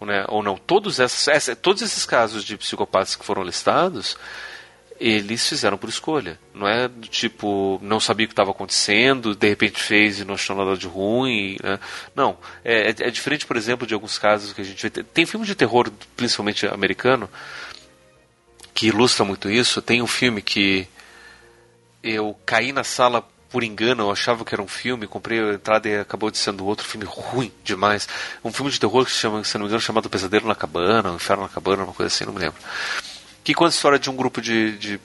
[0.05, 4.17] né, ou não, todos, essas, essa, todos esses casos de psicopatas que foram listados,
[4.99, 6.39] eles fizeram por escolha.
[6.53, 10.35] Não é do tipo, não sabia o que estava acontecendo, de repente fez e não
[10.35, 11.57] achou nada de ruim.
[11.61, 11.79] Né?
[12.15, 12.37] Não.
[12.63, 14.89] É, é, é, diferente, por exemplo, de alguns casos que a gente vê.
[15.03, 17.29] Tem filme de terror, principalmente americano,
[18.73, 19.81] que ilustra muito isso.
[19.81, 20.87] Tem um filme que
[22.03, 25.87] eu caí na sala por engano, eu achava que era um filme, comprei a entrada
[25.87, 28.07] e acabou de sendo outro filme ruim demais.
[28.43, 31.11] Um filme de terror que se chama, se não me engano, chamado Pesadelo na Cabana,
[31.11, 32.59] Inferno na Cabana, uma coisa assim, não me lembro
[33.43, 34.99] que conta a história de um grupo de, de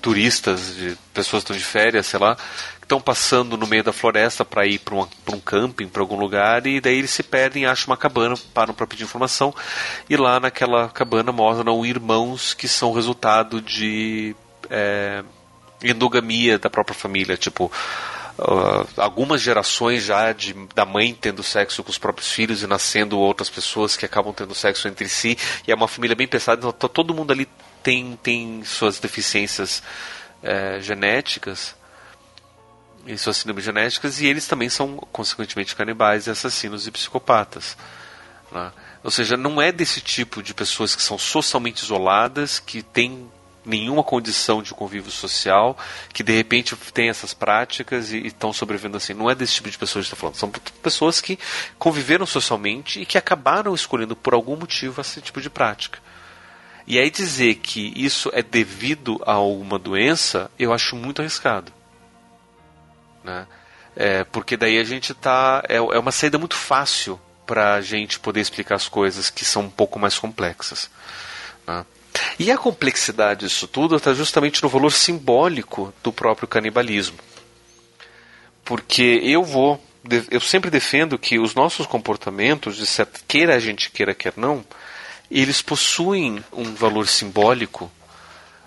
[0.00, 3.92] turistas, de pessoas que estão de férias, sei lá, que estão passando no meio da
[3.92, 7.64] floresta para ir para um, um camping, para algum lugar, e daí eles se perdem,
[7.64, 9.54] acham uma cabana, param para pedir informação,
[10.08, 14.36] e lá naquela cabana mostram irmãos que são resultado de
[14.68, 15.24] é,
[15.82, 17.70] endogamia da própria família, tipo.
[18.36, 23.16] Uh, algumas gerações já de, da mãe tendo sexo com os próprios filhos e nascendo
[23.16, 26.72] outras pessoas que acabam tendo sexo entre si e é uma família bem pesada então
[26.72, 27.48] tá, todo mundo ali
[27.80, 29.84] tem, tem suas deficiências
[30.42, 31.76] é, genéticas
[33.06, 37.76] e suas síndromes genéticas e eles também são consequentemente canibais assassinos e psicopatas
[38.50, 38.72] né?
[39.04, 43.30] ou seja não é desse tipo de pessoas que são socialmente isoladas que têm
[43.64, 45.76] nenhuma condição de convívio social,
[46.12, 49.14] que de repente tem essas práticas e estão sobrevivendo assim.
[49.14, 50.36] Não é desse tipo de pessoas que está falando.
[50.36, 50.50] São
[50.82, 51.38] pessoas que
[51.78, 55.98] conviveram socialmente e que acabaram escolhendo por algum motivo esse tipo de prática.
[56.86, 61.72] E aí dizer que isso é devido a alguma doença, eu acho muito arriscado.
[63.22, 63.46] Né?
[63.96, 65.62] É, porque daí a gente tá.
[65.68, 69.62] É, é uma saída muito fácil para a gente poder explicar as coisas que são
[69.62, 70.90] um pouco mais complexas.
[72.38, 77.18] E a complexidade disso tudo está justamente no valor simbólico do próprio canibalismo.
[78.64, 79.82] Porque eu vou,
[80.30, 84.64] eu sempre defendo que os nossos comportamentos, de certo, queira a gente queira, quer não,
[85.30, 87.90] eles possuem um valor simbólico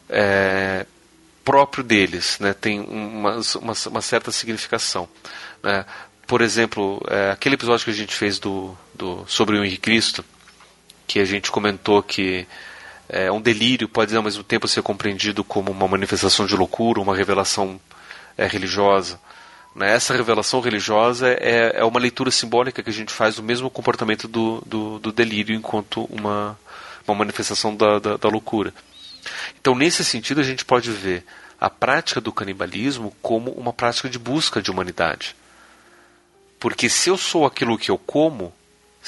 [0.10, 0.86] é,
[1.44, 2.54] próprio deles, né?
[2.54, 5.08] tem uma, uma, uma certa significação.
[5.64, 5.86] Né?
[6.26, 10.26] Por exemplo, é, aquele episódio que a gente fez do, do, sobre o Henrique Cristo,
[11.08, 12.46] que a gente comentou que
[13.10, 17.16] é, um delírio pode ao mesmo tempo ser compreendido como uma manifestação de loucura, uma
[17.16, 17.80] revelação
[18.38, 19.20] é, religiosa.
[19.76, 19.94] Né?
[19.94, 24.28] Essa revelação religiosa é, é, uma leitura simbólica que a gente faz do mesmo comportamento
[24.28, 26.60] do, do, do delírio enquanto uma,
[27.08, 28.74] uma manifestação da, da, da loucura.
[29.60, 31.24] Então, nesse sentido, a gente pode ver
[31.60, 35.36] a prática do canibalismo como uma prática de busca de humanidade.
[36.60, 38.54] Porque se eu sou aquilo que eu como,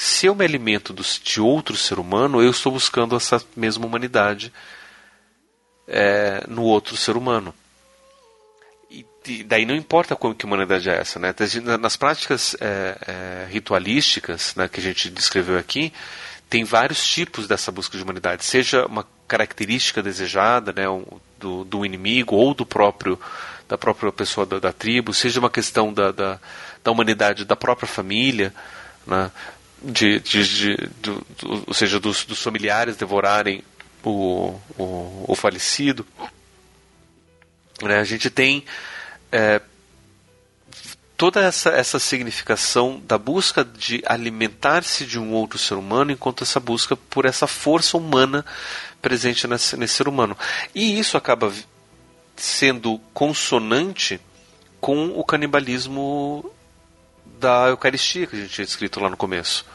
[0.00, 4.50] se eu me alimento de outro ser humano, eu estou buscando essa mesma humanidade
[5.86, 7.52] é, no outro ser humano.
[8.90, 11.18] E, e, daí não importa como que humanidade é essa.
[11.18, 11.34] Né?
[11.78, 15.92] Nas práticas é, é, ritualísticas né, que a gente descreveu aqui,
[16.48, 20.84] tem vários tipos dessa busca de humanidade, seja uma característica desejada né,
[21.38, 23.20] do, do inimigo ou do próprio
[23.68, 26.40] da própria pessoa da, da tribo, seja uma questão da, da,
[26.82, 28.52] da humanidade da própria família,
[29.06, 29.30] né?
[29.82, 33.62] De, de, de do, do, ou seja, dos, dos familiares devorarem
[34.04, 36.06] o, o, o falecido.
[37.82, 37.98] Né?
[37.98, 38.64] A gente tem
[39.32, 39.60] é,
[41.16, 46.58] toda essa, essa significação da busca de alimentar-se de um outro ser humano, enquanto essa
[46.58, 48.44] busca por essa força humana
[49.02, 50.36] presente nesse, nesse ser humano.
[50.74, 51.52] E isso acaba
[52.36, 54.20] sendo consonante
[54.80, 56.50] com o canibalismo
[57.40, 59.66] da Eucaristia que a gente tinha escrito lá no começo.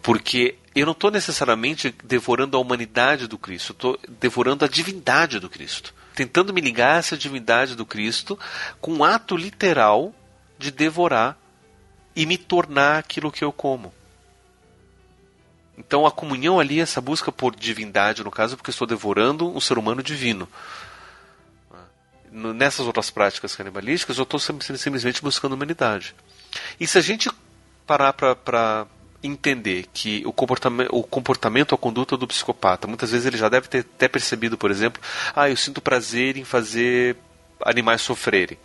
[0.00, 5.50] Porque eu não estou necessariamente devorando a humanidade do Cristo, estou devorando a divindade do
[5.50, 5.92] Cristo.
[6.14, 8.38] Tentando me ligar a essa divindade do Cristo
[8.80, 10.14] com um ato literal
[10.58, 11.36] de devorar
[12.14, 13.92] e me tornar aquilo que eu como.
[15.76, 19.76] Então a comunhão ali, essa busca por divindade, no caso, porque estou devorando um ser
[19.76, 20.48] humano divino.
[22.30, 26.14] Nessas outras práticas canibalísticas, eu estou simplesmente buscando humanidade.
[26.78, 27.30] E se a gente
[27.86, 28.86] parar para
[29.22, 33.68] entender que o comportamento, o comportamento, a conduta do psicopata, muitas vezes ele já deve
[33.68, 35.00] ter até percebido, por exemplo,
[35.34, 37.16] ah, eu sinto prazer em fazer
[37.64, 38.58] animais sofrerem.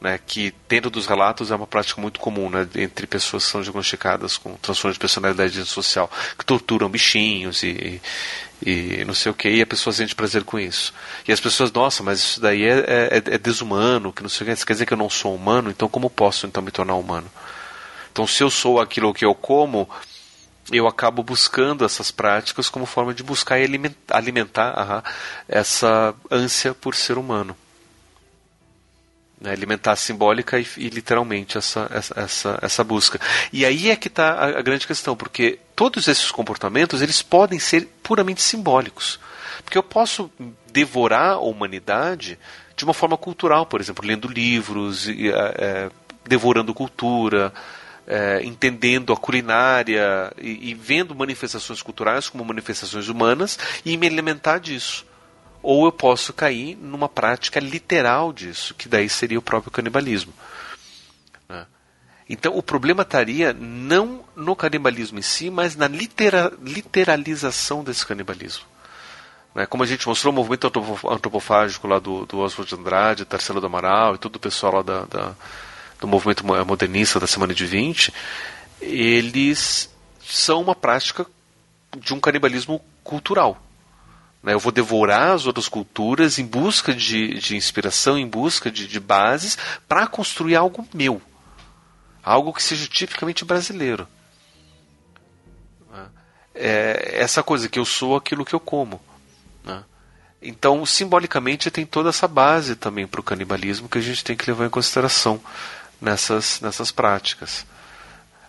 [0.00, 3.62] Né, que dentro dos relatos é uma prática muito comum né, entre pessoas que são
[3.62, 8.00] diagnosticadas com transtorno de personalidade social, que torturam bichinhos e,
[8.64, 10.92] e, não sei o que, e a pessoa sente prazer com isso.
[11.26, 14.46] E as pessoas, nossa, mas isso daí é, é, é desumano, que não sei o
[14.46, 16.94] que, isso quer dizer que eu não sou humano, então como posso então me tornar
[16.94, 17.30] humano?
[18.10, 19.88] Então, se eu sou aquilo que eu como,
[20.72, 25.04] eu acabo buscando essas práticas como forma de buscar e alimentar, alimentar
[25.48, 27.56] essa ânsia por ser humano.
[29.40, 33.20] Né, alimentar simbólica e, e literalmente essa, essa, essa, essa, busca.
[33.52, 37.60] E aí é que está a, a, grande questão, porque todos esses comportamentos eles podem
[37.60, 39.20] ser puramente simbólicos.
[39.62, 40.28] Porque eu posso
[40.72, 42.36] devorar a humanidade
[42.74, 45.88] de uma forma cultural, por exemplo, lendo livros, e, é,
[46.26, 47.52] devorando cultura,
[48.08, 54.58] é, entendendo a culinária e, e vendo manifestações culturais como manifestações humanas e me alimentar
[54.58, 55.06] disso
[55.70, 60.32] ou eu posso cair numa prática literal disso, que daí seria o próprio canibalismo.
[61.46, 61.66] Né?
[62.26, 68.64] Então o problema estaria não no canibalismo em si, mas na litera, literalização desse canibalismo.
[69.54, 69.66] Né?
[69.66, 70.72] Como a gente mostrou, o movimento
[71.06, 74.82] antropofágico lá do, do Oswald de Andrade, Tarcelo do Amaral e todo o pessoal lá
[74.82, 75.34] da, da,
[76.00, 78.10] do movimento modernista da Semana de 20,
[78.80, 81.26] eles são uma prática
[81.94, 83.67] de um canibalismo cultural.
[84.42, 84.54] Né?
[84.54, 89.00] Eu vou devorar as outras culturas em busca de, de inspiração, em busca de, de
[89.00, 89.58] bases,
[89.88, 91.20] para construir algo meu.
[92.22, 94.06] Algo que seja tipicamente brasileiro.
[96.60, 99.00] É essa coisa que eu sou aquilo que eu como.
[99.64, 99.84] Né?
[100.42, 104.50] Então, simbolicamente, tem toda essa base também para o canibalismo que a gente tem que
[104.50, 105.40] levar em consideração
[106.00, 107.64] nessas, nessas práticas.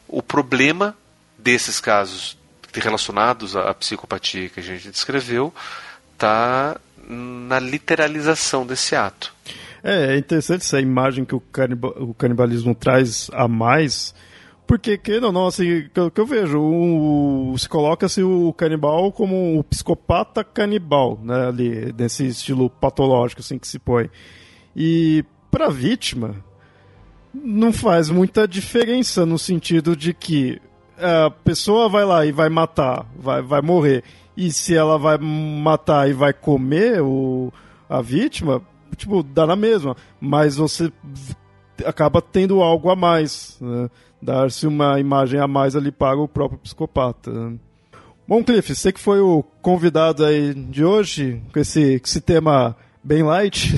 [0.08, 0.98] O problema
[1.38, 2.39] desses casos
[2.74, 5.54] relacionados à psicopatia que a gente descreveu
[6.14, 9.34] está na literalização desse ato.
[9.84, 14.14] É, é interessante essa imagem que o, canibal, o canibalismo traz a mais,
[14.68, 20.44] porque, que não, assim, que, que eu vejo, se coloca-se o canibal como o psicopata
[20.44, 24.10] canibal, né, ali, nesse estilo patológico, assim, que se põe.
[24.76, 26.36] E, para a vítima,
[27.34, 30.62] não faz muita diferença no sentido de que
[31.00, 34.04] a pessoa vai lá e vai matar, vai, vai morrer,
[34.36, 37.52] e se ela vai matar e vai comer o,
[37.90, 38.62] a vítima,
[38.96, 39.96] tipo, dá na mesma.
[40.20, 40.92] Mas você
[41.86, 43.90] acaba tendo algo a mais, né?
[44.22, 47.32] Dar-se uma imagem a mais ali para o próprio psicopata.
[48.28, 52.76] Bom, Cliff, você que foi o convidado aí de hoje, com esse, com esse tema
[53.04, 53.74] bem light.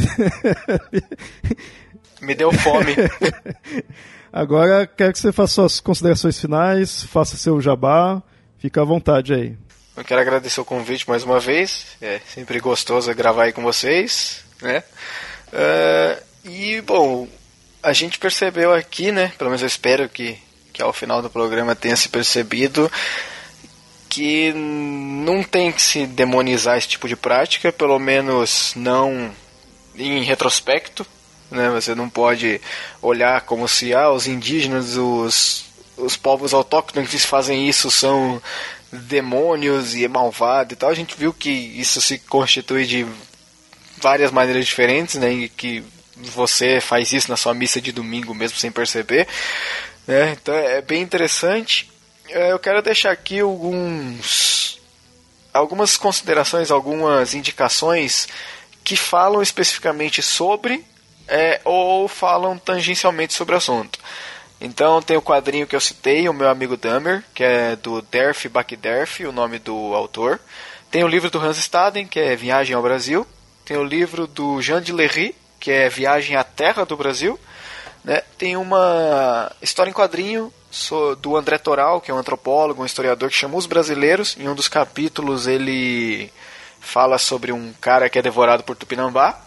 [2.22, 2.96] Me deu fome.
[4.34, 8.24] Agora quero que você faça suas considerações finais, faça seu jabá,
[8.58, 9.58] fica à vontade aí.
[9.96, 14.44] Eu quero agradecer o convite mais uma vez, é sempre gostoso gravar aí com vocês,
[14.62, 14.84] né?
[15.52, 17.28] Uh, e, bom,
[17.84, 20.38] a gente percebeu aqui, né, pelo menos eu espero que,
[20.72, 22.90] que ao final do programa tenha se percebido
[24.08, 29.32] que não tem que se demonizar esse tipo de prática, pelo menos não
[29.96, 31.06] em retrospecto,
[31.52, 31.70] né?
[31.70, 32.60] Você não pode
[33.02, 35.66] olhar como se ah, os indígenas, os,
[35.98, 38.42] os povos autóctones que fazem isso são
[38.92, 40.90] demônios e malvados e tal.
[40.90, 43.06] A gente viu que isso se constitui de
[43.98, 45.32] várias maneiras diferentes, né?
[45.32, 45.84] E que
[46.16, 49.28] você faz isso na sua missa de domingo mesmo sem perceber.
[50.08, 50.32] Né?
[50.32, 51.92] Então é bem interessante.
[52.30, 54.80] É, eu quero deixar aqui alguns
[55.54, 58.28] algumas considerações, algumas indicações
[58.84, 60.86] que falam especificamente sobre
[61.32, 63.98] é, ou falam tangencialmente sobre o assunto.
[64.60, 68.48] Então tem o quadrinho que eu citei, o meu amigo Dummer, que é do Derf
[68.50, 70.40] Bakderf, o nome do autor.
[70.92, 73.26] Tem o livro do Hans Staden, que é Viagem ao Brasil.
[73.66, 77.40] Tem o livro do Jean de Lery, que é Viagem à Terra do Brasil.
[78.04, 78.22] Né?
[78.38, 80.54] Tem uma história em quadrinho
[81.22, 84.36] do André Toral, que é um antropólogo, um historiador que chama Os Brasileiros.
[84.38, 86.32] Em um dos capítulos ele
[86.80, 89.40] fala sobre um cara que é devorado por Tupinambá.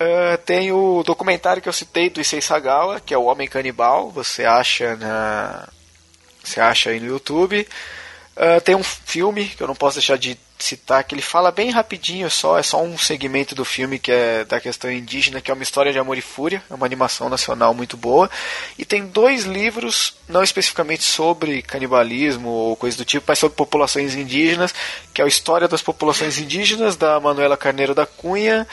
[0.00, 4.10] Uh, tem o documentário que eu citei do Issei Sagawa, que é o Homem Canibal.
[4.10, 5.68] Você acha na,
[6.42, 7.66] você acha aí no YouTube.
[8.36, 11.70] Uh, tem um filme que eu não posso deixar de citar que ele fala bem
[11.70, 15.54] rapidinho só, é só um segmento do filme que é da questão indígena, que é
[15.54, 18.30] uma história de amor e fúria, é uma animação nacional muito boa.
[18.76, 24.14] E tem dois livros, não especificamente sobre canibalismo ou coisa do tipo, mas sobre populações
[24.14, 24.74] indígenas,
[25.14, 28.66] que é a História das Populações Indígenas da Manuela Carneiro da Cunha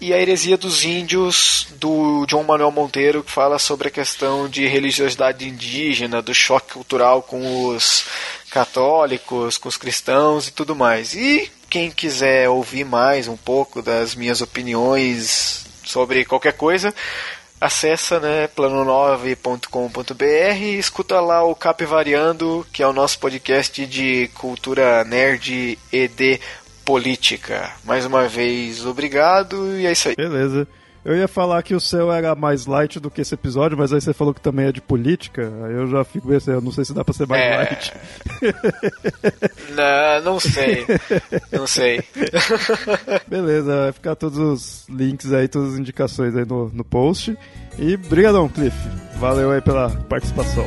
[0.00, 4.66] e a heresia dos índios do João Manuel Monteiro que fala sobre a questão de
[4.66, 8.04] religiosidade indígena, do choque cultural com os
[8.50, 11.14] católicos, com os cristãos e tudo mais.
[11.14, 16.94] E quem quiser ouvir mais um pouco das minhas opiniões sobre qualquer coisa,
[17.60, 20.24] acessa né, plano9.com.br
[20.60, 26.08] e escuta lá o Cap Variando, que é o nosso podcast de cultura nerd e
[26.08, 26.40] de
[26.86, 27.72] política.
[27.84, 30.16] Mais uma vez, obrigado e é isso aí.
[30.16, 30.66] Beleza.
[31.04, 34.00] Eu ia falar que o seu era mais light do que esse episódio, mas aí
[34.00, 35.52] você falou que também é de política.
[35.64, 37.56] Aí eu já fico pensando, eu não sei se dá pra ser mais É.
[37.56, 37.92] light.
[39.76, 40.84] Não, não sei.
[41.52, 42.02] Não sei.
[43.28, 47.36] Beleza, vai ficar todos os links aí, todas as indicações aí no, no post.
[47.78, 48.76] E brigadão, Cliff.
[49.18, 50.66] Valeu aí pela participação.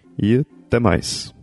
[0.21, 1.33] E até mais.